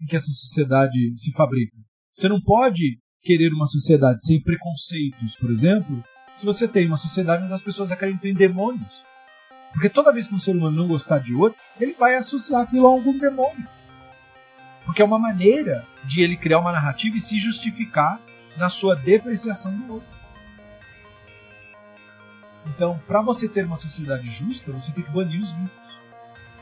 em 0.00 0.06
que 0.06 0.16
essa 0.16 0.32
sociedade 0.32 1.12
se 1.16 1.30
fabrica. 1.32 1.76
Você 2.14 2.28
não 2.28 2.40
pode 2.40 2.98
querer 3.22 3.52
uma 3.52 3.66
sociedade 3.66 4.24
sem 4.24 4.42
preconceitos, 4.42 5.36
por 5.36 5.50
exemplo, 5.50 6.02
se 6.34 6.46
você 6.46 6.66
tem 6.66 6.86
uma 6.86 6.96
sociedade 6.96 7.44
onde 7.44 7.52
as 7.52 7.62
pessoas 7.62 7.92
acreditam 7.92 8.30
em 8.30 8.34
demônios. 8.34 9.02
Porque 9.72 9.88
toda 9.88 10.12
vez 10.12 10.26
que 10.26 10.34
um 10.34 10.38
ser 10.38 10.56
humano 10.56 10.76
não 10.76 10.88
gostar 10.88 11.18
de 11.18 11.34
outro, 11.34 11.62
ele 11.78 11.92
vai 11.92 12.14
associar 12.14 12.62
aquilo 12.62 12.86
a 12.86 12.90
algum 12.90 13.16
demônio. 13.18 13.66
Porque 14.84 15.00
é 15.00 15.04
uma 15.04 15.18
maneira 15.18 15.86
de 16.04 16.22
ele 16.22 16.36
criar 16.36 16.58
uma 16.58 16.72
narrativa 16.72 17.16
e 17.16 17.20
se 17.20 17.38
justificar 17.38 18.20
na 18.56 18.68
sua 18.68 18.96
depreciação 18.96 19.76
do 19.76 19.94
outro. 19.94 20.11
Então, 22.66 23.00
para 23.06 23.22
você 23.22 23.48
ter 23.48 23.64
uma 23.64 23.76
sociedade 23.76 24.30
justa, 24.30 24.72
você 24.72 24.92
tem 24.92 25.02
que 25.02 25.10
banir 25.10 25.40
os 25.40 25.52
mitos. 25.54 25.96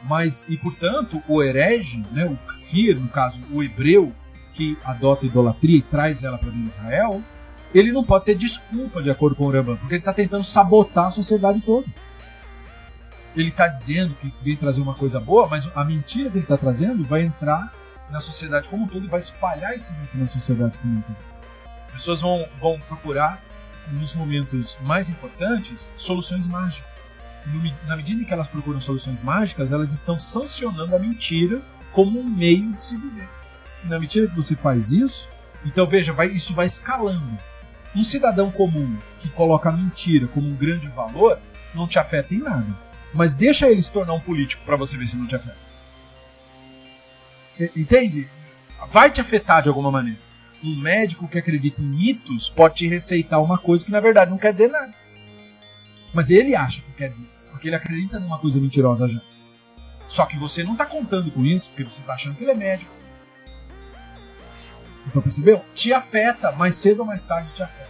Mas, 0.03 0.45
e 0.49 0.57
portanto, 0.57 1.23
o 1.29 1.43
herege, 1.43 2.05
né, 2.11 2.25
o 2.25 2.37
kfir, 2.37 2.99
no 2.99 3.09
caso, 3.09 3.41
o 3.53 3.63
hebreu, 3.63 4.13
que 4.55 4.77
adota 4.85 5.25
a 5.25 5.29
idolatria 5.29 5.79
e 5.79 5.83
traz 5.83 6.25
ela 6.25 6.39
para 6.39 6.51
Israel, 6.51 7.23
ele 7.73 7.93
não 7.93 8.03
pode 8.03 8.25
ter 8.25 8.35
desculpa 8.35 9.03
de 9.03 9.11
acordo 9.11 9.37
com 9.37 9.47
o 9.47 9.51
Rambam, 9.51 9.77
porque 9.77 9.95
ele 9.95 10.01
está 10.01 10.13
tentando 10.13 10.43
sabotar 10.43 11.07
a 11.07 11.11
sociedade 11.11 11.61
toda. 11.61 11.87
Ele 13.37 13.49
está 13.49 13.69
dizendo 13.69 14.15
que 14.15 14.33
vem 14.43 14.57
trazer 14.57 14.81
uma 14.81 14.95
coisa 14.95 15.21
boa, 15.21 15.47
mas 15.47 15.71
a 15.75 15.85
mentira 15.85 16.31
que 16.31 16.37
ele 16.37 16.45
está 16.45 16.57
trazendo 16.57 17.05
vai 17.05 17.23
entrar 17.23 17.73
na 18.11 18.19
sociedade 18.19 18.69
como 18.69 18.85
um 18.85 18.89
todo 18.89 19.05
e 19.05 19.09
vai 19.09 19.21
espalhar 19.21 19.73
esse 19.73 19.93
mito 19.95 20.19
na 20.19 20.27
sociedade 20.27 20.79
como 20.79 20.99
um 20.99 21.03
todo. 21.03 21.17
As 21.87 21.93
pessoas 21.93 22.21
vão, 22.21 22.49
vão 22.59 22.81
procurar 22.81 23.41
nos 23.93 24.15
momentos 24.15 24.79
mais 24.83 25.11
importantes, 25.11 25.91
soluções 25.97 26.47
mágicas. 26.47 27.11
na 27.87 27.97
medida 27.97 28.23
em 28.23 28.25
que 28.25 28.33
elas 28.33 28.49
procuram 28.49 28.81
soluções 28.81 29.23
mágicas, 29.23 29.73
elas 29.73 29.93
estão 29.93 30.21
sancionando 30.21 30.95
a 30.95 30.99
mentira 30.99 31.63
como 31.91 32.21
um 32.21 32.25
meio 32.25 32.73
de 32.73 32.81
se 32.81 32.97
viver. 32.97 33.29
Na 33.85 33.99
medida 33.99 34.29
que 34.29 34.37
você 34.37 34.55
faz 34.55 34.93
isso, 34.93 35.29
então 35.65 35.87
veja, 35.87 36.13
vai, 36.13 36.29
isso 36.29 36.55
vai 36.55 36.67
escalando. 36.67 37.39
Um 37.95 38.05
cidadão 38.05 38.51
comum 38.51 38.97
que 39.19 39.29
coloca 39.31 39.69
a 39.69 39.73
mentira 39.73 40.29
como 40.29 40.49
um 40.49 40.55
grande 40.55 40.89
valor 40.89 41.41
não 41.75 41.89
te 41.89 41.99
afeta 41.99 42.35
em 42.35 42.39
nada. 42.39 42.67
Mas 43.13 43.35
deixa 43.35 43.69
ele 43.69 43.83
se 43.83 43.91
tornar 43.91 44.15
um 44.15 44.21
político 44.21 44.65
para 44.65 44.77
você 44.77 44.97
ver 44.97 45.09
se 45.09 45.17
não 45.17 45.27
te 45.27 45.35
afeta. 45.35 45.59
Entende? 47.77 48.29
Vai 48.89 49.11
te 49.11 49.21
afetar 49.21 49.63
de 49.63 49.69
alguma 49.69 49.91
maneira. 49.91 50.30
Um 50.63 50.79
médico 50.79 51.27
que 51.27 51.39
acredita 51.39 51.81
em 51.81 51.87
mitos 51.87 52.51
pode 52.51 52.77
te 52.77 52.89
receitar 52.89 53.43
uma 53.43 53.57
coisa 53.57 53.85
que 53.85 53.91
na 53.91 54.01
verdade 54.01 54.31
não 54.31 54.39
quer 54.39 54.53
dizer 54.53 54.69
nada. 54.69 54.93
Mas 56.13 56.31
ele 56.31 56.55
acha 56.55 56.83
que 56.83 56.93
quer 56.93 57.09
dizer, 57.09 57.29
porque 57.51 57.69
ele 57.69 57.77
acredita 57.77 58.19
numa 58.19 58.39
coisa 58.39 58.61
mentirosa 58.61 59.09
já. 59.09 59.21
Só 60.09 60.27
que 60.27 60.37
você 60.37 60.65
não 60.65 60.73
está 60.73 60.85
contando 60.85 61.31
com 61.31 61.45
isso, 61.45 61.71
porque 61.71 61.85
você 61.85 62.01
está 62.01 62.15
achando 62.15 62.35
que 62.35 62.43
ele 62.43 62.51
é 62.51 62.55
médico. 62.55 62.93
Então 65.07 65.23
percebeu? 65.23 65.65
Te 65.75 65.93
afeta, 65.93 66.53
mais 66.53 66.75
cedo 66.75 67.01
ou 67.01 67.07
mais 67.07 67.25
tarde 67.25 67.53
te 67.53 67.63
afeta. 67.63 67.89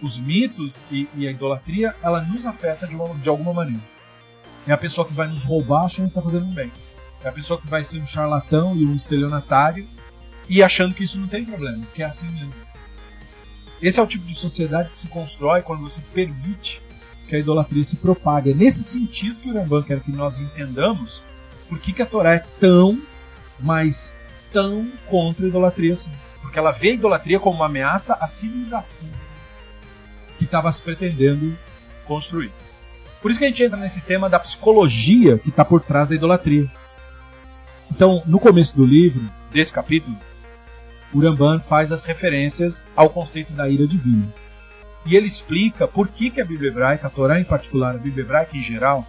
Os 0.00 0.20
mitos 0.20 0.84
e, 0.90 1.08
e 1.14 1.26
a 1.26 1.30
idolatria, 1.30 1.96
ela 2.02 2.20
nos 2.20 2.46
afeta 2.46 2.86
de, 2.86 2.94
uma, 2.94 3.14
de 3.14 3.28
alguma 3.28 3.52
maneira. 3.52 3.82
É 4.66 4.72
a 4.72 4.78
pessoa 4.78 5.06
que 5.06 5.14
vai 5.14 5.26
nos 5.26 5.44
roubar 5.44 5.86
achando 5.86 6.06
que 6.06 6.10
está 6.10 6.22
fazendo 6.22 6.46
um 6.46 6.54
bem. 6.54 6.70
É 7.24 7.28
a 7.28 7.32
pessoa 7.32 7.60
que 7.60 7.66
vai 7.66 7.82
ser 7.82 8.00
um 8.00 8.06
charlatão 8.06 8.76
e 8.76 8.84
um 8.84 8.94
estelionatário 8.94 9.88
e 10.52 10.62
achando 10.62 10.94
que 10.94 11.02
isso 11.02 11.18
não 11.18 11.26
tem 11.26 11.46
problema, 11.46 11.82
que 11.94 12.02
é 12.02 12.04
assim 12.04 12.30
mesmo. 12.30 12.60
Esse 13.80 13.98
é 13.98 14.02
o 14.02 14.06
tipo 14.06 14.26
de 14.26 14.34
sociedade 14.34 14.90
que 14.90 14.98
se 14.98 15.08
constrói 15.08 15.62
quando 15.62 15.80
você 15.80 16.02
permite 16.12 16.82
que 17.26 17.34
a 17.34 17.38
idolatria 17.38 17.82
se 17.82 17.96
propague. 17.96 18.50
É 18.50 18.54
nesse 18.54 18.82
sentido 18.82 19.40
que 19.40 19.48
o 19.48 19.54
Ramban 19.54 19.82
quer 19.82 20.00
que 20.00 20.12
nós 20.12 20.40
entendamos 20.40 21.24
por 21.70 21.78
que, 21.78 21.90
que 21.90 22.02
a 22.02 22.06
Torá 22.06 22.34
é 22.34 22.44
tão, 22.60 23.00
mas 23.58 24.14
tão 24.52 24.92
contra 25.06 25.46
a 25.46 25.48
idolatria 25.48 25.92
assim. 25.92 26.12
Porque 26.42 26.58
ela 26.58 26.70
vê 26.70 26.90
a 26.90 26.94
idolatria 26.94 27.40
como 27.40 27.56
uma 27.56 27.66
ameaça 27.66 28.18
à 28.20 28.26
civilização 28.26 29.08
que 30.36 30.44
estava 30.44 30.70
se 30.70 30.82
pretendendo 30.82 31.58
construir. 32.04 32.52
Por 33.22 33.30
isso 33.30 33.40
que 33.40 33.46
a 33.46 33.48
gente 33.48 33.62
entra 33.62 33.78
nesse 33.78 34.02
tema 34.02 34.28
da 34.28 34.38
psicologia 34.38 35.38
que 35.38 35.48
está 35.48 35.64
por 35.64 35.80
trás 35.80 36.10
da 36.10 36.14
idolatria. 36.14 36.70
Então, 37.90 38.22
no 38.26 38.38
começo 38.38 38.76
do 38.76 38.84
livro, 38.84 39.26
desse 39.50 39.72
capítulo, 39.72 40.14
o 41.12 41.20
Ramban 41.20 41.60
faz 41.60 41.92
as 41.92 42.04
referências 42.04 42.84
ao 42.96 43.10
conceito 43.10 43.52
da 43.52 43.68
ira 43.68 43.86
divina. 43.86 44.32
E 45.04 45.16
ele 45.16 45.26
explica 45.26 45.86
por 45.86 46.08
que, 46.08 46.30
que 46.30 46.40
a 46.40 46.44
Bíblia 46.44 46.70
hebraica, 46.70 47.06
a 47.06 47.10
Torá 47.10 47.40
em 47.40 47.44
particular, 47.44 47.94
a 47.94 47.98
Bíblia 47.98 48.24
hebraica 48.24 48.56
em 48.56 48.62
geral, 48.62 49.06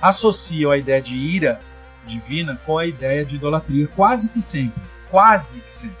associam 0.00 0.70
a 0.70 0.78
ideia 0.78 1.00
de 1.00 1.14
ira 1.14 1.60
divina 2.06 2.58
com 2.64 2.78
a 2.78 2.86
ideia 2.86 3.24
de 3.24 3.36
idolatria 3.36 3.86
quase 3.88 4.30
que 4.30 4.40
sempre. 4.40 4.82
Quase 5.10 5.60
que 5.60 5.72
sempre. 5.72 5.96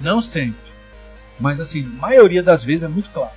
Não 0.00 0.20
sempre. 0.20 0.70
Mas 1.38 1.58
assim, 1.58 1.84
a 1.84 2.00
maioria 2.00 2.42
das 2.42 2.62
vezes 2.62 2.84
é 2.84 2.88
muito 2.88 3.10
claro. 3.10 3.32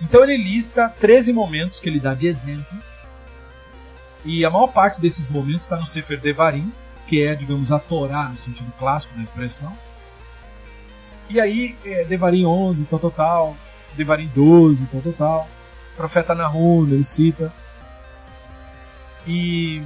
Então 0.00 0.24
ele 0.24 0.36
lista 0.36 0.88
13 0.88 1.32
momentos 1.32 1.78
que 1.78 1.88
ele 1.88 2.00
dá 2.00 2.12
de 2.12 2.26
exemplo 2.26 2.76
e 4.24 4.44
a 4.44 4.50
maior 4.50 4.68
parte 4.68 5.00
desses 5.00 5.28
momentos 5.28 5.62
está 5.62 5.76
no 5.76 5.86
Sefer 5.86 6.20
Devarim, 6.20 6.72
que 7.12 7.22
é, 7.22 7.34
digamos, 7.34 7.70
a 7.70 7.78
Torá 7.78 8.26
no 8.26 8.38
sentido 8.38 8.72
clássico 8.78 9.14
da 9.14 9.22
expressão. 9.22 9.70
E 11.28 11.38
aí, 11.38 11.76
é, 11.84 12.04
Devarim 12.04 12.46
11, 12.46 12.86
tal, 12.86 12.98
tal, 12.98 13.10
tal. 13.10 13.56
Devarim 13.94 14.30
12, 14.34 14.86
tal, 14.86 15.02
tal, 15.02 15.12
tal. 15.12 15.48
Profeta 15.94 16.34
Nahum, 16.34 16.86
ele 16.86 17.04
cita. 17.04 17.52
E 19.26 19.82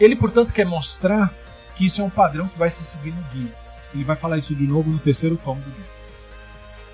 ele, 0.00 0.16
portanto, 0.16 0.52
quer 0.52 0.66
mostrar 0.66 1.32
que 1.76 1.86
isso 1.86 2.00
é 2.00 2.04
um 2.04 2.10
padrão 2.10 2.48
que 2.48 2.58
vai 2.58 2.68
se 2.68 2.82
seguir 2.82 3.12
no 3.12 3.22
guia. 3.32 3.54
Ele 3.94 4.02
vai 4.02 4.16
falar 4.16 4.36
isso 4.36 4.52
de 4.52 4.66
novo 4.66 4.90
no 4.90 4.98
terceiro 4.98 5.36
tomo 5.36 5.60
do 5.60 5.70
guia. 5.70 5.86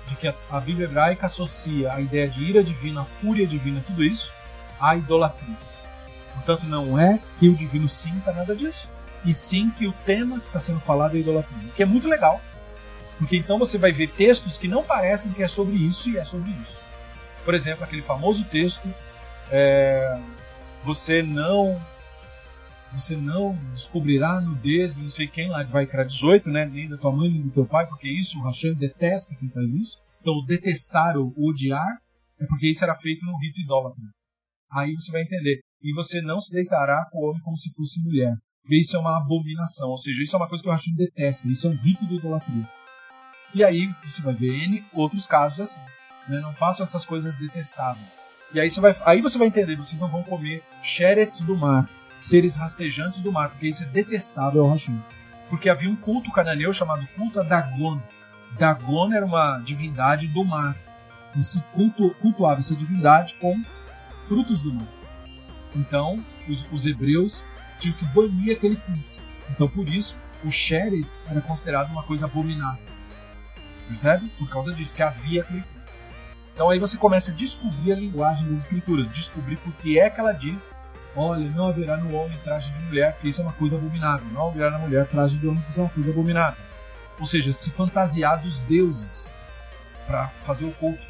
De 0.05 0.15
que 0.15 0.27
a, 0.27 0.35
a 0.51 0.59
Bíblia 0.59 0.85
hebraica 0.85 1.25
associa 1.25 1.91
a 1.91 1.99
ideia 1.99 2.27
de 2.27 2.43
ira 2.43 2.63
divina, 2.63 3.03
fúria 3.03 3.47
divina, 3.47 3.81
tudo 3.83 4.03
isso, 4.03 4.31
à 4.79 4.95
idolatria. 4.95 5.57
Portanto, 6.35 6.67
não 6.67 6.99
é 6.99 7.19
que 7.39 7.49
o 7.49 7.55
divino 7.55 7.89
sinta 7.89 8.31
nada 8.31 8.55
disso, 8.55 8.93
e 9.25 9.33
sim 9.33 9.69
que 9.71 9.87
o 9.87 9.93
tema 10.05 10.39
que 10.39 10.47
está 10.47 10.59
sendo 10.59 10.79
falado 10.79 11.17
é 11.17 11.19
idolatria, 11.19 11.71
que 11.75 11.83
é 11.83 11.85
muito 11.85 12.07
legal. 12.07 12.41
Porque 13.17 13.37
então 13.37 13.57
você 13.57 13.77
vai 13.77 13.91
ver 13.91 14.07
textos 14.07 14.57
que 14.57 14.67
não 14.67 14.83
parecem 14.83 15.31
que 15.31 15.41
é 15.41 15.47
sobre 15.47 15.75
isso 15.75 16.09
e 16.09 16.17
é 16.17 16.23
sobre 16.23 16.51
isso. 16.61 16.81
Por 17.43 17.53
exemplo, 17.53 17.83
aquele 17.83 18.01
famoso 18.01 18.43
texto: 18.45 18.87
é, 19.51 20.19
você 20.83 21.21
não 21.21 21.81
você 22.91 23.15
não 23.15 23.57
descobrirá 23.73 24.39
nudez 24.39 24.95
de 24.95 25.03
não 25.03 25.09
sei 25.09 25.27
quem 25.27 25.49
lá 25.49 25.63
de 25.63 25.71
Vaikra 25.71 26.05
18, 26.05 26.49
né? 26.49 26.65
nem 26.65 26.87
da 26.87 26.97
tua 26.97 27.11
mãe 27.11 27.29
nem 27.29 27.41
do 27.41 27.51
teu 27.51 27.65
pai, 27.65 27.85
porque 27.87 28.07
isso 28.07 28.39
o 28.39 28.43
Hashem 28.43 28.73
detesta 28.73 29.35
quem 29.35 29.49
faz 29.49 29.75
isso. 29.75 29.97
Então, 30.21 30.43
detestar 30.45 31.17
ou 31.17 31.33
odiar 31.37 31.99
é 32.39 32.45
porque 32.47 32.69
isso 32.69 32.83
era 32.83 32.95
feito 32.95 33.25
num 33.25 33.37
rito 33.37 33.59
idólatra. 33.59 34.03
Aí 34.71 34.93
você 34.93 35.11
vai 35.11 35.23
entender 35.23 35.59
e 35.81 35.93
você 35.93 36.21
não 36.21 36.39
se 36.39 36.53
deitará 36.53 37.05
com 37.11 37.19
o 37.19 37.29
homem 37.29 37.41
como 37.41 37.57
se 37.57 37.73
fosse 37.73 38.01
mulher. 38.01 38.33
Isso 38.69 38.95
é 38.95 38.99
uma 38.99 39.17
abominação, 39.17 39.89
ou 39.89 39.97
seja, 39.97 40.23
isso 40.23 40.35
é 40.35 40.39
uma 40.39 40.47
coisa 40.47 40.63
que 40.63 40.69
o 40.69 40.71
Rashid 40.71 40.95
detesta, 40.95 41.47
isso 41.47 41.67
é 41.67 41.69
um 41.69 41.75
rito 41.75 42.05
de 42.07 42.15
idolatria. 42.15 42.67
E 43.53 43.63
aí 43.63 43.87
você 44.03 44.21
vai 44.21 44.33
ver 44.33 44.53
N 44.65 44.83
outros 44.91 45.27
casos 45.27 45.59
assim. 45.59 45.79
Né? 46.27 46.39
Não 46.39 46.53
façam 46.53 46.83
essas 46.83 47.05
coisas 47.05 47.37
detestáveis. 47.37 48.19
E 48.53 48.59
aí 48.59 48.69
você 48.69 48.81
vai, 48.81 48.95
aí 49.05 49.21
você 49.21 49.37
vai 49.37 49.47
entender, 49.47 49.75
vocês 49.75 49.99
não 49.99 50.09
vão 50.09 50.23
comer 50.23 50.63
xeretes 50.81 51.41
do 51.41 51.55
mar, 51.55 51.89
seres 52.19 52.55
rastejantes 52.55 53.21
do 53.21 53.31
mar, 53.31 53.49
porque 53.49 53.67
isso 53.67 53.83
é 53.83 53.87
detestável 53.87 54.63
ao 54.63 54.71
Rashid. 54.71 54.99
Porque 55.49 55.69
havia 55.69 55.89
um 55.89 55.95
culto 55.95 56.31
cananeu 56.31 56.73
chamado 56.73 57.07
culto 57.15 57.39
a 57.39 57.43
Dagon. 57.43 58.01
Dagon 58.57 59.13
era 59.13 59.25
uma 59.25 59.59
divindade 59.59 60.27
do 60.27 60.43
mar. 60.43 60.75
E 61.35 61.43
se 61.43 61.61
cultu, 61.73 62.09
cultuava 62.21 62.59
essa 62.59 62.75
divindade 62.75 63.35
com 63.35 63.61
frutos 64.21 64.61
do 64.61 64.73
mar. 64.73 64.87
Então, 65.75 66.23
os, 66.47 66.65
os 66.71 66.85
hebreus 66.85 67.43
tinham 67.79 67.97
que 67.97 68.05
banir 68.05 68.55
aquele 68.55 68.75
culto. 68.75 69.03
Então, 69.49 69.67
por 69.67 69.87
isso, 69.87 70.17
o 70.43 70.51
Sheretz 70.51 71.25
era 71.29 71.41
considerado 71.41 71.89
uma 71.91 72.03
coisa 72.03 72.25
abominável. 72.25 72.85
Percebe? 73.87 74.27
Por 74.37 74.49
causa 74.49 74.73
disso, 74.73 74.93
que 74.93 75.03
havia 75.03 75.41
aquele 75.41 75.61
culto. 75.61 75.75
Então 76.53 76.69
aí 76.69 76.79
você 76.79 76.95
começa 76.95 77.31
a 77.31 77.33
descobrir 77.33 77.91
a 77.91 77.95
linguagem 77.97 78.47
das 78.47 78.59
escrituras, 78.59 79.11
descobrir 79.11 79.57
por 79.57 79.73
que 79.73 79.99
é 79.99 80.09
que 80.09 80.21
ela 80.21 80.31
diz 80.31 80.71
olha, 81.15 81.49
não 81.49 81.67
haverá 81.67 81.97
no 81.97 82.13
homem 82.13 82.37
traje 82.43 82.73
de 82.73 82.81
mulher, 82.81 83.13
porque 83.13 83.29
isso 83.29 83.41
é 83.41 83.43
uma 83.43 83.53
coisa 83.53 83.77
abominável. 83.77 84.27
Não 84.31 84.49
haverá 84.49 84.69
na 84.69 84.79
mulher 84.79 85.07
traje 85.07 85.39
de 85.39 85.47
homem, 85.47 85.59
porque 85.59 85.71
isso 85.71 85.79
é 85.79 85.83
uma 85.83 85.89
coisa 85.89 86.11
abominável. 86.11 86.63
Ou 87.19 87.25
seja, 87.25 87.53
se 87.53 87.71
fantasiar 87.71 88.41
dos 88.41 88.61
deuses 88.61 89.33
para 90.05 90.27
fazer 90.43 90.65
o 90.65 90.71
culto. 90.73 91.03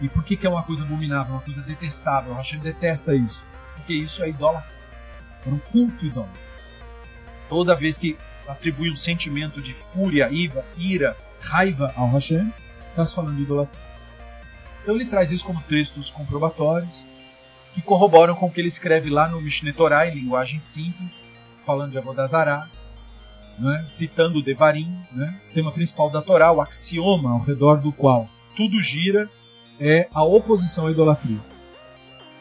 E 0.00 0.08
por 0.08 0.24
que, 0.24 0.36
que 0.36 0.46
é 0.46 0.50
uma 0.50 0.64
coisa 0.64 0.84
abominável, 0.84 1.34
uma 1.34 1.42
coisa 1.42 1.62
detestável? 1.62 2.32
O 2.32 2.36
Hashem 2.36 2.58
detesta 2.58 3.14
isso. 3.14 3.44
Porque 3.76 3.94
isso 3.94 4.22
é 4.24 4.28
idólatra. 4.28 4.73
Era 5.44 5.54
um 5.54 5.58
culto 5.58 6.04
idólatra. 6.04 6.40
Toda 7.48 7.74
vez 7.74 7.96
que 7.96 8.16
atribui 8.48 8.90
um 8.90 8.96
sentimento 8.96 9.60
de 9.60 9.72
fúria, 9.72 10.28
ira, 10.30 10.64
ira 10.76 11.16
raiva 11.40 11.92
ao 11.96 12.10
Hashem, 12.10 12.52
está 12.90 13.04
se 13.04 13.14
falando 13.14 13.36
de 13.36 13.42
idolatria. 13.42 13.82
Então 14.82 14.94
ele 14.94 15.06
traz 15.06 15.32
isso 15.32 15.44
como 15.44 15.62
textos 15.62 16.10
comprobatórios 16.10 16.94
que 17.72 17.82
corroboram 17.82 18.34
com 18.34 18.46
o 18.46 18.50
que 18.50 18.60
ele 18.60 18.68
escreve 18.68 19.10
lá 19.10 19.28
no 19.28 19.40
Mishneh 19.40 19.72
Torah, 19.72 20.06
em 20.06 20.14
linguagem 20.14 20.60
simples, 20.60 21.24
falando 21.64 21.92
de 21.92 21.98
Avodazará, 21.98 22.68
né, 23.58 23.84
citando 23.86 24.38
o 24.38 24.42
Devarim, 24.42 24.96
né, 25.10 25.40
tema 25.52 25.72
principal 25.72 26.10
da 26.10 26.22
Torá, 26.22 26.52
o 26.52 26.60
axioma 26.60 27.32
ao 27.32 27.40
redor 27.40 27.80
do 27.80 27.92
qual 27.92 28.28
tudo 28.56 28.80
gira 28.80 29.28
é 29.80 30.08
a 30.14 30.22
oposição 30.22 30.86
à 30.86 30.90
idolatria. 30.92 31.38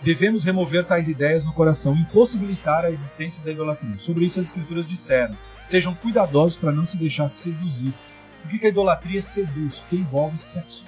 Devemos 0.03 0.43
remover 0.43 0.83
tais 0.83 1.07
ideias 1.07 1.45
no 1.45 1.53
coração, 1.53 1.95
impossibilitar 1.95 2.83
a 2.83 2.89
existência 2.89 3.41
da 3.41 3.51
idolatria. 3.51 3.97
Sobre 3.97 4.25
isso 4.25 4.37
as 4.37 4.47
escrituras 4.47 4.85
disseram: 4.85 5.37
sejam 5.63 5.95
cuidadosos 5.95 6.57
para 6.57 6.73
não 6.73 6.83
se 6.83 6.97
deixar 6.97 7.29
seduzir. 7.29 7.93
Por 8.41 8.49
que 8.51 8.65
a 8.65 8.69
idolatria 8.69 9.21
seduz? 9.21 9.79
Porque 9.79 9.95
envolve 9.95 10.37
sexo. 10.37 10.85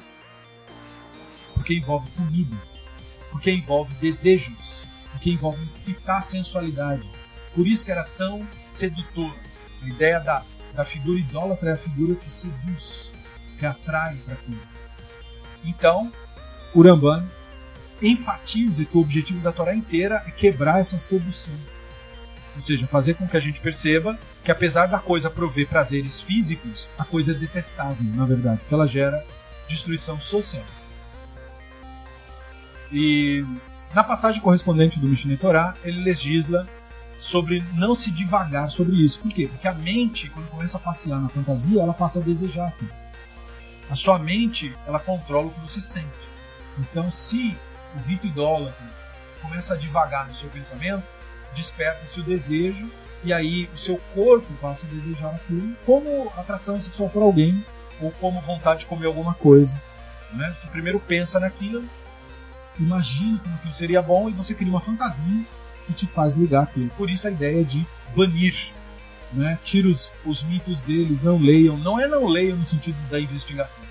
Porque 1.53 1.73
envolve 1.73 2.09
comida. 2.11 2.57
Porque 3.31 3.49
envolve 3.49 3.93
desejos. 3.95 4.83
Porque 5.13 5.29
envolve 5.29 5.61
incitar 5.61 6.17
a 6.17 6.21
sensualidade. 6.21 7.09
Por 7.53 7.65
isso 7.65 7.85
que 7.85 7.91
era 7.91 8.03
tão 8.17 8.45
sedutor. 8.67 9.33
A 9.81 9.87
ideia 9.87 10.19
da, 10.19 10.43
da 10.73 10.83
figura 10.83 11.17
idólatra 11.17 11.69
é 11.69 11.73
a 11.73 11.77
figura 11.77 12.15
que 12.15 12.29
seduz, 12.29 13.13
que 13.57 13.65
atrai 13.65 14.17
para 14.25 14.33
aquilo. 14.33 14.59
Então, 15.63 16.11
o 16.73 16.81
Ramban 16.81 17.25
enfatiza 18.01 18.85
que 18.85 18.97
o 18.97 19.01
objetivo 19.01 19.39
da 19.39 19.51
Torá 19.51 19.75
inteira 19.75 20.23
é 20.25 20.31
quebrar 20.31 20.79
essa 20.79 20.97
sedução. 20.97 21.55
Ou 22.55 22.61
seja, 22.61 22.87
fazer 22.87 23.15
com 23.15 23.27
que 23.27 23.35
a 23.35 23.39
gente 23.39 23.59
perceba 23.59 24.17
que 24.43 24.51
apesar 24.51 24.87
da 24.87 24.99
coisa 24.99 25.29
prover 25.29 25.67
prazeres 25.67 26.21
físicos, 26.21 26.89
a 26.97 27.03
coisa 27.03 27.31
é 27.31 27.35
detestável, 27.35 28.05
na 28.13 28.25
verdade, 28.25 28.65
que 28.65 28.73
ela 28.73 28.87
gera 28.87 29.25
destruição 29.67 30.19
social. 30.19 30.63
E 32.91 33.43
na 33.93 34.03
passagem 34.03 34.41
correspondente 34.41 34.99
do 34.99 35.07
Mishneh 35.07 35.37
Torah, 35.37 35.75
ele 35.83 36.01
legisla 36.01 36.67
sobre 37.17 37.63
não 37.73 37.95
se 37.95 38.11
divagar 38.11 38.69
sobre 38.69 38.95
isso. 38.97 39.19
Por 39.21 39.31
quê? 39.31 39.47
Porque 39.47 39.67
a 39.67 39.73
mente, 39.73 40.29
quando 40.29 40.49
começa 40.49 40.77
a 40.77 40.81
passear 40.81 41.19
na 41.19 41.29
fantasia, 41.29 41.81
ela 41.81 41.93
passa 41.93 42.19
a 42.19 42.21
desejar. 42.21 42.73
A 43.89 43.95
sua 43.95 44.19
mente, 44.19 44.75
ela 44.87 44.99
controla 44.99 45.47
o 45.47 45.51
que 45.51 45.59
você 45.59 45.81
sente. 45.81 46.29
Então, 46.77 47.09
se 47.09 47.55
o 47.95 47.99
rito 48.07 48.27
idólatra 48.27 48.85
começa 49.41 49.73
a 49.73 49.77
divagar 49.77 50.27
no 50.27 50.33
seu 50.33 50.49
pensamento, 50.49 51.03
desperta-se 51.53 52.19
o 52.19 52.23
desejo 52.23 52.89
e 53.23 53.33
aí 53.33 53.69
o 53.73 53.77
seu 53.77 53.97
corpo 54.13 54.51
passa 54.61 54.85
a 54.85 54.89
desejar 54.89 55.35
aquilo 55.35 55.75
como 55.85 56.31
atração 56.37 56.79
sexual 56.79 57.09
por 57.09 57.23
alguém 57.23 57.65
ou 58.01 58.11
como 58.11 58.41
vontade 58.41 58.81
de 58.81 58.85
comer 58.85 59.07
alguma 59.07 59.33
coisa. 59.33 59.79
Né? 60.33 60.51
Você 60.53 60.67
primeiro 60.67 60.99
pensa 60.99 61.39
naquilo, 61.39 61.83
imagina 62.79 63.39
como 63.39 63.55
aquilo 63.55 63.73
seria 63.73 64.01
bom 64.01 64.29
e 64.29 64.33
você 64.33 64.53
cria 64.53 64.69
uma 64.69 64.81
fantasia 64.81 65.45
que 65.85 65.93
te 65.93 66.05
faz 66.05 66.35
ligar 66.35 66.63
aquilo. 66.63 66.89
Por 66.97 67.09
isso 67.09 67.27
a 67.27 67.31
ideia 67.31 67.63
de 67.63 67.85
banir. 68.15 68.71
Né? 69.31 69.57
Tira 69.63 69.87
os, 69.87 70.11
os 70.25 70.43
mitos 70.43 70.81
deles, 70.81 71.21
não 71.21 71.37
leiam. 71.37 71.77
Não 71.77 71.99
é 71.99 72.07
não 72.07 72.25
leiam 72.25 72.57
no 72.57 72.65
sentido 72.65 72.97
da 73.09 73.19
investigação. 73.19 73.83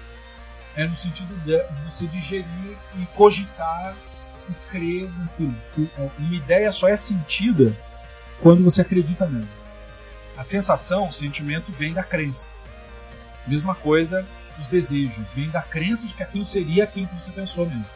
É 0.77 0.87
no 0.87 0.97
sentido 0.97 1.35
de, 1.45 1.57
de 1.57 1.81
você 1.83 2.07
digerir 2.07 2.77
e 2.97 3.07
cogitar 3.15 3.95
e 4.49 4.71
crer 4.71 5.11
naquilo. 5.19 5.55
Uma 6.19 6.35
ideia 6.35 6.71
só 6.73 6.89
é 6.89 6.97
sentida 6.97 7.73
quando 8.41 8.65
você 8.65 8.81
acredita 8.81 9.27
nela. 9.27 9.49
A 10.37 10.43
sensação, 10.43 11.09
o 11.09 11.13
sentimento 11.13 11.71
vem 11.71 11.93
da 11.93 12.03
crença. 12.03 12.51
Mesma 13.47 13.75
coisa 13.75 14.27
os 14.59 14.69
desejos, 14.69 15.35
vem 15.35 15.51
da 15.51 15.63
crença 15.63 16.07
de 16.07 16.15
que 16.15 16.23
aquilo 16.23 16.45
seria 16.45 16.85
aquilo 16.85 17.07
que 17.07 17.21
você 17.21 17.31
pensou 17.31 17.67
mesmo. 17.67 17.95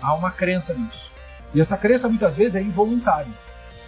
Há 0.00 0.14
uma 0.14 0.30
crença 0.30 0.72
nisso. 0.74 1.10
E 1.54 1.60
essa 1.60 1.76
crença 1.76 2.08
muitas 2.08 2.36
vezes 2.36 2.56
é 2.56 2.62
involuntária, 2.62 3.32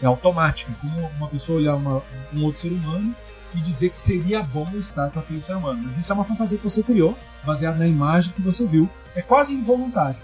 é 0.03 0.07
automática, 0.07 0.73
como 0.81 1.07
uma 1.16 1.29
pessoa 1.29 1.59
olhar 1.59 1.77
uma, 1.77 2.03
um 2.33 2.43
outro 2.45 2.61
ser 2.61 2.73
humano 2.73 3.14
e 3.55 3.61
dizer 3.61 3.90
que 3.90 3.98
seria 3.98 4.42
bom 4.42 4.70
estar 4.76 5.11
com 5.11 5.20
aquele 5.20 5.40
ser 5.40 5.55
humano. 5.55 5.82
Mas 5.82 5.98
isso 5.98 6.11
é 6.11 6.14
uma 6.14 6.24
fantasia 6.24 6.59
que 6.59 6.64
você 6.64 6.82
criou, 6.82 7.16
baseada 7.44 7.78
na 7.78 7.86
imagem 7.86 8.32
que 8.32 8.42
você 8.42 8.66
viu. 8.66 8.88
É 9.14 9.22
quase 9.22 9.55
involuntário. 9.55 10.20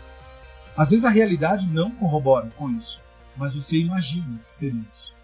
Às 0.77 0.91
vezes 0.91 1.05
a 1.05 1.11
realidade 1.11 1.67
não 1.67 1.91
corrobora 1.91 2.49
com 2.57 2.71
isso, 2.71 3.01
mas 3.37 3.55
você 3.55 3.79
imagina 3.79 4.39
que 4.39 4.53
seria 4.53 4.85
isso. 4.93 5.15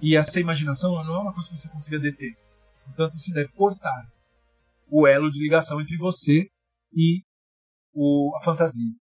E 0.00 0.16
essa 0.16 0.40
imaginação 0.40 0.92
não 1.04 1.14
é 1.14 1.18
uma 1.18 1.32
coisa 1.32 1.48
que 1.50 1.58
você 1.58 1.68
consiga 1.68 1.98
deter. 1.98 2.36
Portanto, 2.84 3.18
você 3.18 3.32
deve 3.32 3.48
cortar 3.50 4.06
o 4.88 5.06
elo 5.06 5.30
de 5.30 5.40
ligação 5.40 5.80
entre 5.80 5.96
você 5.96 6.46
e 6.92 7.22
o, 7.94 8.32
a 8.36 8.44
fantasia. 8.44 8.92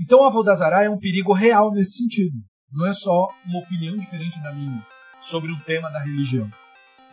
Então, 0.00 0.24
a 0.24 0.30
Vodazara 0.30 0.84
é 0.84 0.90
um 0.90 0.98
perigo 0.98 1.32
real 1.32 1.72
nesse 1.72 1.98
sentido. 1.98 2.36
Não 2.70 2.86
é 2.86 2.92
só 2.92 3.28
uma 3.44 3.60
opinião 3.60 3.96
diferente 3.96 4.40
da 4.42 4.52
minha 4.52 4.86
sobre 5.20 5.50
um 5.50 5.58
tema 5.60 5.90
da 5.90 6.00
religião. 6.00 6.50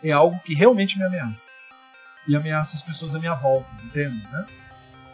É 0.02 0.12
algo 0.12 0.38
que 0.40 0.54
realmente 0.54 0.98
me 0.98 1.04
ameaça. 1.04 1.50
E 2.28 2.34
ameaça 2.34 2.76
as 2.76 2.82
pessoas 2.82 3.14
à 3.14 3.18
minha 3.18 3.34
volta, 3.34 3.68
entende? 3.84 4.22
Né? 4.30 4.46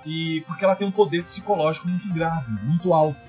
E 0.05 0.43
porque 0.47 0.65
ela 0.65 0.75
tem 0.75 0.87
um 0.87 0.91
poder 0.93 1.23
psicológico 1.25 1.89
muito 1.89 2.13
grave, 2.13 2.51
muito 2.65 2.93
alto, 2.93 3.21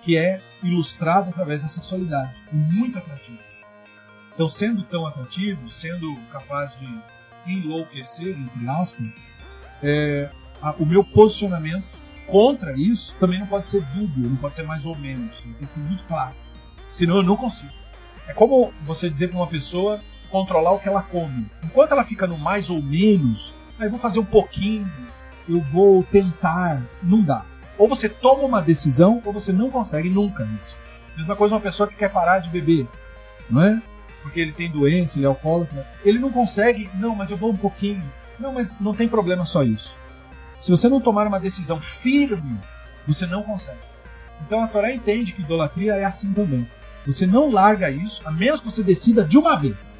que 0.00 0.16
é 0.16 0.40
ilustrado 0.62 1.30
através 1.30 1.62
da 1.62 1.68
sexualidade, 1.68 2.34
muito 2.50 2.98
atrativo. 2.98 3.38
Então, 4.32 4.48
sendo 4.48 4.82
tão 4.84 5.06
atrativo, 5.06 5.68
sendo 5.68 6.16
capaz 6.32 6.78
de 6.78 7.02
enlouquecer, 7.46 8.38
entre 8.38 8.68
aspas, 8.68 9.26
é, 9.82 10.30
a, 10.62 10.72
o 10.72 10.86
meu 10.86 11.04
posicionamento 11.04 11.98
contra 12.26 12.78
isso 12.78 13.16
também 13.16 13.38
não 13.38 13.46
pode 13.46 13.68
ser 13.68 13.82
dúbio, 13.86 14.30
não 14.30 14.36
pode 14.36 14.56
ser 14.56 14.62
mais 14.62 14.86
ou 14.86 14.96
menos, 14.96 15.42
tem 15.42 15.52
que 15.54 15.72
ser 15.72 15.80
muito 15.80 16.04
claro. 16.04 16.34
Senão 16.92 17.16
eu 17.16 17.22
não 17.22 17.36
consigo. 17.36 17.72
É 18.26 18.32
como 18.32 18.72
você 18.84 19.10
dizer 19.10 19.28
para 19.28 19.38
uma 19.38 19.46
pessoa 19.46 20.00
controlar 20.30 20.72
o 20.72 20.78
que 20.78 20.88
ela 20.88 21.02
come. 21.02 21.50
Enquanto 21.62 21.92
ela 21.92 22.04
fica 22.04 22.26
no 22.26 22.38
mais 22.38 22.70
ou 22.70 22.80
menos, 22.80 23.54
aí 23.78 23.86
eu 23.86 23.90
vou 23.90 23.98
fazer 23.98 24.20
um 24.20 24.24
pouquinho, 24.24 24.90
eu 25.48 25.60
vou 25.60 26.02
tentar, 26.04 26.82
não 27.02 27.22
dá. 27.22 27.44
Ou 27.76 27.88
você 27.88 28.08
toma 28.08 28.44
uma 28.44 28.62
decisão 28.62 29.22
ou 29.24 29.32
você 29.32 29.52
não 29.52 29.70
consegue 29.70 30.08
nunca 30.08 30.48
isso. 30.56 30.76
Mesma 31.16 31.34
coisa 31.34 31.54
uma 31.54 31.60
pessoa 31.60 31.88
que 31.88 31.96
quer 31.96 32.10
parar 32.10 32.38
de 32.38 32.50
beber, 32.50 32.86
não 33.48 33.62
é? 33.62 33.82
Porque 34.22 34.40
ele 34.40 34.52
tem 34.52 34.70
doença, 34.70 35.18
ele 35.18 35.24
é 35.24 35.28
alcoólatra. 35.28 35.86
Ele 36.04 36.18
não 36.18 36.30
consegue, 36.30 36.90
não, 36.94 37.14
mas 37.14 37.30
eu 37.30 37.36
vou 37.36 37.50
um 37.50 37.56
pouquinho. 37.56 38.02
Não, 38.38 38.52
mas 38.52 38.78
não 38.78 38.94
tem 38.94 39.08
problema 39.08 39.44
só 39.44 39.62
isso. 39.62 39.96
Se 40.60 40.70
você 40.70 40.88
não 40.88 41.00
tomar 41.00 41.26
uma 41.26 41.40
decisão 41.40 41.80
firme, 41.80 42.58
você 43.06 43.26
não 43.26 43.42
consegue. 43.42 43.78
Então 44.46 44.62
a 44.62 44.68
Torá 44.68 44.92
entende 44.92 45.32
que 45.32 45.42
idolatria 45.42 45.94
é 45.94 46.04
assim 46.04 46.32
também. 46.32 46.68
Você 47.06 47.26
não 47.26 47.50
larga 47.50 47.90
isso, 47.90 48.20
a 48.26 48.30
menos 48.30 48.60
que 48.60 48.70
você 48.70 48.82
decida 48.82 49.24
de 49.24 49.38
uma 49.38 49.56
vez. 49.56 49.99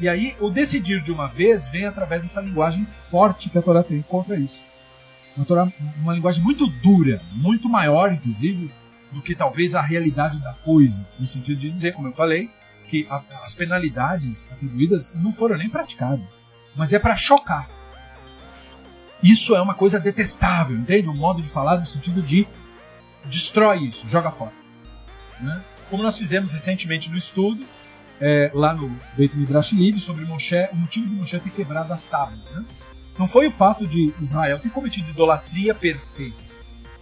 E 0.00 0.08
aí, 0.08 0.36
o 0.40 0.48
decidir 0.48 1.02
de 1.02 1.10
uma 1.10 1.26
vez 1.26 1.68
vem 1.68 1.84
através 1.84 2.22
dessa 2.22 2.40
linguagem 2.40 2.84
forte 2.84 3.50
que 3.50 3.58
a 3.58 3.62
Torá 3.62 3.82
tem 3.82 4.00
contra 4.02 4.36
isso. 4.36 4.62
Uma, 5.36 5.44
Torá, 5.44 5.72
uma 6.00 6.14
linguagem 6.14 6.42
muito 6.42 6.66
dura, 6.66 7.20
muito 7.32 7.68
maior, 7.68 8.12
inclusive, 8.12 8.70
do 9.10 9.20
que 9.20 9.34
talvez 9.34 9.74
a 9.74 9.82
realidade 9.82 10.40
da 10.40 10.52
coisa. 10.54 11.06
No 11.18 11.26
sentido 11.26 11.58
de 11.58 11.70
dizer, 11.70 11.94
como 11.94 12.08
eu 12.08 12.12
falei, 12.12 12.48
que 12.86 13.06
a, 13.10 13.22
as 13.42 13.54
penalidades 13.54 14.48
atribuídas 14.50 15.12
não 15.14 15.32
foram 15.32 15.56
nem 15.56 15.68
praticadas. 15.68 16.44
Mas 16.76 16.92
é 16.92 16.98
para 16.98 17.16
chocar. 17.16 17.68
Isso 19.22 19.56
é 19.56 19.60
uma 19.60 19.74
coisa 19.74 19.98
detestável, 19.98 20.76
entende? 20.76 21.08
Um 21.08 21.16
modo 21.16 21.42
de 21.42 21.48
falar 21.48 21.76
no 21.76 21.86
sentido 21.86 22.22
de 22.22 22.46
destrói 23.24 23.78
isso, 23.80 24.08
joga 24.08 24.30
fora. 24.30 24.52
Né? 25.40 25.64
Como 25.90 26.02
nós 26.02 26.16
fizemos 26.16 26.52
recentemente 26.52 27.10
no 27.10 27.16
estudo, 27.16 27.64
é, 28.20 28.50
lá 28.54 28.74
no 28.74 28.88
Beit 29.16 29.36
Midrash 29.36 29.72
Livre, 29.72 30.00
sobre 30.00 30.24
Moshe, 30.24 30.68
o 30.72 30.76
motivo 30.76 31.08
de 31.08 31.14
Moshe 31.14 31.38
ter 31.38 31.50
quebrado 31.50 31.92
as 31.92 32.06
tábuas. 32.06 32.50
Né? 32.50 32.64
Não 33.18 33.28
foi 33.28 33.46
o 33.46 33.50
fato 33.50 33.86
de 33.86 34.12
Israel 34.20 34.58
ter 34.58 34.70
cometido 34.70 35.10
idolatria 35.10 35.74
per 35.74 35.98
se, 36.00 36.34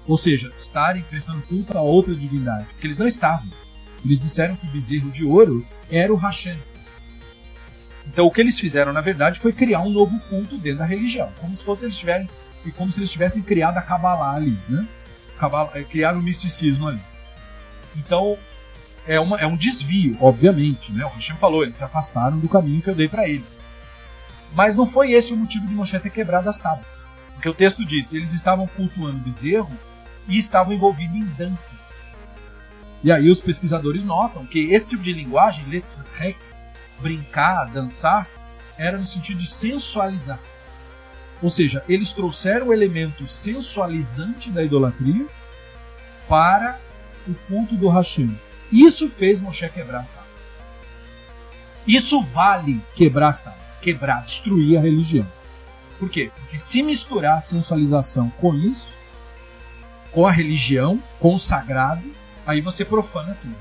ou 0.07 0.17
seja, 0.17 0.51
estarem 0.55 1.03
prestando 1.03 1.43
culto 1.43 1.77
a 1.77 1.81
outra 1.81 2.15
divindade, 2.15 2.67
porque 2.73 2.87
eles 2.87 2.99
não 2.99 3.07
estavam. 3.07 3.51
Eles 4.05 4.21
disseram 4.21 4.57
que 4.57 4.67
o 4.67 4.71
bezerro 4.71 5.11
de 5.11 5.25
ouro 5.25 5.67
era 5.91 6.13
o 6.13 6.17
Hashem, 6.17 6.59
então 8.07 8.27
o 8.27 8.31
que 8.31 8.41
eles 8.41 8.59
fizeram, 8.59 8.93
na 8.93 9.01
verdade, 9.01 9.41
foi 9.41 9.53
criar 9.53 9.81
um 9.81 9.91
novo 9.91 10.19
culto 10.29 10.57
dentro 10.57 10.79
da 10.79 10.87
religião, 10.87 11.33
como 11.41 11.55
se 11.55 11.65
fosse 11.65 11.85
eles 11.85 11.99
tiverem, 11.99 12.29
como 12.77 12.91
se 12.91 12.99
eles 12.99 13.11
tivessem 13.11 13.43
criado 13.43 13.77
a 13.79 13.83
Kabbalah 13.83 14.35
ali, 14.35 14.59
né? 14.69 14.87
Kabbalah, 15.39 15.71
eh, 15.75 15.83
criaram 15.83 16.21
o 16.21 16.23
misticismo 16.23 16.89
ali. 16.89 17.01
Então 17.97 18.39
é, 19.07 19.21
uma, 19.21 19.39
é 19.39 19.47
um 19.47 19.57
desvio, 19.57 20.17
obviamente, 20.21 20.93
né? 20.93 21.05
O 21.05 21.09
Hashem 21.09 21.37
falou, 21.37 21.63
eles 21.63 21.77
se 21.77 21.85
afastaram 21.85 22.39
do 22.39 22.49
caminho 22.49 22.83
que 22.83 22.91
eu 22.91 22.95
dei 22.95 23.09
para 23.09 23.29
eles. 23.29 23.65
Mas 24.55 24.75
não 24.77 24.87
foi 24.87 25.13
esse 25.13 25.33
o 25.33 25.37
motivo 25.37 25.67
de 25.67 25.75
Moshe 25.75 25.99
ter 25.99 26.11
quebrado 26.11 26.49
as 26.49 26.61
tábuas. 26.61 27.03
Porque 27.35 27.49
o 27.49 27.55
texto 27.55 27.85
diz, 27.85 28.13
eles 28.13 28.33
estavam 28.33 28.67
cultuando 28.67 29.21
bezerro 29.21 29.71
e 30.27 30.39
estavam 30.39 30.73
envolvidos 30.73 31.17
em 31.17 31.25
danças. 31.25 32.07
E 33.05 33.13
aí 33.13 33.29
os 33.29 33.43
pesquisadores 33.43 34.03
notam 34.03 34.47
que 34.47 34.73
esse 34.73 34.89
tipo 34.89 35.03
de 35.03 35.13
linguagem, 35.13 35.65
let's 35.69 36.03
rek, 36.15 36.39
brincar, 37.01 37.67
dançar, 37.67 38.29
era 38.79 38.99
no 38.99 39.05
sentido 39.05 39.39
de 39.39 39.49
sensualizar. 39.49 40.41
Ou 41.43 41.49
seja, 41.49 41.85
eles 41.89 42.13
trouxeram 42.13 42.69
o 42.69 42.73
elemento 42.73 43.27
sensualizante 43.27 44.51
da 44.51 44.65
idolatria 44.65 45.27
para 46.29 46.81
o 47.29 47.35
culto 47.47 47.77
do 47.77 47.89
Hashem. 47.89 48.37
Isso 48.71 49.09
fez 49.09 49.41
Moshe 49.41 49.69
quebrar 49.69 50.01
as 50.01 50.15
tábuas. 50.15 50.37
Isso 51.87 52.21
vale 52.21 52.81
quebrar 52.95 53.29
as 53.29 53.41
tábuas, 53.41 53.77
quebrar, 53.77 54.25
destruir 54.25 54.77
a 54.77 54.81
religião. 54.81 55.27
Por 55.99 56.11
quê? 56.11 56.31
Porque 56.35 56.59
se 56.59 56.83
misturar 56.83 57.39
a 57.39 57.41
sensualização 57.41 58.29
com 58.31 58.55
isso, 58.55 58.95
com 60.11 60.27
a 60.27 60.33
religião, 60.33 61.03
com 61.21 61.35
o 61.35 61.39
sagrado, 61.39 62.11
aí 62.47 62.61
você 62.61 62.85
profana 62.85 63.37
tudo. 63.41 63.57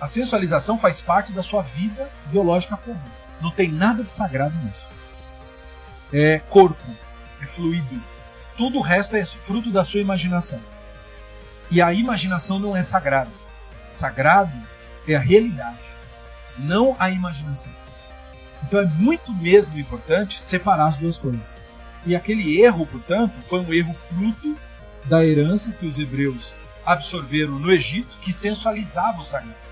A 0.00 0.06
sensualização 0.06 0.78
faz 0.78 1.02
parte 1.02 1.32
da 1.32 1.42
sua 1.42 1.62
vida 1.62 2.10
biológica 2.26 2.76
comum. 2.76 2.98
Não 3.40 3.50
tem 3.50 3.70
nada 3.70 4.04
de 4.04 4.12
sagrado 4.12 4.56
nisso. 4.64 4.86
É 6.12 6.38
corpo, 6.38 6.84
é 7.40 7.46
fluido. 7.46 8.02
Tudo 8.56 8.78
o 8.78 8.82
resto 8.82 9.16
é 9.16 9.24
fruto 9.24 9.70
da 9.70 9.84
sua 9.84 10.00
imaginação. 10.00 10.60
E 11.70 11.80
a 11.80 11.92
imaginação 11.92 12.58
não 12.58 12.76
é 12.76 12.82
sagrada. 12.82 13.30
Sagrado 13.90 14.52
é 15.06 15.14
a 15.14 15.20
realidade, 15.20 15.78
não 16.58 16.96
a 16.98 17.10
imaginação. 17.10 17.72
Então 18.64 18.80
é 18.80 18.86
muito 18.86 19.32
mesmo 19.34 19.78
importante 19.78 20.40
separar 20.40 20.86
as 20.86 20.98
duas 20.98 21.18
coisas. 21.18 21.56
E 22.06 22.14
aquele 22.14 22.60
erro, 22.60 22.86
portanto, 22.86 23.34
foi 23.42 23.60
um 23.60 23.72
erro 23.72 23.94
fruto 23.94 24.56
da 25.04 25.24
herança 25.24 25.72
que 25.72 25.86
os 25.86 25.98
hebreus 25.98 26.60
absorveram 26.84 27.58
no 27.58 27.70
Egito, 27.70 28.18
que 28.20 28.32
sensualizava 28.32 29.20
o 29.20 29.24
sagrado 29.24 29.70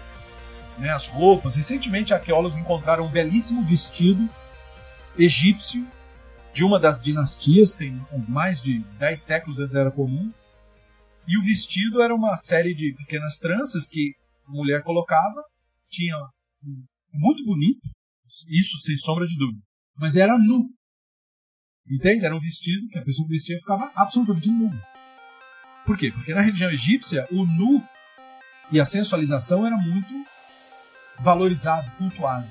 né, 0.78 0.90
as 0.90 1.06
roupas. 1.06 1.56
Recentemente, 1.56 2.14
arqueólogos 2.14 2.56
encontraram 2.56 3.04
um 3.04 3.08
belíssimo 3.08 3.62
vestido 3.62 4.28
egípcio 5.18 5.84
de 6.54 6.64
uma 6.64 6.78
das 6.78 7.02
dinastias, 7.02 7.74
tem 7.74 8.00
mais 8.26 8.62
de 8.62 8.78
10 8.98 9.20
séculos 9.20 9.58
antes 9.58 9.74
era 9.74 9.90
comum. 9.90 10.32
E 11.28 11.38
o 11.38 11.42
vestido 11.42 12.00
era 12.00 12.14
uma 12.14 12.34
série 12.36 12.74
de 12.74 12.94
pequenas 12.94 13.38
tranças 13.38 13.86
que 13.86 14.14
a 14.46 14.50
mulher 14.50 14.82
colocava, 14.82 15.44
tinha 15.86 16.16
muito 17.12 17.44
bonito, 17.44 17.80
isso 18.48 18.78
sem 18.78 18.96
sombra 18.96 19.26
de 19.26 19.36
dúvida, 19.36 19.62
mas 19.94 20.16
era 20.16 20.38
nu. 20.38 20.70
Entende? 21.86 22.24
Era 22.24 22.34
um 22.34 22.40
vestido 22.40 22.88
que 22.88 22.98
a 22.98 23.04
pessoa 23.04 23.26
que 23.26 23.34
vestia 23.34 23.58
ficava 23.58 23.92
absolutamente 23.94 24.50
nu. 24.50 24.70
Por 25.84 25.98
quê? 25.98 26.10
Porque 26.10 26.34
na 26.34 26.40
religião 26.40 26.70
egípcia, 26.70 27.26
o 27.30 27.44
nu 27.44 27.86
e 28.70 28.80
a 28.80 28.84
sensualização 28.84 29.66
era 29.66 29.76
muito 29.76 30.14
valorizado, 31.18 31.90
cultuado. 31.96 32.48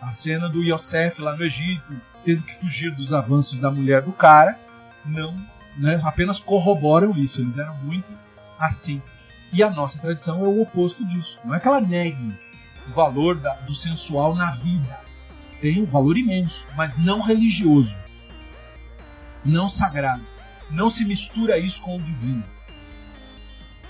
A 0.00 0.10
cena 0.10 0.48
do 0.48 0.62
Yosef 0.62 1.20
lá 1.20 1.36
no 1.36 1.44
Egito, 1.44 2.00
tendo 2.24 2.42
que 2.42 2.54
fugir 2.54 2.94
dos 2.94 3.12
avanços 3.12 3.58
da 3.58 3.70
mulher 3.70 4.02
do 4.02 4.12
cara, 4.12 4.58
não, 5.04 5.36
né, 5.78 6.00
apenas 6.04 6.40
corroboram 6.40 7.16
isso. 7.16 7.40
Eles 7.40 7.58
eram 7.58 7.76
muito 7.78 8.12
assim. 8.58 9.02
E 9.52 9.62
a 9.62 9.70
nossa 9.70 9.98
tradição 9.98 10.44
é 10.44 10.48
o 10.48 10.62
oposto 10.62 11.04
disso. 11.04 11.38
Não 11.44 11.54
é 11.54 11.60
que 11.60 11.68
ela 11.68 11.80
negue 11.80 12.38
o 12.88 12.90
valor 12.92 13.36
da, 13.36 13.54
do 13.54 13.74
sensual 13.74 14.34
na 14.34 14.50
vida. 14.50 15.00
Tem 15.60 15.82
um 15.82 15.86
valor 15.86 16.16
imenso, 16.16 16.66
mas 16.76 16.96
não 16.96 17.20
religioso, 17.20 17.98
não 19.44 19.68
sagrado. 19.68 20.22
Não 20.70 20.90
se 20.90 21.04
mistura 21.04 21.58
isso 21.58 21.80
com 21.80 21.96
o 21.96 22.02
divino. 22.02 22.44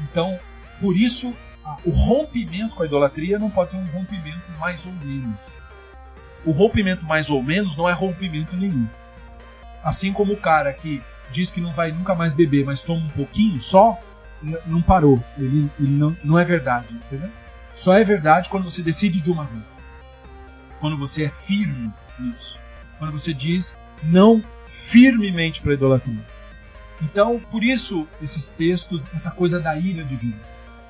Então, 0.00 0.38
por 0.80 0.96
isso, 0.96 1.34
o 1.84 1.90
rompimento 1.90 2.76
com 2.76 2.82
a 2.82 2.86
idolatria 2.86 3.38
não 3.38 3.50
pode 3.50 3.72
ser 3.72 3.78
um 3.78 3.86
rompimento 3.86 4.50
mais 4.58 4.86
ou 4.86 4.92
menos. 4.92 5.58
O 6.44 6.52
rompimento 6.52 7.04
mais 7.04 7.30
ou 7.30 7.42
menos 7.42 7.76
não 7.76 7.88
é 7.88 7.92
rompimento 7.92 8.56
nenhum. 8.56 8.86
Assim 9.82 10.12
como 10.12 10.34
o 10.34 10.40
cara 10.40 10.72
que 10.72 11.02
diz 11.30 11.50
que 11.50 11.60
não 11.60 11.72
vai 11.72 11.92
nunca 11.92 12.14
mais 12.14 12.32
beber, 12.32 12.64
mas 12.64 12.82
toma 12.82 13.04
um 13.04 13.10
pouquinho 13.10 13.60
só, 13.60 13.98
não 14.66 14.82
parou. 14.82 15.22
Ele, 15.38 15.70
ele 15.78 15.90
não, 15.90 16.16
não 16.22 16.38
é 16.38 16.44
verdade, 16.44 16.94
entendeu? 16.94 17.30
Só 17.74 17.94
é 17.94 18.04
verdade 18.04 18.48
quando 18.48 18.64
você 18.64 18.82
decide 18.82 19.20
de 19.20 19.30
uma 19.30 19.44
vez. 19.44 19.84
Quando 20.80 20.96
você 20.96 21.24
é 21.24 21.30
firme 21.30 21.92
nisso. 22.18 22.58
Quando 22.98 23.12
você 23.12 23.34
diz 23.34 23.76
não 24.02 24.42
firmemente 24.66 25.60
para 25.60 25.72
a 25.72 25.74
idolatria. 25.74 26.24
Então, 27.02 27.38
por 27.50 27.62
isso, 27.62 28.06
esses 28.22 28.52
textos, 28.52 29.06
essa 29.14 29.30
coisa 29.30 29.60
da 29.60 29.76
ira 29.76 30.02
divina. 30.04 30.40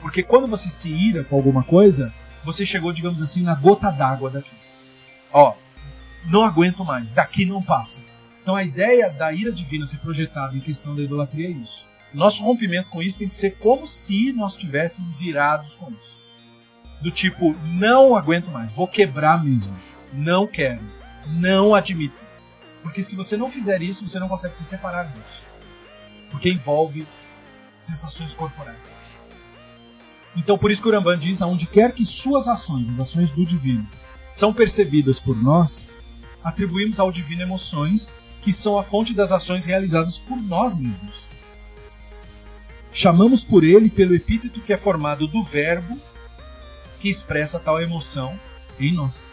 Porque 0.00 0.22
quando 0.22 0.46
você 0.46 0.70
se 0.70 0.92
ira 0.92 1.24
com 1.24 1.36
alguma 1.36 1.64
coisa, 1.64 2.12
você 2.44 2.64
chegou, 2.64 2.92
digamos 2.92 3.22
assim, 3.22 3.42
na 3.42 3.54
gota 3.54 3.90
d'água 3.90 4.30
daqui. 4.30 4.54
Ó, 5.32 5.54
não 6.24 6.44
aguento 6.44 6.84
mais, 6.84 7.12
daqui 7.12 7.44
não 7.44 7.62
passa. 7.62 8.02
Então 8.46 8.54
a 8.54 8.62
ideia 8.62 9.10
da 9.10 9.32
ira 9.32 9.50
divina 9.50 9.84
ser 9.86 9.98
projetada 9.98 10.56
em 10.56 10.60
questão 10.60 10.94
da 10.94 11.02
idolatria 11.02 11.48
é 11.48 11.50
isso. 11.50 11.84
Nosso 12.14 12.44
rompimento 12.44 12.88
com 12.90 13.02
isso 13.02 13.18
tem 13.18 13.26
que 13.26 13.34
ser 13.34 13.56
como 13.58 13.84
se 13.84 14.32
nós 14.32 14.52
estivéssemos 14.52 15.20
irados 15.20 15.74
com 15.74 15.90
isso 15.90 16.16
do 17.00 17.10
tipo, 17.10 17.54
não 17.64 18.14
aguento 18.14 18.50
mais, 18.50 18.72
vou 18.72 18.86
quebrar 18.86 19.42
mesmo. 19.42 19.76
Não 20.12 20.46
quero. 20.46 20.80
Não 21.26 21.74
admito. 21.74 22.14
Porque 22.82 23.02
se 23.02 23.16
você 23.16 23.36
não 23.36 23.50
fizer 23.50 23.82
isso, 23.82 24.06
você 24.06 24.20
não 24.20 24.28
consegue 24.28 24.54
se 24.54 24.64
separar 24.64 25.12
disso. 25.12 25.42
Porque 26.30 26.48
envolve 26.48 27.04
sensações 27.76 28.32
corporais. 28.32 28.96
Então, 30.36 30.56
por 30.56 30.70
isso 30.70 30.80
que 30.80 30.88
o 30.88 30.92
Ramban 30.92 31.18
diz: 31.18 31.42
aonde 31.42 31.66
quer 31.66 31.92
que 31.92 32.04
suas 32.04 32.46
ações, 32.46 32.88
as 32.88 33.00
ações 33.00 33.32
do 33.32 33.44
divino, 33.44 33.86
são 34.30 34.52
percebidas 34.52 35.18
por 35.18 35.36
nós, 35.36 35.90
atribuímos 36.44 37.00
ao 37.00 37.10
divino 37.10 37.42
emoções 37.42 38.10
que 38.46 38.52
são 38.52 38.78
a 38.78 38.84
fonte 38.84 39.12
das 39.12 39.32
ações 39.32 39.66
realizadas 39.66 40.20
por 40.20 40.40
nós 40.40 40.76
mesmos. 40.76 41.26
Chamamos 42.92 43.42
por 43.42 43.64
ele 43.64 43.90
pelo 43.90 44.14
epíteto 44.14 44.60
que 44.60 44.72
é 44.72 44.76
formado 44.76 45.26
do 45.26 45.42
verbo 45.42 45.98
que 47.00 47.08
expressa 47.08 47.58
tal 47.58 47.82
emoção 47.82 48.38
em 48.78 48.92
nós. 48.92 49.28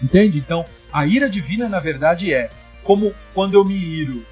Entende? 0.00 0.38
Então, 0.38 0.64
a 0.92 1.08
ira 1.08 1.28
divina, 1.28 1.68
na 1.68 1.80
verdade, 1.80 2.32
é 2.32 2.52
como 2.84 3.12
quando 3.34 3.54
eu 3.54 3.64
me 3.64 3.74
iro, 3.74 4.24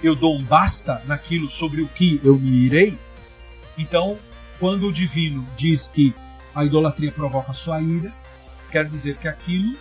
eu 0.00 0.14
dou 0.14 0.38
um 0.38 0.44
basta 0.44 1.02
naquilo 1.04 1.50
sobre 1.50 1.82
o 1.82 1.88
que 1.88 2.20
eu 2.22 2.38
me 2.38 2.64
irei. 2.64 2.96
Então, 3.76 4.16
quando 4.60 4.86
o 4.86 4.92
divino 4.92 5.44
diz 5.56 5.88
que 5.88 6.14
a 6.54 6.64
idolatria 6.64 7.10
provoca 7.10 7.52
sua 7.52 7.80
ira, 7.80 8.14
quer 8.70 8.84
dizer 8.84 9.16
que 9.16 9.26
aquilo 9.26 9.76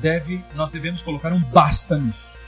deve, 0.00 0.44
nós 0.56 0.72
devemos 0.72 1.00
colocar 1.00 1.32
um 1.32 1.40
basta 1.40 1.96
nisso. 1.96 2.39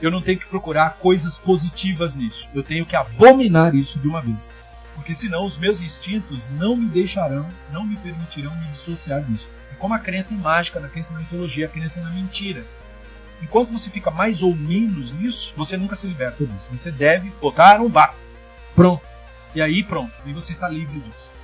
Eu 0.00 0.10
não 0.10 0.20
tenho 0.20 0.38
que 0.38 0.46
procurar 0.46 0.96
coisas 0.98 1.38
positivas 1.38 2.14
nisso. 2.14 2.48
Eu 2.54 2.62
tenho 2.62 2.84
que 2.84 2.96
abominar 2.96 3.74
isso 3.74 3.98
de 3.98 4.08
uma 4.08 4.20
vez 4.20 4.52
porque 4.96 5.14
senão 5.14 5.44
os 5.44 5.58
meus 5.58 5.80
instintos 5.80 6.48
não 6.48 6.74
me 6.74 6.88
deixarão, 6.88 7.46
não 7.70 7.84
me 7.84 7.96
permitirão 7.96 8.52
me 8.56 8.66
dissociar 8.68 9.22
disso. 9.22 9.48
É 9.70 9.74
como 9.76 9.94
a 9.94 9.98
crença 9.98 10.32
em 10.32 10.38
mágica, 10.38 10.80
a 10.80 10.88
crença 10.88 11.12
na 11.12 11.20
mitologia, 11.20 11.66
a 11.66 11.68
crença 11.68 12.00
na 12.00 12.10
mentira. 12.10 12.64
Enquanto 13.42 13.70
você 13.70 13.90
fica 13.90 14.10
mais 14.10 14.42
ou 14.42 14.56
menos 14.56 15.12
nisso, 15.12 15.52
você 15.54 15.76
nunca 15.76 15.94
se 15.94 16.06
liberta 16.06 16.44
disso. 16.44 16.74
Você 16.74 16.90
deve 16.90 17.30
botar 17.40 17.80
um 17.82 17.90
basta. 17.90 18.20
Pronto. 18.74 19.04
E 19.54 19.60
aí 19.60 19.84
pronto. 19.84 20.12
E 20.24 20.32
você 20.32 20.54
está 20.54 20.66
livre 20.66 20.98
disso. 20.98 21.34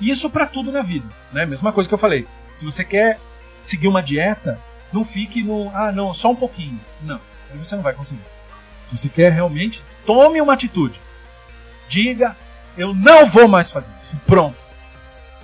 E 0.00 0.08
isso 0.08 0.30
para 0.30 0.46
tudo 0.46 0.70
na 0.70 0.80
vida. 0.80 1.06
Né? 1.32 1.44
Mesma 1.44 1.72
coisa 1.72 1.88
que 1.88 1.94
eu 1.94 1.98
falei. 1.98 2.26
Se 2.54 2.64
você 2.64 2.84
quer 2.84 3.18
seguir 3.60 3.88
uma 3.88 4.02
dieta, 4.02 4.58
não 4.92 5.04
fique 5.04 5.42
no. 5.42 5.68
Ah, 5.74 5.90
não, 5.90 6.14
só 6.14 6.30
um 6.30 6.36
pouquinho. 6.36 6.80
Não. 7.02 7.20
Aí 7.50 7.58
você 7.58 7.76
não 7.76 7.82
vai 7.82 7.94
conseguir. 7.94 8.24
Se 8.88 8.96
você 8.96 9.08
quer 9.08 9.32
realmente, 9.32 9.84
tome 10.04 10.40
uma 10.40 10.54
atitude. 10.54 11.00
Diga 11.88 12.36
eu 12.76 12.94
não 12.94 13.26
vou 13.26 13.48
mais 13.48 13.70
fazer 13.70 13.92
isso. 13.98 14.16
Pronto. 14.26 14.56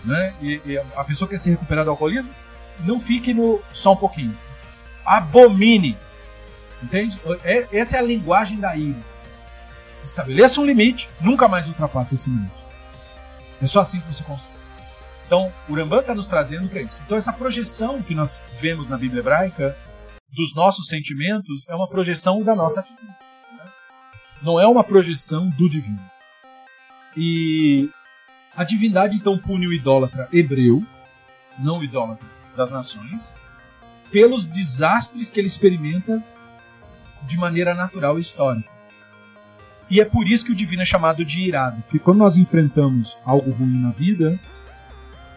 Né? 0.04 0.34
E, 0.40 0.60
e 0.64 0.78
a 0.78 1.04
pessoa 1.04 1.28
que 1.28 1.34
quer 1.34 1.40
se 1.40 1.50
recuperar 1.50 1.84
do 1.84 1.90
alcoolismo, 1.90 2.32
não 2.80 2.98
fique 2.98 3.34
no 3.34 3.60
só 3.72 3.92
um 3.92 3.96
pouquinho. 3.96 4.36
Abomine. 5.04 5.98
Entende? 6.82 7.20
É, 7.44 7.66
essa 7.72 7.96
é 7.96 7.98
a 7.98 8.02
linguagem 8.02 8.58
da 8.58 8.76
ira. 8.76 8.98
Estabeleça 10.04 10.60
um 10.60 10.64
limite, 10.64 11.08
nunca 11.20 11.48
mais 11.48 11.68
ultrapasse 11.68 12.14
esse 12.14 12.30
limite. 12.30 12.64
É 13.60 13.66
só 13.66 13.80
assim 13.80 14.00
que 14.00 14.06
você 14.06 14.22
consegue. 14.22 14.56
Então, 15.26 15.52
o 15.68 15.74
Rambam 15.74 16.00
está 16.00 16.14
nos 16.14 16.28
trazendo 16.28 16.68
para 16.68 16.80
isso. 16.80 17.02
Então, 17.04 17.18
essa 17.18 17.32
projeção 17.32 18.00
que 18.00 18.14
nós 18.14 18.42
vemos 18.58 18.88
na 18.88 18.96
Bíblia 18.96 19.20
hebraica 19.20 19.76
dos 20.30 20.54
nossos 20.54 20.88
sentimentos 20.88 21.68
é 21.68 21.74
uma 21.74 21.88
projeção 21.88 22.42
da 22.42 22.54
nossa 22.54 22.80
atitude. 22.80 23.06
Né? 23.06 23.72
Não 24.42 24.60
é 24.60 24.66
uma 24.66 24.84
projeção 24.84 25.48
do 25.50 25.68
divino. 25.68 26.00
E 27.16 27.88
a 28.54 28.64
divindade 28.64 29.16
então 29.16 29.38
pune 29.38 29.66
o 29.66 29.72
idólatra 29.72 30.28
hebreu, 30.32 30.84
não 31.58 31.78
o 31.78 31.84
idólatra 31.84 32.28
das 32.56 32.70
nações, 32.70 33.34
pelos 34.10 34.46
desastres 34.46 35.30
que 35.30 35.40
ele 35.40 35.46
experimenta 35.46 36.22
de 37.26 37.36
maneira 37.36 37.74
natural 37.74 38.18
e 38.18 38.20
histórica. 38.20 38.70
E 39.88 40.00
é 40.00 40.04
por 40.04 40.26
isso 40.26 40.44
que 40.44 40.52
o 40.52 40.54
divino 40.54 40.82
é 40.82 40.86
chamado 40.86 41.24
de 41.24 41.40
irado, 41.40 41.80
porque 41.82 41.98
quando 41.98 42.18
nós 42.18 42.36
enfrentamos 42.36 43.16
algo 43.24 43.50
ruim 43.52 43.80
na 43.80 43.90
vida, 43.90 44.38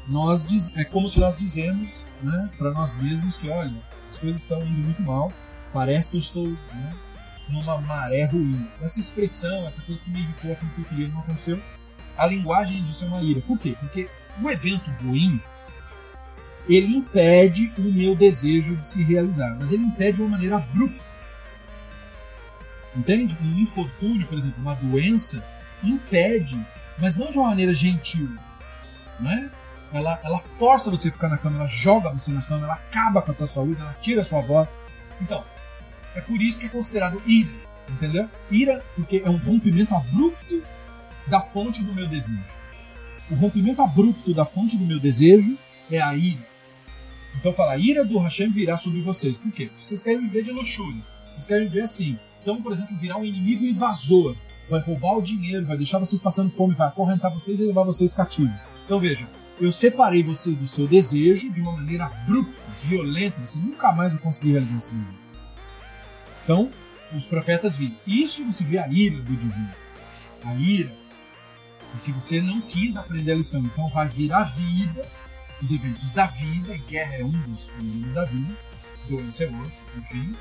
nós 0.07 0.45
diz, 0.45 0.75
é 0.75 0.83
como 0.83 1.07
se 1.07 1.19
nós 1.19 1.37
dizemos 1.37 2.07
né, 2.21 2.49
para 2.57 2.71
nós 2.71 2.95
mesmos 2.95 3.37
que, 3.37 3.47
olha, 3.47 3.75
as 4.09 4.17
coisas 4.17 4.41
estão 4.41 4.61
indo 4.61 4.79
muito 4.79 5.01
mal, 5.01 5.31
parece 5.73 6.09
que 6.09 6.17
eu 6.17 6.21
estou 6.21 6.47
né, 6.47 6.95
numa 7.49 7.77
maré 7.79 8.25
ruim. 8.25 8.67
Essa 8.81 8.99
expressão, 8.99 9.65
essa 9.65 9.81
coisa 9.81 10.03
que 10.03 10.09
me 10.09 10.19
irritou, 10.19 10.51
aquilo 10.51 10.71
que 10.71 10.81
eu 10.81 10.85
queria 10.85 11.07
não 11.09 11.19
aconteceu, 11.19 11.61
a 12.17 12.25
linguagem 12.25 12.83
disso 12.83 13.05
é 13.05 13.07
uma 13.07 13.21
ira. 13.21 13.41
Por 13.41 13.57
quê? 13.57 13.75
Porque 13.79 14.09
o 14.41 14.49
evento 14.49 14.89
ruim 15.01 15.41
ele 16.67 16.97
impede 16.97 17.73
o 17.77 17.81
meu 17.81 18.15
desejo 18.15 18.75
de 18.75 18.85
se 18.85 19.01
realizar, 19.03 19.55
mas 19.57 19.71
ele 19.71 19.83
impede 19.83 20.17
de 20.17 20.21
uma 20.21 20.31
maneira 20.31 20.57
abrupta. 20.57 21.03
Entende? 22.95 23.37
Um 23.41 23.59
infortúnio, 23.59 24.27
por 24.27 24.37
exemplo, 24.37 24.61
uma 24.61 24.75
doença, 24.75 25.43
impede, 25.83 26.59
mas 26.97 27.17
não 27.17 27.31
de 27.31 27.39
uma 27.39 27.49
maneira 27.49 27.73
gentil. 27.73 28.29
Né? 29.19 29.49
Ela, 29.91 30.19
ela 30.23 30.37
força 30.37 30.91
você 30.91 31.09
a 31.09 31.11
ficar 31.11 31.29
na 31.29 31.37
cama, 31.37 31.57
ela 31.57 31.67
joga 31.67 32.11
você 32.11 32.31
na 32.31 32.41
cama, 32.41 32.65
ela 32.65 32.75
acaba 32.75 33.21
com 33.21 33.31
a 33.31 33.33
tua 33.33 33.47
saúde, 33.47 33.81
ela 33.81 33.93
tira 33.95 34.21
a 34.21 34.25
sua 34.25 34.41
voz. 34.41 34.71
Então, 35.19 35.43
é 36.15 36.21
por 36.21 36.41
isso 36.41 36.59
que 36.59 36.67
é 36.67 36.69
considerado 36.69 37.21
ira, 37.25 37.49
entendeu? 37.89 38.29
Ira 38.51 38.83
porque 38.95 39.21
é 39.25 39.29
um 39.29 39.37
rompimento 39.37 39.93
abrupto 39.95 40.61
da 41.27 41.41
fonte 41.41 41.81
do 41.83 41.93
meu 41.93 42.07
desejo. 42.07 42.59
O 43.31 43.35
rompimento 43.35 43.81
abrupto 43.81 44.33
da 44.33 44.45
fonte 44.45 44.77
do 44.77 44.85
meu 44.85 44.99
desejo 44.99 45.57
é 45.89 45.99
a 46.01 46.15
ira. 46.15 46.47
Então 47.39 47.53
fala, 47.53 47.73
a 47.73 47.77
ira 47.77 48.03
do 48.03 48.17
Hashem 48.19 48.49
virá 48.49 48.75
sobre 48.75 49.01
vocês. 49.01 49.39
Por 49.39 49.51
quê? 49.51 49.67
Porque 49.67 49.81
vocês 49.81 50.03
querem 50.03 50.21
viver 50.21 50.43
de 50.43 50.51
luxúria. 50.51 51.01
Vocês 51.31 51.47
querem 51.47 51.67
viver 51.67 51.81
assim. 51.81 52.17
Então, 52.41 52.61
por 52.61 52.71
exemplo, 52.71 52.95
virar 52.97 53.17
um 53.17 53.25
inimigo 53.25 53.65
invasor. 53.65 54.35
Vai 54.69 54.81
roubar 54.81 55.17
o 55.17 55.21
dinheiro, 55.21 55.65
vai 55.65 55.77
deixar 55.77 55.97
vocês 55.99 56.21
passando 56.21 56.51
fome, 56.51 56.75
vai 56.75 56.87
acorrentar 56.87 57.31
vocês 57.31 57.59
e 57.59 57.65
levar 57.65 57.83
vocês 57.83 58.13
cativos. 58.13 58.67
Então 58.85 58.99
veja, 58.99 59.27
eu 59.59 59.71
separei 59.71 60.23
você 60.23 60.51
do 60.51 60.65
seu 60.67 60.87
desejo 60.87 61.49
de 61.49 61.61
uma 61.61 61.73
maneira 61.73 62.05
abrupta 62.05 62.69
violento, 62.83 63.39
você 63.39 63.59
nunca 63.59 63.91
mais 63.91 64.13
vai 64.13 64.21
conseguir 64.21 64.51
realizar 64.51 64.77
esse 64.77 64.91
desejo. 64.91 65.17
Então, 66.43 66.71
os 67.15 67.27
profetas 67.27 67.77
viram. 67.77 67.95
Isso 68.05 68.45
você 68.45 68.63
vê 68.63 68.77
a 68.77 68.87
ira 68.87 69.21
do 69.21 69.35
divino. 69.35 69.71
A 70.43 70.53
ira. 70.55 70.91
Porque 71.91 72.11
você 72.11 72.41
não 72.41 72.61
quis 72.61 72.97
aprender 72.97 73.31
a 73.31 73.35
lição. 73.35 73.61
Então 73.61 73.89
vai 73.89 74.07
vir 74.07 74.31
a 74.31 74.43
vida, 74.43 75.05
os 75.61 75.71
eventos 75.71 76.13
da 76.13 76.27
vida, 76.27 76.77
guerra 76.87 77.15
é 77.15 77.23
um 77.23 77.31
dos 77.31 77.69
fenômenos 77.69 78.13
da 78.13 78.25
vida, 78.25 78.57
doença 79.09 79.43
é 79.43 79.47
outro, 79.47 79.73
enfim. 79.97 80.35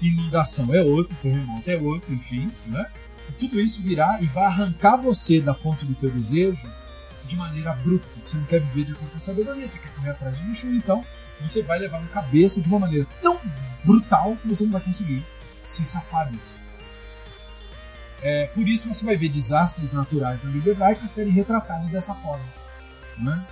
Inundação 0.00 0.74
é 0.74 0.82
outro, 0.82 1.14
terremoto 1.22 1.70
é 1.70 1.76
outro, 1.76 2.12
enfim. 2.12 2.50
Né? 2.66 2.90
E 3.28 3.32
tudo 3.32 3.60
isso 3.60 3.82
virá 3.82 4.18
e 4.20 4.26
vai 4.26 4.44
arrancar 4.44 4.96
você 4.96 5.40
da 5.40 5.54
fonte 5.54 5.84
do 5.84 5.94
teu 5.94 6.10
desejo 6.10 6.58
de 7.26 7.36
maneira 7.36 7.72
bruta. 7.74 8.06
Você 8.22 8.36
não 8.36 8.44
quer 8.44 8.60
viver 8.60 8.84
de 8.84 8.92
acordo 8.92 9.10
com 9.10 9.16
a 9.16 9.20
sabedoria, 9.20 9.66
você 9.66 9.78
quer 9.78 9.90
correr 9.94 10.10
atrás 10.10 10.38
de 10.38 10.44
lixo, 10.44 10.66
então 10.68 11.04
você 11.40 11.62
vai 11.62 11.78
levar 11.78 12.00
na 12.00 12.08
cabeça 12.08 12.60
de 12.60 12.68
uma 12.68 12.78
maneira 12.78 13.06
tão 13.22 13.40
brutal 13.84 14.36
que 14.36 14.48
você 14.48 14.64
não 14.64 14.72
vai 14.72 14.80
conseguir 14.80 15.24
se 15.64 15.84
safar 15.84 16.28
disso. 16.28 16.60
É, 18.22 18.46
por 18.46 18.66
isso 18.66 18.92
você 18.92 19.04
vai 19.04 19.16
ver 19.16 19.28
desastres 19.28 19.92
naturais 19.92 20.42
na 20.42 20.50
Bíblia 20.50 20.72
hebraica 20.72 21.06
serem 21.06 21.32
retratados 21.32 21.90
dessa 21.90 22.14
forma. 22.14 22.44
Né? 23.18 23.46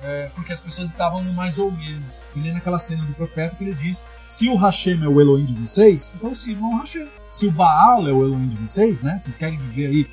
É, 0.00 0.30
porque 0.34 0.52
as 0.52 0.60
pessoas 0.60 0.88
estavam 0.88 1.22
no 1.22 1.32
mais 1.32 1.58
ou 1.58 1.70
menos. 1.70 2.24
E 2.34 2.38
nem 2.38 2.52
naquela 2.52 2.78
cena 2.78 3.04
do 3.04 3.12
profeta 3.14 3.56
que 3.56 3.64
ele 3.64 3.74
diz: 3.74 4.02
se 4.26 4.48
o 4.48 4.56
Hashem 4.56 5.02
é 5.02 5.08
o 5.08 5.20
Elohim 5.20 5.44
de 5.44 5.54
vocês, 5.54 6.14
então 6.16 6.32
sirvam 6.34 6.74
o 6.74 6.78
Hashem. 6.78 7.08
Se 7.30 7.46
o 7.46 7.50
Baal 7.50 8.08
é 8.08 8.12
o 8.12 8.24
Elohim 8.24 8.48
de 8.48 8.56
vocês, 8.56 9.02
né? 9.02 9.18
Vocês 9.18 9.36
querem 9.36 9.58
viver 9.58 9.86
aí 9.88 10.10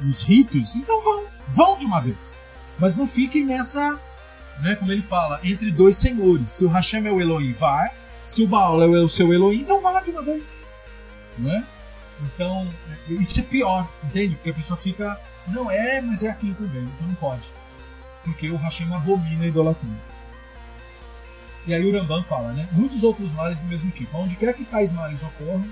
nos 0.00 0.22
ritos, 0.22 0.74
então 0.74 1.00
vão, 1.02 1.26
vão 1.48 1.78
de 1.78 1.86
uma 1.86 2.00
vez. 2.00 2.38
Mas 2.78 2.96
não 2.96 3.06
fiquem 3.06 3.44
nessa, 3.44 3.98
né, 4.60 4.74
como 4.76 4.92
ele 4.92 5.02
fala, 5.02 5.40
entre 5.42 5.70
dois 5.70 5.96
senhores. 5.96 6.50
Se 6.50 6.64
o 6.64 6.68
Hashem 6.68 7.06
é 7.06 7.10
o 7.10 7.20
Elohim, 7.20 7.52
vai. 7.52 7.90
Se 8.24 8.42
o 8.42 8.48
Baal 8.48 8.82
é 8.82 8.86
o 8.86 9.08
seu 9.08 9.32
Elohim, 9.32 9.60
então 9.60 9.80
vá 9.80 10.00
de 10.00 10.10
uma 10.10 10.22
vez 10.22 10.42
né? 11.38 11.64
Então, 12.20 12.68
isso 13.08 13.40
é 13.40 13.42
pior, 13.42 13.88
entende? 14.04 14.34
Porque 14.36 14.50
a 14.50 14.54
pessoa 14.54 14.76
fica, 14.76 15.20
não 15.48 15.70
é, 15.70 16.00
mas 16.00 16.22
é 16.22 16.30
aquilo 16.30 16.54
também, 16.54 16.82
então 16.82 17.06
não 17.06 17.14
pode. 17.14 17.50
Porque 18.24 18.50
o 18.50 18.56
Hashem 18.56 18.92
abomina 18.92 19.44
a 19.44 19.48
idolatria. 19.48 20.16
E 21.66 21.74
aí 21.74 21.84
o 21.84 21.92
Rambam 21.92 22.22
fala, 22.24 22.52
né? 22.52 22.68
Muitos 22.72 23.04
outros 23.04 23.32
males 23.32 23.58
do 23.58 23.66
mesmo 23.66 23.90
tipo. 23.90 24.16
Onde 24.16 24.36
quer 24.36 24.54
que 24.54 24.64
tais 24.64 24.92
males 24.92 25.22
ocorram, 25.22 25.66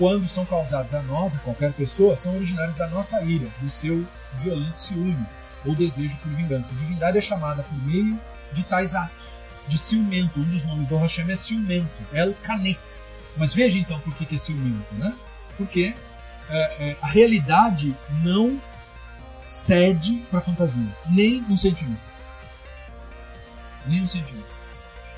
quando 0.00 0.26
são 0.26 0.46
causados 0.46 0.94
a 0.94 1.02
nós, 1.02 1.36
a 1.36 1.40
qualquer 1.40 1.74
pessoa, 1.74 2.16
são 2.16 2.34
originários 2.34 2.74
da 2.74 2.88
nossa 2.88 3.20
ira, 3.22 3.46
do 3.60 3.68
seu 3.68 4.02
violento 4.38 4.80
ciúme 4.80 5.26
ou 5.62 5.74
desejo 5.74 6.16
por 6.22 6.32
vingança. 6.32 6.74
Divindade 6.74 7.18
é 7.18 7.20
chamada 7.20 7.62
por 7.62 7.86
meio 7.86 8.18
de 8.50 8.62
tais 8.62 8.94
atos. 8.94 9.38
De 9.68 9.76
ciumento, 9.76 10.40
um 10.40 10.44
dos 10.44 10.64
nomes 10.64 10.88
do 10.88 10.96
Hashem 10.96 11.30
é 11.30 11.36
ciumento, 11.36 11.90
El 12.14 12.32
Kanek 12.42 12.80
mas 13.36 13.54
veja 13.54 13.78
então 13.78 14.00
por 14.00 14.14
que, 14.16 14.24
que 14.24 14.36
é 14.36 14.38
ciumento, 14.38 14.94
né? 14.94 15.14
Porque 15.58 15.94
é, 16.48 16.90
é, 16.90 16.96
a 17.00 17.06
realidade 17.06 17.94
não 18.24 18.60
cede 19.44 20.24
para 20.30 20.38
a 20.38 20.42
fantasia, 20.42 20.86
nem 21.10 21.42
um 21.42 21.56
sentimento. 21.56 22.00
Nem 23.86 24.02
um 24.02 24.06
sentimento. 24.06 24.48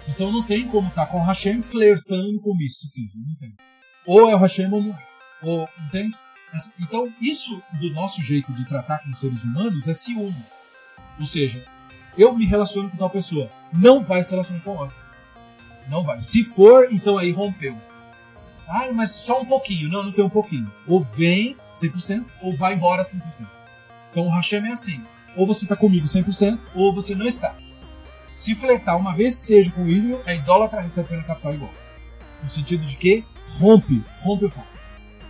Então 0.09 0.33
não 0.33 0.43
tem 0.43 0.67
como 0.67 0.89
estar 0.89 1.07
tá 1.07 1.13
com 1.13 1.21
o 1.21 1.25
Hashem 1.25 1.63
flertando 1.63 2.41
com 2.41 2.51
o 2.51 2.57
misticismo, 2.57 3.23
não 3.25 3.35
tem. 3.37 3.55
Ou 4.07 4.29
é 4.31 4.35
o 4.35 4.69
não 4.69 4.93
é. 4.93 5.03
Ou, 5.43 5.69
entende? 5.87 6.17
Então 6.79 7.13
isso 7.21 7.63
do 7.81 7.91
nosso 7.91 8.23
jeito 8.23 8.53
de 8.53 8.67
tratar 8.67 8.99
com 8.99 9.13
seres 9.15 9.45
humanos 9.45 9.89
é 9.89 9.95
ciúme. 9.95 10.45
Ou 11.19 11.27
seja, 11.27 11.65
eu 12.17 12.35
me 12.35 12.45
relaciono 12.45 12.91
com 12.91 12.97
tal 12.97 13.11
pessoa, 13.11 13.51
não 13.73 14.03
vai 14.03 14.23
se 14.23 14.33
relacionar 14.33 14.61
com 14.61 14.77
outra. 14.77 14.97
Não 15.89 16.05
vai. 16.05 16.21
Se 16.21 16.45
for, 16.45 16.89
então 16.91 17.19
aí 17.19 17.33
rompeu. 17.33 17.77
Ah, 18.69 18.91
mas 18.93 19.11
só 19.11 19.41
um 19.41 19.45
pouquinho. 19.45 19.89
Não, 19.89 20.03
não 20.05 20.13
tem 20.13 20.25
um 20.25 20.31
pouquinho. 20.31 20.71
Ou 20.87 21.01
vem 21.01 21.57
100% 21.73 22.25
ou 22.41 22.55
vai 22.57 22.75
embora 22.75 23.03
100%. 23.03 23.47
Então 24.11 24.27
o 24.27 24.31
Hashem 24.31 24.65
é 24.67 24.73
assim. 24.73 25.03
Ou 25.37 25.47
você 25.47 25.65
está 25.65 25.77
comigo 25.77 26.07
100% 26.07 26.59
ou 26.75 26.93
você 26.95 27.15
não 27.15 27.27
está. 27.27 27.55
Se 28.37 28.55
flertar 28.55 28.97
uma 28.97 29.15
vez 29.15 29.35
que 29.37 29.43
seja 29.43 29.71
com 29.73 29.85
o 29.85 29.89
ídolo, 29.89 30.23
é 30.27 30.37
idólatra 30.37 30.81
recebe 30.81 31.09
pena 31.09 31.23
capital 31.23 31.55
igual. 31.55 31.73
No 32.43 32.49
sentido 32.49 32.85
de 32.85 32.97
que 32.97 33.25
rompe, 33.59 34.05
rompe 34.21 34.47
o 34.47 34.51
pacto. 34.51 34.79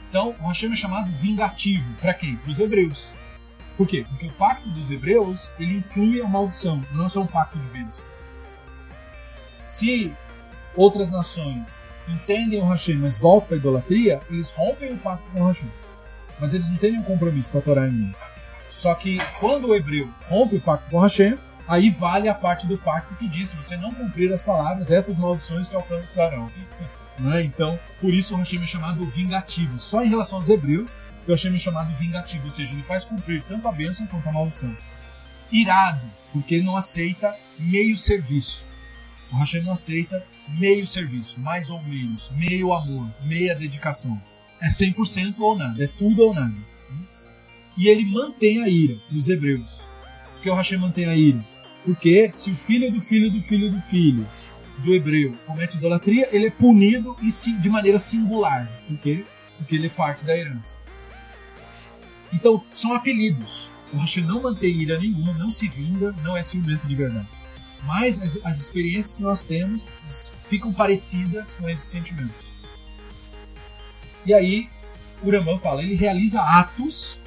Então 0.09 0.35
o 0.41 0.49
Hashem 0.49 0.73
é 0.73 0.77
chamado 0.77 1.11
vingativo. 1.11 1.95
Para 2.01 2.15
quem? 2.15 2.37
Para 2.37 2.51
os 2.51 2.59
hebreus. 2.59 3.17
Por 3.77 3.87
quê? 3.87 4.05
Porque 4.09 4.27
o 4.27 4.33
pacto 4.33 4.69
dos 4.71 4.91
hebreus 4.91 5.51
ele 5.59 5.79
inclui 5.79 6.21
a 6.21 6.29
maldição, 6.29 6.85
não 6.93 7.07
é 7.07 7.09
só 7.09 7.23
um 7.23 7.27
pacto 7.27 7.59
de 7.59 7.69
bênção. 7.69 8.05
Se 9.63 10.13
outras 10.77 11.11
nações 11.11 11.81
entendem 12.09 12.61
o 12.61 12.69
Hashem, 12.69 12.97
mas 12.97 13.17
voltam 13.17 13.49
para 13.49 13.57
a 13.57 13.59
idolatria, 13.59 14.21
eles 14.29 14.51
rompem 14.51 14.93
o 14.93 14.99
pacto 14.99 15.25
com 15.31 15.41
o 15.41 15.47
Hashem. 15.47 15.71
Mas 16.39 16.53
eles 16.53 16.69
não 16.69 16.77
têm 16.77 16.93
nenhum 16.93 17.05
compromisso 17.05 17.51
com 17.51 17.59
a 17.59 17.63
Torá 17.63 17.89
em 17.89 18.15
Só 18.71 18.95
que 18.95 19.19
quando 19.39 19.69
o 19.69 19.75
hebreu 19.75 20.13
rompe 20.29 20.57
o 20.57 20.61
pacto 20.61 20.91
com 20.91 20.97
o 20.97 21.01
Hashem, 21.01 21.39
aí 21.67 21.91
vale 21.91 22.29
a 22.29 22.35
parte 22.35 22.67
do 22.67 22.77
pacto 22.77 23.15
que 23.15 23.29
diz: 23.29 23.51
se 23.51 23.57
você 23.57 23.77
não 23.77 23.95
cumprir 23.95 24.33
as 24.33 24.43
palavras, 24.43 24.91
essas 24.91 25.17
maldições 25.17 25.69
te 25.69 25.77
alcançarão. 25.77 26.51
Né? 27.23 27.45
Então, 27.45 27.79
por 28.01 28.13
isso 28.13 28.35
o 28.35 28.39
Hashem 28.39 28.61
é 28.63 28.67
chamado 28.67 29.07
vingativo. 29.07 29.79
Só 29.79 30.05
em 30.05 30.09
relação 30.09 30.39
aos 30.39 30.51
hebreus, 30.51 30.97
o 31.27 31.31
Hashem 31.31 31.55
é 31.55 31.59
chamado 31.59 31.95
vingativo, 31.95 32.45
ou 32.45 32.51
seja, 32.51 32.73
ele 32.73 32.83
faz 32.83 33.05
cumprir 33.05 33.45
tanto 33.49 33.67
a 33.69 33.73
bênção 33.73 34.07
quanto 34.07 34.29
a 34.29 34.33
maldição. 34.33 34.77
Irado, 35.51 36.05
porque 36.33 36.57
ele 36.57 36.65
não 36.65 36.77
aceita 36.77 37.37
meio 37.59 37.97
serviço. 37.97 38.65
O 39.33 39.37
Hashem 39.37 39.63
não 39.63 39.73
aceita 39.73 40.27
meio 40.49 40.87
serviço, 40.87 41.41
mais 41.41 41.71
ou 41.71 41.81
menos, 41.83 42.31
meio 42.37 42.73
amor, 42.73 43.09
meia 43.23 43.55
dedicação. 43.55 44.21
É 44.61 44.69
100% 44.69 45.37
ou 45.39 45.57
nada, 45.57 45.83
é 45.83 45.87
tudo 45.87 46.23
ou 46.23 46.35
nada. 46.35 46.55
E 47.77 47.89
ele 47.89 48.05
mantém 48.05 48.63
a 48.63 48.69
ira 48.69 48.99
dos 49.11 49.29
hebreus. 49.29 49.83
Por 50.33 50.43
que 50.43 50.51
o 50.51 50.55
Hashem 50.55 50.79
mantém 50.79 51.07
a 51.07 51.17
ira? 51.17 51.45
Porque 51.85 52.29
se 52.31 52.51
o 52.51 52.55
filho 52.55 52.93
do 52.93 53.01
filho 53.01 53.31
do 53.31 53.41
filho 53.41 53.71
do 53.71 53.81
filho 53.81 54.27
do 54.79 54.95
hebreu 54.95 55.37
comete 55.47 55.77
idolatria, 55.77 56.29
ele 56.33 56.47
é 56.47 56.51
punido 56.51 57.17
e 57.23 57.29
de 57.59 57.69
maneira 57.69 57.99
singular. 57.99 58.71
Por 58.89 58.99
quê? 58.99 59.25
Porque 59.59 59.77
ele 59.77 59.87
é 59.87 59.91
parte 59.91 60.25
da 60.25 60.37
herança. 60.37 60.81
Então, 62.33 62.65
são 62.71 62.95
apelidos. 62.95 63.69
O 63.93 63.99
Hashem 63.99 64.25
não 64.25 64.43
mantém 64.43 64.71
ira 64.81 64.99
nenhuma, 64.99 65.35
não 65.35 65.51
se 65.51 65.69
vinga, 65.69 66.15
não 66.23 66.37
é 66.37 66.43
ciumento 66.43 66.87
de 66.87 66.97
verdade 66.97 67.29
mas 67.85 68.21
as, 68.21 68.39
as 68.45 68.61
experiências 68.61 69.17
que 69.17 69.23
nós 69.23 69.45
temos 69.45 69.87
ficam 70.49 70.73
parecidas 70.73 71.55
com 71.55 71.69
esses 71.69 71.87
sentimentos. 71.87 72.45
E 74.25 74.33
aí, 74.33 74.69
o 75.23 75.31
Rambam 75.31 75.59
fala, 75.59 75.83
ele 75.83 75.95
realiza 75.95 76.41
atos 76.41 77.19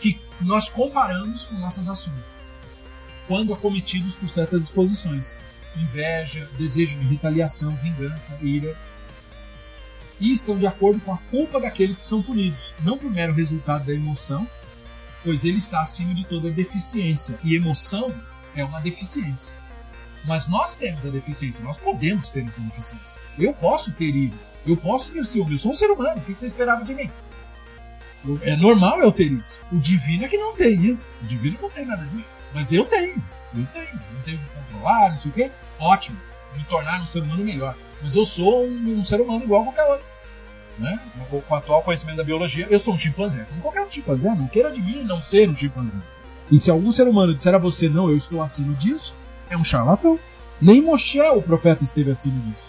que 0.00 0.20
nós 0.40 0.68
comparamos 0.68 1.46
com 1.46 1.54
nossas 1.56 1.88
ações, 1.88 2.22
quando 3.26 3.54
acometidos 3.54 4.14
por 4.14 4.28
certas 4.28 4.60
disposições. 4.60 5.40
Inveja, 5.76 6.48
desejo 6.58 6.98
de 6.98 7.06
retaliação, 7.06 7.76
vingança, 7.76 8.36
ira. 8.42 8.76
E 10.18 10.32
estão 10.32 10.58
de 10.58 10.66
acordo 10.66 11.00
com 11.00 11.12
a 11.12 11.18
culpa 11.30 11.60
daqueles 11.60 12.00
que 12.00 12.06
são 12.06 12.22
punidos, 12.22 12.74
não 12.82 12.96
por 12.96 13.10
mero 13.10 13.34
resultado 13.34 13.84
da 13.84 13.92
emoção, 13.92 14.48
pois 15.22 15.44
ele 15.44 15.58
está 15.58 15.80
acima 15.82 16.14
de 16.14 16.24
toda 16.26 16.50
deficiência. 16.50 17.38
E 17.44 17.54
emoção 17.54 18.14
é 18.54 18.64
uma 18.64 18.80
deficiência. 18.80 19.52
Mas 20.24 20.48
nós 20.48 20.74
temos 20.76 21.04
a 21.04 21.10
deficiência, 21.10 21.62
nós 21.62 21.76
podemos 21.76 22.30
ter 22.30 22.44
essa 22.44 22.60
deficiência. 22.60 23.18
Eu 23.38 23.52
posso 23.52 23.92
ter 23.92 24.14
ira, 24.16 24.36
eu 24.66 24.76
posso 24.76 25.12
ter 25.12 25.24
ciúme, 25.24 25.52
eu 25.52 25.58
sou 25.58 25.72
um 25.72 25.74
ser 25.74 25.90
humano, 25.90 26.18
o 26.18 26.20
que 26.22 26.34
você 26.34 26.46
esperava 26.46 26.82
de 26.84 26.94
mim? 26.94 27.10
É 28.42 28.56
normal 28.56 29.00
eu 29.00 29.12
ter 29.12 29.30
isso. 29.30 29.58
O 29.70 29.78
divino 29.78 30.24
é 30.24 30.28
que 30.28 30.36
não 30.36 30.54
tem 30.56 30.84
isso. 30.84 31.12
O 31.22 31.26
divino 31.26 31.58
não 31.62 31.70
tem 31.70 31.84
nada 31.84 32.04
disso. 32.06 32.28
Mas 32.52 32.72
eu 32.72 32.84
tenho. 32.84 33.22
Eu 33.54 33.66
tenho. 33.72 33.86
Eu 33.86 34.22
tenho 34.24 34.38
que 34.38 34.46
controlar, 34.46 35.10
não 35.10 35.18
sei 35.18 35.30
o 35.30 35.34
quê. 35.34 35.50
Ótimo. 35.78 36.18
Me 36.56 36.64
tornar 36.64 37.00
um 37.00 37.06
ser 37.06 37.22
humano 37.22 37.44
melhor. 37.44 37.76
Mas 38.02 38.14
eu 38.16 38.24
sou 38.24 38.64
um, 38.66 38.98
um 38.98 39.04
ser 39.04 39.20
humano 39.20 39.44
igual 39.44 39.62
a 39.62 39.64
qualquer 39.64 39.84
outro. 39.84 40.06
Né? 40.78 41.00
Com 41.30 41.42
o 41.48 41.54
atual 41.54 41.82
conhecimento 41.82 42.18
da 42.18 42.24
biologia, 42.24 42.66
eu 42.68 42.78
sou 42.78 42.94
um 42.94 42.98
chimpanzé. 42.98 43.44
Como 43.48 43.62
qualquer 43.62 43.80
outro 43.80 43.94
chimpanzé. 43.94 44.28
Não 44.28 44.48
queira 44.48 44.70
de 44.70 44.80
mim 44.80 45.02
não 45.02 45.20
ser 45.20 45.48
um 45.48 45.56
chimpanzé. 45.56 45.98
E 46.50 46.58
se 46.58 46.70
algum 46.70 46.92
ser 46.92 47.08
humano 47.08 47.34
disser 47.34 47.54
a 47.54 47.58
você, 47.58 47.88
não, 47.88 48.08
eu 48.08 48.16
estou 48.16 48.42
acima 48.42 48.72
disso, 48.74 49.14
é 49.50 49.56
um 49.56 49.64
charlatão. 49.64 50.18
Nem 50.60 50.80
Moshe, 50.80 51.20
o 51.20 51.42
profeta, 51.42 51.82
esteve 51.82 52.10
acima 52.10 52.38
disso. 52.40 52.68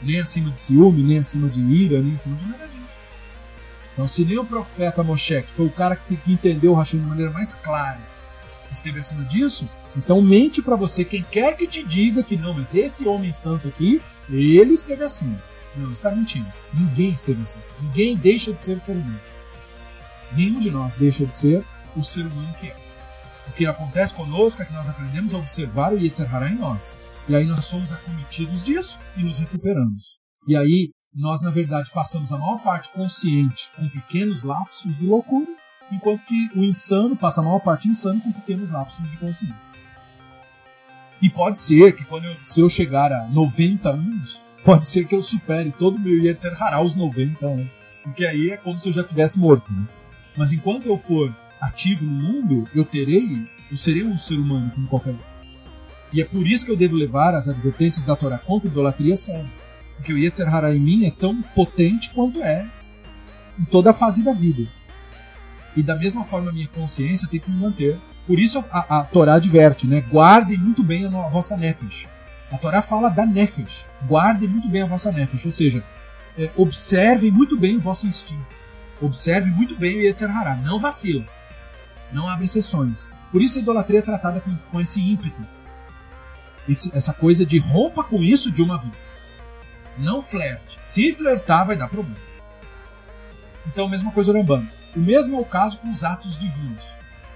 Nem 0.00 0.20
acima 0.20 0.50
de 0.50 0.60
ciúme, 0.60 1.02
nem 1.02 1.18
acima 1.18 1.48
de 1.48 1.60
ira, 1.60 2.00
nem 2.00 2.14
acima 2.14 2.36
de 2.36 2.46
nada 2.46 2.66
disso. 2.68 2.92
Então, 3.92 4.06
se 4.06 4.24
nem 4.24 4.38
o 4.38 4.44
profeta 4.44 5.02
Moshe, 5.02 5.42
que 5.42 5.52
foi 5.52 5.66
o 5.66 5.70
cara 5.70 5.96
que 5.96 6.18
entendeu 6.28 6.72
o 6.72 6.74
Hashem 6.76 7.00
de 7.00 7.06
maneira 7.06 7.32
mais 7.32 7.54
clara, 7.54 8.00
esteve 8.70 9.00
acima 9.00 9.24
disso, 9.24 9.68
então 9.96 10.22
mente 10.22 10.62
para 10.62 10.76
você 10.76 11.04
quem 11.04 11.22
quer 11.22 11.56
que 11.56 11.66
te 11.66 11.82
diga 11.82 12.22
que 12.22 12.36
não, 12.36 12.54
mas 12.54 12.74
esse 12.74 13.06
homem 13.06 13.32
santo 13.32 13.68
aqui, 13.68 14.00
ele 14.30 14.74
esteve 14.74 15.02
acima. 15.02 15.42
Não, 15.76 15.90
está 15.90 16.10
mentindo. 16.10 16.46
Ninguém 16.74 17.10
esteve 17.10 17.42
acima. 17.42 17.64
Ninguém 17.80 18.16
deixa 18.16 18.52
de 18.52 18.62
ser 18.62 18.78
ser 18.78 18.96
humano. 18.96 19.20
Nenhum 20.32 20.60
de 20.60 20.70
nós 20.70 20.96
deixa 20.96 21.24
de 21.24 21.34
ser 21.34 21.64
o 21.96 22.02
ser 22.02 22.26
humano 22.26 22.54
que 22.60 22.66
é. 22.66 22.76
O 23.48 23.52
que 23.52 23.66
acontece 23.66 24.14
conosco 24.14 24.60
é 24.60 24.64
que 24.64 24.72
nós 24.72 24.88
aprendemos 24.88 25.32
a 25.32 25.38
observar 25.38 25.92
o 25.92 25.98
Yetzer 25.98 26.32
Hará 26.34 26.48
em 26.48 26.56
nós. 26.56 26.96
E 27.28 27.34
aí 27.34 27.44
nós 27.44 27.64
somos 27.64 27.92
acometidos 27.92 28.62
disso 28.62 28.98
e 29.16 29.22
nos 29.22 29.38
recuperamos. 29.38 30.18
E 30.46 30.56
aí 30.56 30.90
nós, 31.14 31.40
na 31.40 31.50
verdade, 31.50 31.90
passamos 31.90 32.32
a 32.32 32.38
maior 32.38 32.62
parte 32.62 32.90
consciente 32.90 33.70
com 33.74 33.88
pequenos 33.88 34.44
lapsos 34.44 34.96
de 34.98 35.06
loucura, 35.06 35.48
enquanto 35.90 36.24
que 36.24 36.50
o 36.54 36.62
insano 36.62 37.16
passa 37.16 37.40
a 37.40 37.44
maior 37.44 37.60
parte 37.60 37.88
insano 37.88 38.20
com 38.20 38.32
pequenos 38.32 38.70
lapsos 38.70 39.10
de 39.10 39.18
consciência. 39.18 39.72
E 41.20 41.28
pode 41.28 41.58
ser 41.58 41.94
que 41.94 42.04
quando 42.04 42.26
eu, 42.26 42.36
se 42.42 42.60
eu 42.60 42.68
chegar 42.68 43.12
a 43.12 43.26
90 43.26 43.88
anos, 43.88 44.42
pode 44.64 44.86
ser 44.86 45.06
que 45.06 45.14
eu 45.14 45.22
supere 45.22 45.72
todo 45.76 45.96
o 45.96 46.00
meu 46.00 46.16
Yetzer 46.22 46.62
Hará 46.62 46.76
aos 46.76 46.94
90 46.94 47.44
anos. 47.44 47.68
Porque 48.04 48.24
aí 48.24 48.50
é 48.50 48.56
como 48.56 48.78
se 48.78 48.88
eu 48.88 48.92
já 48.92 49.02
tivesse 49.02 49.38
morto. 49.38 49.72
Né? 49.72 49.84
Mas 50.36 50.52
enquanto 50.52 50.86
eu 50.86 50.96
for 50.96 51.34
ativo 51.60 52.04
no 52.04 52.12
mundo, 52.12 52.68
eu 52.74 52.84
terei, 52.84 53.46
eu 53.70 53.76
serei 53.76 54.04
um 54.04 54.16
ser 54.16 54.36
humano 54.36 54.70
como 54.74 54.86
qualquer 54.88 55.10
outro. 55.10 55.26
E 56.12 56.22
é 56.22 56.24
por 56.24 56.46
isso 56.46 56.64
que 56.64 56.70
eu 56.70 56.76
devo 56.76 56.94
levar 56.94 57.34
as 57.34 57.48
advertências 57.48 58.04
da 58.04 58.16
Torá 58.16 58.38
contra 58.38 58.68
a 58.68 58.70
idolatria 58.70 59.16
sério. 59.16 59.50
Porque 59.96 60.12
o 60.12 60.18
Yetzer 60.18 60.54
Hará 60.54 60.74
em 60.74 60.78
mim 60.80 61.04
é 61.04 61.10
tão 61.10 61.42
potente 61.42 62.10
quanto 62.10 62.40
é 62.40 62.66
em 63.58 63.64
toda 63.64 63.90
a 63.90 63.94
fase 63.94 64.22
da 64.22 64.32
vida. 64.32 64.68
E 65.78 65.82
da 65.84 65.94
mesma 65.94 66.24
forma 66.24 66.50
a 66.50 66.52
minha 66.52 66.66
consciência 66.66 67.28
tem 67.28 67.38
que 67.38 67.48
me 67.48 67.56
manter. 67.56 67.96
Por 68.26 68.36
isso 68.36 68.64
a, 68.68 68.98
a 68.98 69.04
Torá 69.04 69.34
adverte, 69.34 69.86
né? 69.86 70.00
Guardem 70.00 70.58
muito 70.58 70.82
bem 70.82 71.06
a, 71.06 71.08
a 71.08 71.28
vossa 71.28 71.56
nefesh. 71.56 72.08
A 72.50 72.58
Torá 72.58 72.82
fala 72.82 73.08
da 73.08 73.24
nefesh. 73.24 73.86
Guardem 74.04 74.48
muito 74.48 74.68
bem 74.68 74.82
a 74.82 74.86
vossa 74.86 75.12
nefesh. 75.12 75.44
Ou 75.46 75.52
seja, 75.52 75.84
é, 76.36 76.50
observem 76.56 77.30
muito 77.30 77.56
bem 77.56 77.76
o 77.76 77.80
vosso 77.80 78.08
instinto. 78.08 78.44
Observe 79.00 79.52
muito 79.52 79.76
bem 79.76 79.98
o 79.98 80.00
Yetzer 80.00 80.28
Hará. 80.36 80.56
Não 80.56 80.80
vacila. 80.80 81.24
Não 82.12 82.28
abre 82.28 82.46
exceções. 82.46 83.08
Por 83.30 83.40
isso 83.40 83.58
a 83.58 83.62
idolatria 83.62 84.00
é 84.00 84.02
tratada 84.02 84.40
com, 84.40 84.56
com 84.72 84.80
esse 84.80 85.00
ímpeto. 85.00 85.40
Esse, 86.68 86.90
essa 86.92 87.12
coisa 87.12 87.46
de 87.46 87.60
rompa 87.60 88.02
com 88.02 88.20
isso 88.20 88.50
de 88.50 88.62
uma 88.62 88.78
vez. 88.78 89.14
Não 89.96 90.20
flerte. 90.20 90.76
Se 90.82 91.12
flertar, 91.12 91.64
vai 91.68 91.76
dar 91.76 91.88
problema. 91.88 92.18
Então, 93.64 93.88
mesma 93.88 94.10
coisa 94.10 94.32
Rambam. 94.32 94.66
O 94.96 95.00
mesmo 95.00 95.36
é 95.36 95.40
o 95.40 95.44
caso 95.44 95.78
com 95.78 95.90
os 95.90 96.04
atos 96.04 96.38
divinos. 96.38 96.84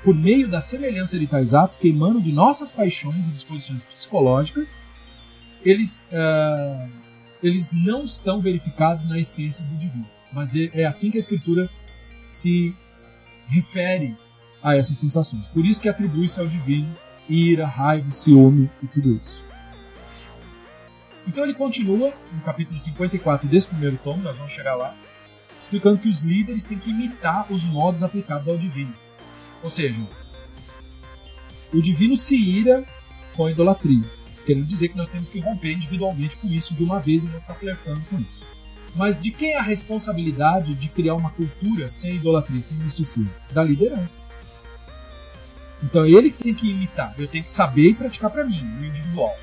Por 0.03 0.15
meio 0.15 0.49
da 0.49 0.61
semelhança 0.61 1.19
de 1.19 1.27
tais 1.27 1.55
atos 1.55 1.77
que 1.77 1.89
emanam 1.89 2.21
de 2.21 2.33
nossas 2.33 2.73
paixões 2.73 3.29
e 3.29 3.33
disposições 3.33 3.85
psicológicas, 3.85 4.77
eles, 5.65 6.05
uh, 6.11 6.91
eles 7.43 7.71
não 7.73 8.05
estão 8.05 8.41
verificados 8.41 9.05
na 9.05 9.19
essência 9.19 9.65
do 9.65 9.77
divino. 9.77 10.07
Mas 10.33 10.57
é, 10.57 10.71
é 10.75 10.85
assim 10.85 11.11
que 11.11 11.19
a 11.19 11.21
Escritura 11.21 11.71
se 12.25 12.75
refere 13.49 14.17
a 14.63 14.77
essas 14.77 14.97
sensações. 14.99 15.47
Por 15.49 15.65
isso 15.65 15.81
que 15.81 15.89
atribui-se 15.89 16.41
ao 16.41 16.47
divino 16.47 16.93
ira, 17.29 17.67
raiva, 17.67 18.11
ciúme 18.11 18.71
e 18.83 18.87
tudo 18.87 19.13
isso. 19.17 19.43
Então 21.27 21.45
ele 21.45 21.55
continua 21.55 22.13
no 22.33 22.41
capítulo 22.43 22.79
54 22.79 23.49
desse 23.49 23.69
primeiro 23.69 23.99
tomo, 24.03 24.23
nós 24.23 24.37
vamos 24.37 24.53
chegar 24.53 24.75
lá, 24.75 24.95
explicando 25.63 25.99
que 25.99 26.09
os 26.09 26.23
líderes 26.23 26.65
têm 26.65 26.79
que 26.79 26.91
imitar 26.91 27.47
os 27.51 27.67
modos 27.67 28.03
aplicados 28.03 28.49
ao 28.49 28.59
divino. 28.59 28.93
Ou 29.63 29.71
seja, 29.71 29.97
o 31.73 31.81
divino 31.81 32.17
se 32.17 32.37
ira 32.37 32.85
com 33.37 33.47
a 33.47 33.51
idolatria, 33.51 34.05
querendo 34.45 34.67
dizer 34.67 34.89
que 34.89 34.97
nós 34.97 35.09
temos 35.09 35.29
que 35.29 35.39
romper 35.39 35.73
individualmente 35.73 36.37
com 36.37 36.49
isso 36.49 36.75
de 36.75 36.83
uma 36.83 36.99
vez 36.99 37.23
e 37.25 37.29
não 37.29 37.41
ficar 37.41 37.55
flertando 37.55 38.01
com 38.11 38.19
isso. 38.19 38.45
Mas 38.97 39.21
de 39.21 39.31
quem 39.31 39.53
é 39.53 39.59
a 39.59 39.63
responsabilidade 39.63 40.75
de 40.75 40.89
criar 40.89 41.15
uma 41.15 41.31
cultura 41.31 41.89
sem 41.89 42.17
idolatria, 42.17 42.61
sem 42.61 42.77
misticismo? 42.79 43.39
Da 43.53 43.63
liderança. 43.63 44.23
Então 45.81 46.05
é 46.05 46.11
ele 46.11 46.31
que 46.31 46.43
tem 46.43 46.55
que 46.55 46.69
imitar, 46.69 47.15
eu 47.17 47.29
tenho 47.29 47.45
que 47.45 47.51
saber 47.51 47.89
e 47.89 47.95
praticar 47.95 48.31
para 48.31 48.45
mim, 48.45 48.63
no 48.63 48.85
individual. 48.85 49.35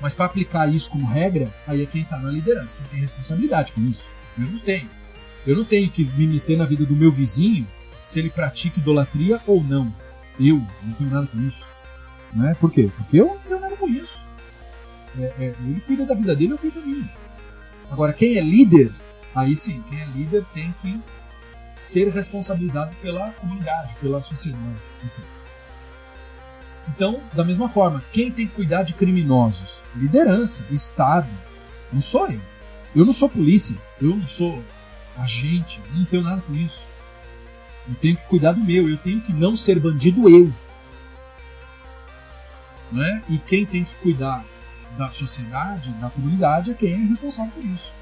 Mas 0.00 0.14
para 0.14 0.26
aplicar 0.26 0.72
isso 0.72 0.88
como 0.90 1.04
regra, 1.06 1.52
aí 1.66 1.82
é 1.82 1.86
quem 1.86 2.02
está 2.02 2.16
na 2.16 2.30
liderança, 2.30 2.76
quem 2.76 2.86
tem 2.86 3.00
responsabilidade 3.00 3.72
com 3.72 3.80
isso. 3.82 4.08
Eu 4.38 4.46
não 4.46 4.58
tenho. 4.58 5.03
Eu 5.46 5.56
não 5.56 5.64
tenho 5.64 5.90
que 5.90 6.04
me 6.04 6.26
meter 6.26 6.56
na 6.56 6.64
vida 6.64 6.84
do 6.84 6.94
meu 6.94 7.12
vizinho 7.12 7.66
se 8.06 8.18
ele 8.18 8.30
pratica 8.30 8.78
idolatria 8.78 9.40
ou 9.46 9.62
não. 9.62 9.92
Eu 10.38 10.62
não 10.82 10.92
tenho 10.94 11.10
nada 11.10 11.26
com 11.26 11.40
isso. 11.40 11.68
Não 12.32 12.48
é? 12.48 12.54
Por 12.54 12.70
quê? 12.70 12.90
Porque 12.96 13.20
eu 13.20 13.26
não 13.26 13.38
tenho 13.38 13.60
nada 13.60 13.76
com 13.76 13.88
isso. 13.88 14.24
É, 15.18 15.22
é, 15.38 15.54
ele 15.60 15.80
cuida 15.86 16.04
da 16.04 16.14
vida 16.14 16.34
dele, 16.34 16.52
eu 16.52 16.58
cuido 16.58 16.80
da 16.80 16.86
minha. 16.86 17.08
Agora, 17.90 18.12
quem 18.12 18.36
é 18.36 18.40
líder, 18.40 18.92
aí 19.34 19.54
sim, 19.54 19.82
quem 19.88 20.00
é 20.00 20.06
líder 20.06 20.44
tem 20.52 20.74
que 20.82 21.00
ser 21.76 22.08
responsabilizado 22.08 22.94
pela 23.02 23.30
comunidade, 23.32 23.94
pela 24.00 24.20
sociedade. 24.20 24.80
Então, 26.88 27.20
da 27.32 27.44
mesma 27.44 27.68
forma, 27.68 28.02
quem 28.12 28.30
tem 28.30 28.46
que 28.46 28.54
cuidar 28.54 28.82
de 28.82 28.94
criminosos? 28.94 29.82
Liderança, 29.94 30.64
Estado. 30.70 31.28
Não 31.92 32.00
sou 32.00 32.28
eu. 32.28 32.40
Eu 32.94 33.04
não 33.04 33.12
sou 33.12 33.28
polícia, 33.28 33.76
eu 34.00 34.14
não 34.14 34.26
sou 34.26 34.62
agente, 35.18 35.80
eu 35.86 35.98
não 35.98 36.04
tenho 36.04 36.22
nada 36.22 36.42
com 36.42 36.54
isso. 36.54 36.86
Eu 37.88 37.94
tenho 37.96 38.16
que 38.16 38.24
cuidar 38.26 38.52
do 38.52 38.64
meu, 38.64 38.88
eu 38.88 38.96
tenho 38.96 39.20
que 39.20 39.32
não 39.32 39.56
ser 39.56 39.78
bandido 39.78 40.28
eu. 40.28 40.52
Não 42.90 43.04
é? 43.04 43.22
E 43.28 43.38
quem 43.38 43.66
tem 43.66 43.84
que 43.84 43.94
cuidar 43.96 44.44
da 44.96 45.08
sociedade, 45.08 45.90
da 45.92 46.08
comunidade, 46.08 46.70
é 46.70 46.74
quem 46.74 46.92
é 46.92 46.96
responsável 46.96 47.52
por 47.52 47.64
isso. 47.64 47.92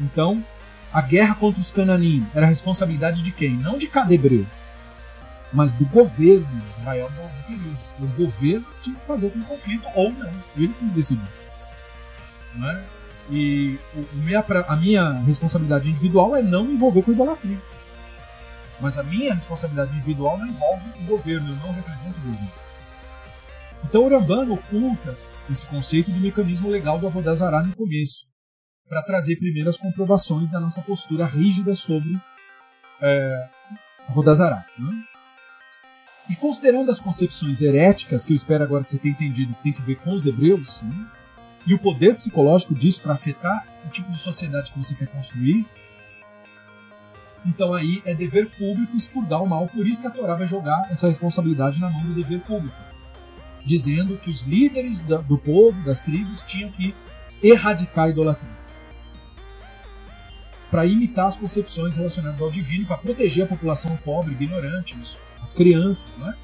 Então, 0.00 0.44
a 0.92 1.02
guerra 1.02 1.34
contra 1.34 1.60
os 1.60 1.70
cananinhos 1.70 2.26
era 2.34 2.46
responsabilidade 2.46 3.22
de 3.22 3.30
quem? 3.30 3.50
Não 3.50 3.78
de 3.78 3.86
cada 3.86 4.12
hebreu, 4.14 4.46
mas 5.52 5.72
do 5.72 5.84
governo 5.86 6.46
de 6.60 6.68
Israel 6.68 7.10
no 7.10 7.44
período. 7.44 7.78
O 8.00 8.06
governo 8.06 8.66
tinha 8.80 8.96
que 8.96 9.06
fazer 9.06 9.30
com 9.30 9.40
conflito 9.42 9.86
ou 9.94 10.12
não. 10.12 10.32
Eles 10.56 10.80
não 10.80 10.88
decidiram. 10.88 11.28
Não 12.54 12.70
é? 12.70 12.84
E 13.30 13.78
a 14.68 14.76
minha 14.76 15.12
responsabilidade 15.20 15.88
individual 15.88 16.34
é 16.34 16.42
não 16.42 16.64
me 16.64 16.74
envolver 16.74 17.02
com 17.02 17.12
idolatria. 17.12 17.58
Mas 18.80 18.96
a 18.96 19.02
minha 19.02 19.34
responsabilidade 19.34 19.94
individual 19.94 20.38
não 20.38 20.46
envolve 20.46 20.84
o 21.00 21.04
governo, 21.04 21.50
eu 21.50 21.56
não 21.56 21.72
represento 21.72 22.18
o 22.18 22.22
governo. 22.22 22.52
Então 23.84 24.06
o 24.06 24.08
oculta 24.52 25.16
esse 25.50 25.66
conceito 25.66 26.10
do 26.10 26.20
mecanismo 26.20 26.68
legal 26.68 26.98
do 26.98 27.06
Avodazará 27.06 27.62
no 27.62 27.74
começo, 27.74 28.26
para 28.88 29.02
trazer 29.02 29.36
primeiro 29.36 29.68
as 29.68 29.76
comprovações 29.76 30.50
da 30.50 30.60
nossa 30.60 30.82
postura 30.82 31.26
rígida 31.26 31.74
sobre 31.74 32.20
é, 33.00 33.48
Avodazará. 34.08 34.64
Né? 34.78 35.04
E 36.30 36.36
considerando 36.36 36.90
as 36.90 37.00
concepções 37.00 37.62
heréticas, 37.62 38.24
que 38.24 38.32
eu 38.32 38.36
espero 38.36 38.62
agora 38.62 38.84
que 38.84 38.90
você 38.90 38.98
tenha 38.98 39.12
entendido 39.12 39.54
que 39.54 39.62
tem 39.62 39.72
que 39.72 39.82
ver 39.82 39.96
com 39.96 40.12
os 40.12 40.26
hebreus, 40.26 40.82
né? 40.82 41.10
E 41.68 41.74
o 41.74 41.78
poder 41.78 42.14
psicológico 42.14 42.74
disso 42.74 43.02
para 43.02 43.12
afetar 43.12 43.66
o 43.84 43.90
tipo 43.90 44.10
de 44.10 44.16
sociedade 44.16 44.72
que 44.72 44.78
você 44.78 44.94
quer 44.94 45.06
construir, 45.08 45.66
então 47.44 47.74
aí 47.74 48.02
é 48.06 48.14
dever 48.14 48.48
público 48.56 48.96
expurgar 48.96 49.42
o 49.42 49.46
mal, 49.46 49.68
por 49.68 49.86
isso 49.86 50.00
que 50.00 50.06
a 50.06 50.10
Torá 50.10 50.34
vai 50.34 50.46
jogar 50.46 50.88
essa 50.90 51.08
responsabilidade 51.08 51.78
na 51.78 51.90
mão 51.90 52.06
do 52.06 52.14
dever 52.14 52.40
público, 52.40 52.74
dizendo 53.66 54.16
que 54.16 54.30
os 54.30 54.44
líderes 54.44 55.02
do 55.02 55.36
povo, 55.36 55.84
das 55.84 56.00
tribos, 56.00 56.42
tinham 56.42 56.70
que 56.72 56.94
erradicar 57.42 58.06
a 58.06 58.08
idolatria. 58.08 58.58
Para 60.70 60.86
imitar 60.86 61.26
as 61.26 61.36
concepções 61.36 61.96
relacionadas 61.96 62.40
ao 62.40 62.50
divino, 62.50 62.86
para 62.86 62.96
proteger 62.96 63.44
a 63.44 63.48
população 63.48 63.94
pobre, 63.98 64.32
ignorante, 64.32 64.98
as 65.42 65.52
crianças, 65.52 66.08
né, 66.16 66.34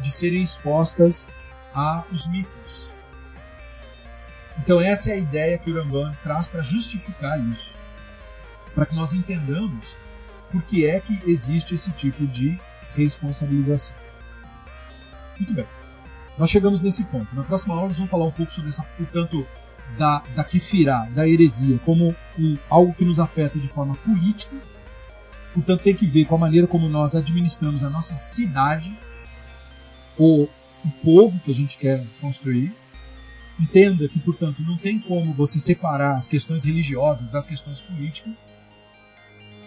de 0.00 0.10
serem 0.10 0.42
expostas 0.42 1.28
aos 1.72 2.26
mitos. 2.26 2.91
Então 4.58 4.80
essa 4.80 5.10
é 5.10 5.14
a 5.14 5.16
ideia 5.16 5.58
que 5.58 5.70
o 5.70 5.74
Rambam 5.74 6.14
traz 6.22 6.48
para 6.48 6.62
justificar 6.62 7.40
isso, 7.40 7.78
para 8.74 8.86
que 8.86 8.94
nós 8.94 9.12
entendamos 9.12 9.96
por 10.50 10.62
que 10.62 10.86
é 10.86 11.00
que 11.00 11.18
existe 11.26 11.74
esse 11.74 11.90
tipo 11.92 12.26
de 12.26 12.58
responsabilização. 12.94 13.96
Muito 15.36 15.54
bem. 15.54 15.66
Nós 16.38 16.50
chegamos 16.50 16.80
nesse 16.80 17.04
ponto. 17.04 17.34
Na 17.34 17.42
próxima 17.42 17.74
aula 17.74 17.88
nós 17.88 17.96
vamos 17.96 18.10
falar 18.10 18.26
um 18.26 18.30
pouco 18.30 18.52
sobre 18.52 18.68
essa, 18.68 18.82
portanto, 18.96 19.46
da, 19.98 20.22
da 20.34 20.44
kefirá, 20.44 21.06
da 21.14 21.28
heresia, 21.28 21.78
como 21.84 22.14
um, 22.38 22.58
algo 22.68 22.94
que 22.94 23.04
nos 23.04 23.20
afeta 23.20 23.58
de 23.58 23.68
forma 23.68 23.94
política. 23.96 24.56
Portanto, 25.52 25.82
tem 25.82 25.94
que 25.94 26.06
ver 26.06 26.24
com 26.24 26.34
a 26.34 26.38
maneira 26.38 26.66
como 26.66 26.88
nós 26.88 27.14
administramos 27.14 27.84
a 27.84 27.90
nossa 27.90 28.16
cidade, 28.16 28.96
ou 30.16 30.48
o 30.84 30.90
povo 31.04 31.38
que 31.40 31.50
a 31.50 31.54
gente 31.54 31.76
quer 31.76 32.06
construir. 32.20 32.74
Entenda 33.60 34.08
que, 34.08 34.18
portanto, 34.18 34.62
não 34.62 34.76
tem 34.76 34.98
como 34.98 35.32
você 35.32 35.60
separar 35.60 36.16
as 36.16 36.26
questões 36.26 36.64
religiosas 36.64 37.30
das 37.30 37.46
questões 37.46 37.80
políticas, 37.80 38.36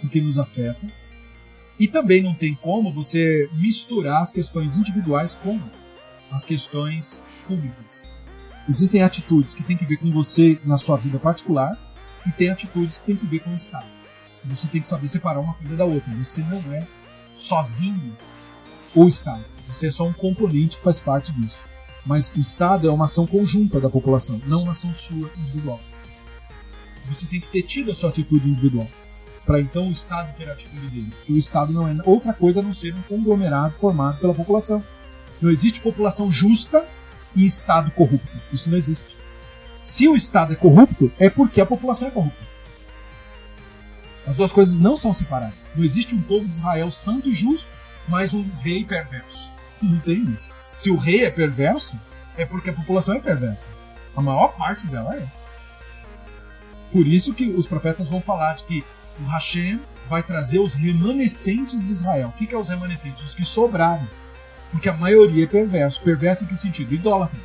porque 0.02 0.20
nos 0.20 0.38
afetam. 0.38 0.90
E 1.80 1.88
também 1.88 2.24
não 2.24 2.34
tem 2.34 2.56
como 2.56 2.92
você 2.92 3.50
misturar 3.54 4.22
as 4.22 4.32
questões 4.32 4.78
individuais 4.78 5.36
com 5.36 5.60
as 6.32 6.46
questões 6.46 7.20
públicas. 7.48 8.10
Existem 8.68 9.04
atitudes 9.04 9.54
que 9.54 9.64
têm 9.64 9.78
que 9.78 9.86
ver 9.86 9.98
com 9.98 10.12
você 10.12 10.60
na 10.66 10.78
sua 10.78 10.98
vida 10.98 11.20
particular 11.20 11.78
e 12.26 12.32
tem 12.32 12.50
atitudes 12.50 12.98
que 12.98 13.06
têm 13.06 13.16
que 13.16 13.26
ver 13.26 13.40
com 13.40 13.52
o 13.52 13.56
Estado. 13.56 13.86
Você 14.46 14.68
tem 14.68 14.82
que 14.82 14.88
saber 14.88 15.08
separar 15.08 15.40
uma 15.40 15.54
coisa 15.54 15.76
da 15.76 15.86
outra. 15.86 16.14
Você 16.16 16.42
não 16.42 16.62
é 16.74 16.88
sozinho 17.36 18.18
o 18.94 19.08
Estado. 19.08 19.46
Você 19.68 19.88
é 19.88 19.92
só 19.92 20.08
um 20.08 20.14
componente 20.14 20.78
que 20.78 20.84
faz 20.84 21.00
parte 21.00 21.32
disso. 21.34 21.64
Mas 22.06 22.32
o 22.36 22.40
Estado 22.40 22.88
é 22.88 22.92
uma 22.92 23.06
ação 23.06 23.26
conjunta 23.26 23.80
da 23.80 23.90
população, 23.90 24.40
não 24.46 24.64
uma 24.64 24.72
ação 24.72 24.94
sua 24.94 25.32
individual. 25.38 25.80
Você 27.08 27.26
tem 27.26 27.40
que 27.40 27.48
ter 27.48 27.64
tido 27.64 27.92
a 27.92 27.96
sua 27.96 28.10
atitude 28.10 28.48
individual 28.48 28.88
para 29.46 29.62
então 29.62 29.88
o 29.88 29.92
Estado 29.92 30.36
ter 30.36 30.50
a 30.50 30.54
atitude 30.54 30.88
dele. 30.88 31.14
Porque 31.18 31.34
o 31.34 31.38
Estado 31.38 31.72
não 31.72 31.88
é 31.88 31.96
outra 32.04 32.34
coisa 32.34 32.60
a 32.60 32.64
não 32.64 32.74
ser 32.74 32.96
um 32.96 33.02
conglomerado 33.04 33.74
formado 33.76 34.20
pela 34.20 34.34
população. 34.34 34.84
Não 35.42 35.52
existe 35.52 35.82
população 35.82 36.32
justa 36.32 36.86
e 37.36 37.46
Estado 37.46 37.92
corrupto. 37.92 38.42
Isso 38.52 38.70
não 38.70 38.78
existe. 38.78 39.16
Se 39.78 40.08
o 40.08 40.16
Estado 40.16 40.54
é 40.54 40.56
corrupto, 40.56 41.12
é 41.20 41.30
porque 41.30 41.62
a 41.62 41.66
população 41.66 42.08
é 42.08 42.12
corrupta. 42.12 42.46
As 44.26 44.36
duas 44.36 44.52
coisas 44.52 44.80
não 44.80 44.96
são 44.96 45.14
separadas. 45.14 45.74
Não 45.76 45.84
existe 45.84 46.16
um 46.16 46.22
povo 46.22 46.48
de 46.48 46.56
Israel 46.56 46.90
santo 46.90 47.30
e 47.30 47.34
justo, 47.34 47.70
mas 48.08 48.34
um 48.34 48.44
rei 48.62 48.84
perverso. 48.84 49.54
Não 49.82 50.00
tem 50.00 50.24
isso. 50.32 50.50
Se 50.76 50.92
o 50.92 50.98
rei 50.98 51.24
é 51.24 51.32
perverso, 51.32 51.98
é 52.38 52.46
porque 52.46 52.70
a 52.70 52.74
população 52.74 53.16
é 53.16 53.20
perversa. 53.20 53.70
A 54.16 54.22
maior 54.22 54.50
parte 54.50 54.88
dela 54.88 55.16
é. 55.16 55.26
Por 56.92 57.08
isso 57.08 57.34
que 57.34 57.50
os 57.50 57.66
profetas 57.66 58.08
vão 58.08 58.22
falar 58.22 58.56
de 58.56 58.64
que 58.66 58.86
o 59.20 59.26
Hashem 59.26 59.80
vai 60.10 60.22
trazer 60.22 60.60
os 60.60 60.74
remanescentes 60.74 61.86
de 61.86 61.92
Israel. 61.92 62.30
O 62.30 62.32
que, 62.34 62.46
que 62.46 62.54
é 62.54 62.58
os 62.58 62.70
remanescentes? 62.70 63.24
Os 63.24 63.34
que 63.34 63.44
sobraram. 63.44 64.08
Porque 64.72 64.90
a 64.90 64.94
maioria 64.94 65.46
é 65.46 65.48
perverso. 65.48 66.02
Perverso 66.02 66.44
em 66.44 66.48
que 66.48 66.56
sentido? 66.56 66.94
Idólatra. 66.94 67.40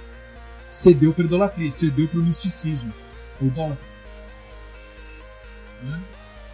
Cedeu 0.68 1.12
para 1.12 1.24
idolatria, 1.24 1.70
cedeu 1.70 2.08
para 2.08 2.18
o 2.18 2.22
misticismo. 2.22 2.92
O 3.40 3.46
idólatra. 3.46 3.84
Né? 5.82 6.00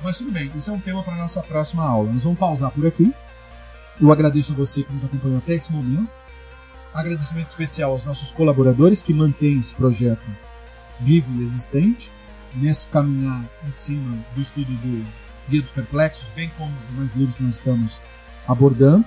Mas 0.02 0.18
tudo 0.18 0.30
bem, 0.30 0.50
isso 0.54 0.70
é 0.70 0.72
um 0.72 0.80
tema 0.80 1.02
para 1.02 1.16
nossa 1.16 1.42
próxima 1.42 1.86
aula. 1.86 2.12
Nós 2.12 2.24
vamos 2.24 2.38
pausar 2.38 2.70
por 2.70 2.86
aqui. 2.86 3.12
Eu 4.00 4.12
agradeço 4.12 4.52
a 4.52 4.56
você 4.56 4.82
que 4.82 4.92
nos 4.92 5.04
acompanhou 5.04 5.38
até 5.38 5.54
esse 5.54 5.72
momento. 5.72 6.08
Agradecimento 6.96 7.48
especial 7.48 7.90
aos 7.90 8.06
nossos 8.06 8.30
colaboradores 8.30 9.02
que 9.02 9.12
mantêm 9.12 9.58
esse 9.58 9.74
projeto 9.74 10.24
vivo 10.98 11.30
e 11.38 11.42
existente 11.42 12.10
nesse 12.54 12.86
caminhar 12.86 13.44
em 13.66 13.70
cima 13.70 14.16
do 14.34 14.40
estudo 14.40 14.72
do 14.72 15.06
Guia 15.46 15.60
dos 15.60 15.72
Perplexos, 15.72 16.30
bem 16.30 16.50
como 16.56 16.72
os 16.72 16.88
demais 16.88 17.14
livros 17.14 17.36
que 17.36 17.42
nós 17.42 17.56
estamos 17.56 18.00
abordando. 18.48 19.04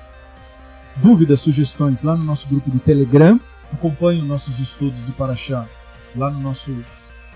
Dúvidas, 0.98 1.42
sugestões 1.42 2.04
lá 2.04 2.16
no 2.16 2.24
nosso 2.24 2.48
grupo 2.48 2.70
do 2.70 2.78
Telegram. 2.78 3.42
Acompanhe 3.74 4.22
os 4.22 4.28
nossos 4.28 4.60
estudos 4.60 5.02
do 5.06 5.14
Paraxá 5.14 5.68
lá 6.16 6.30
no 6.30 6.40
nosso 6.40 6.72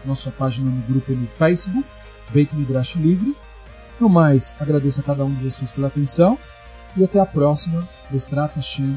nossa 0.05 0.30
página 0.30 0.69
no 0.69 0.84
grupo 0.84 1.13
no 1.13 1.25
Facebook, 1.25 1.84
Beit 2.30 2.55
Midrash 2.55 2.93
Livre. 2.93 3.35
No 3.99 4.07
mais, 4.07 4.55
agradeço 4.59 4.99
a 5.01 5.03
cada 5.03 5.25
um 5.25 5.34
de 5.34 5.45
vocês 5.45 5.71
pela 5.71 5.88
atenção 5.88 6.38
e 6.95 7.03
até 7.03 7.19
a 7.19 7.25
próxima. 7.25 7.88
Estrata 8.11 8.61
Shem. 8.61 8.95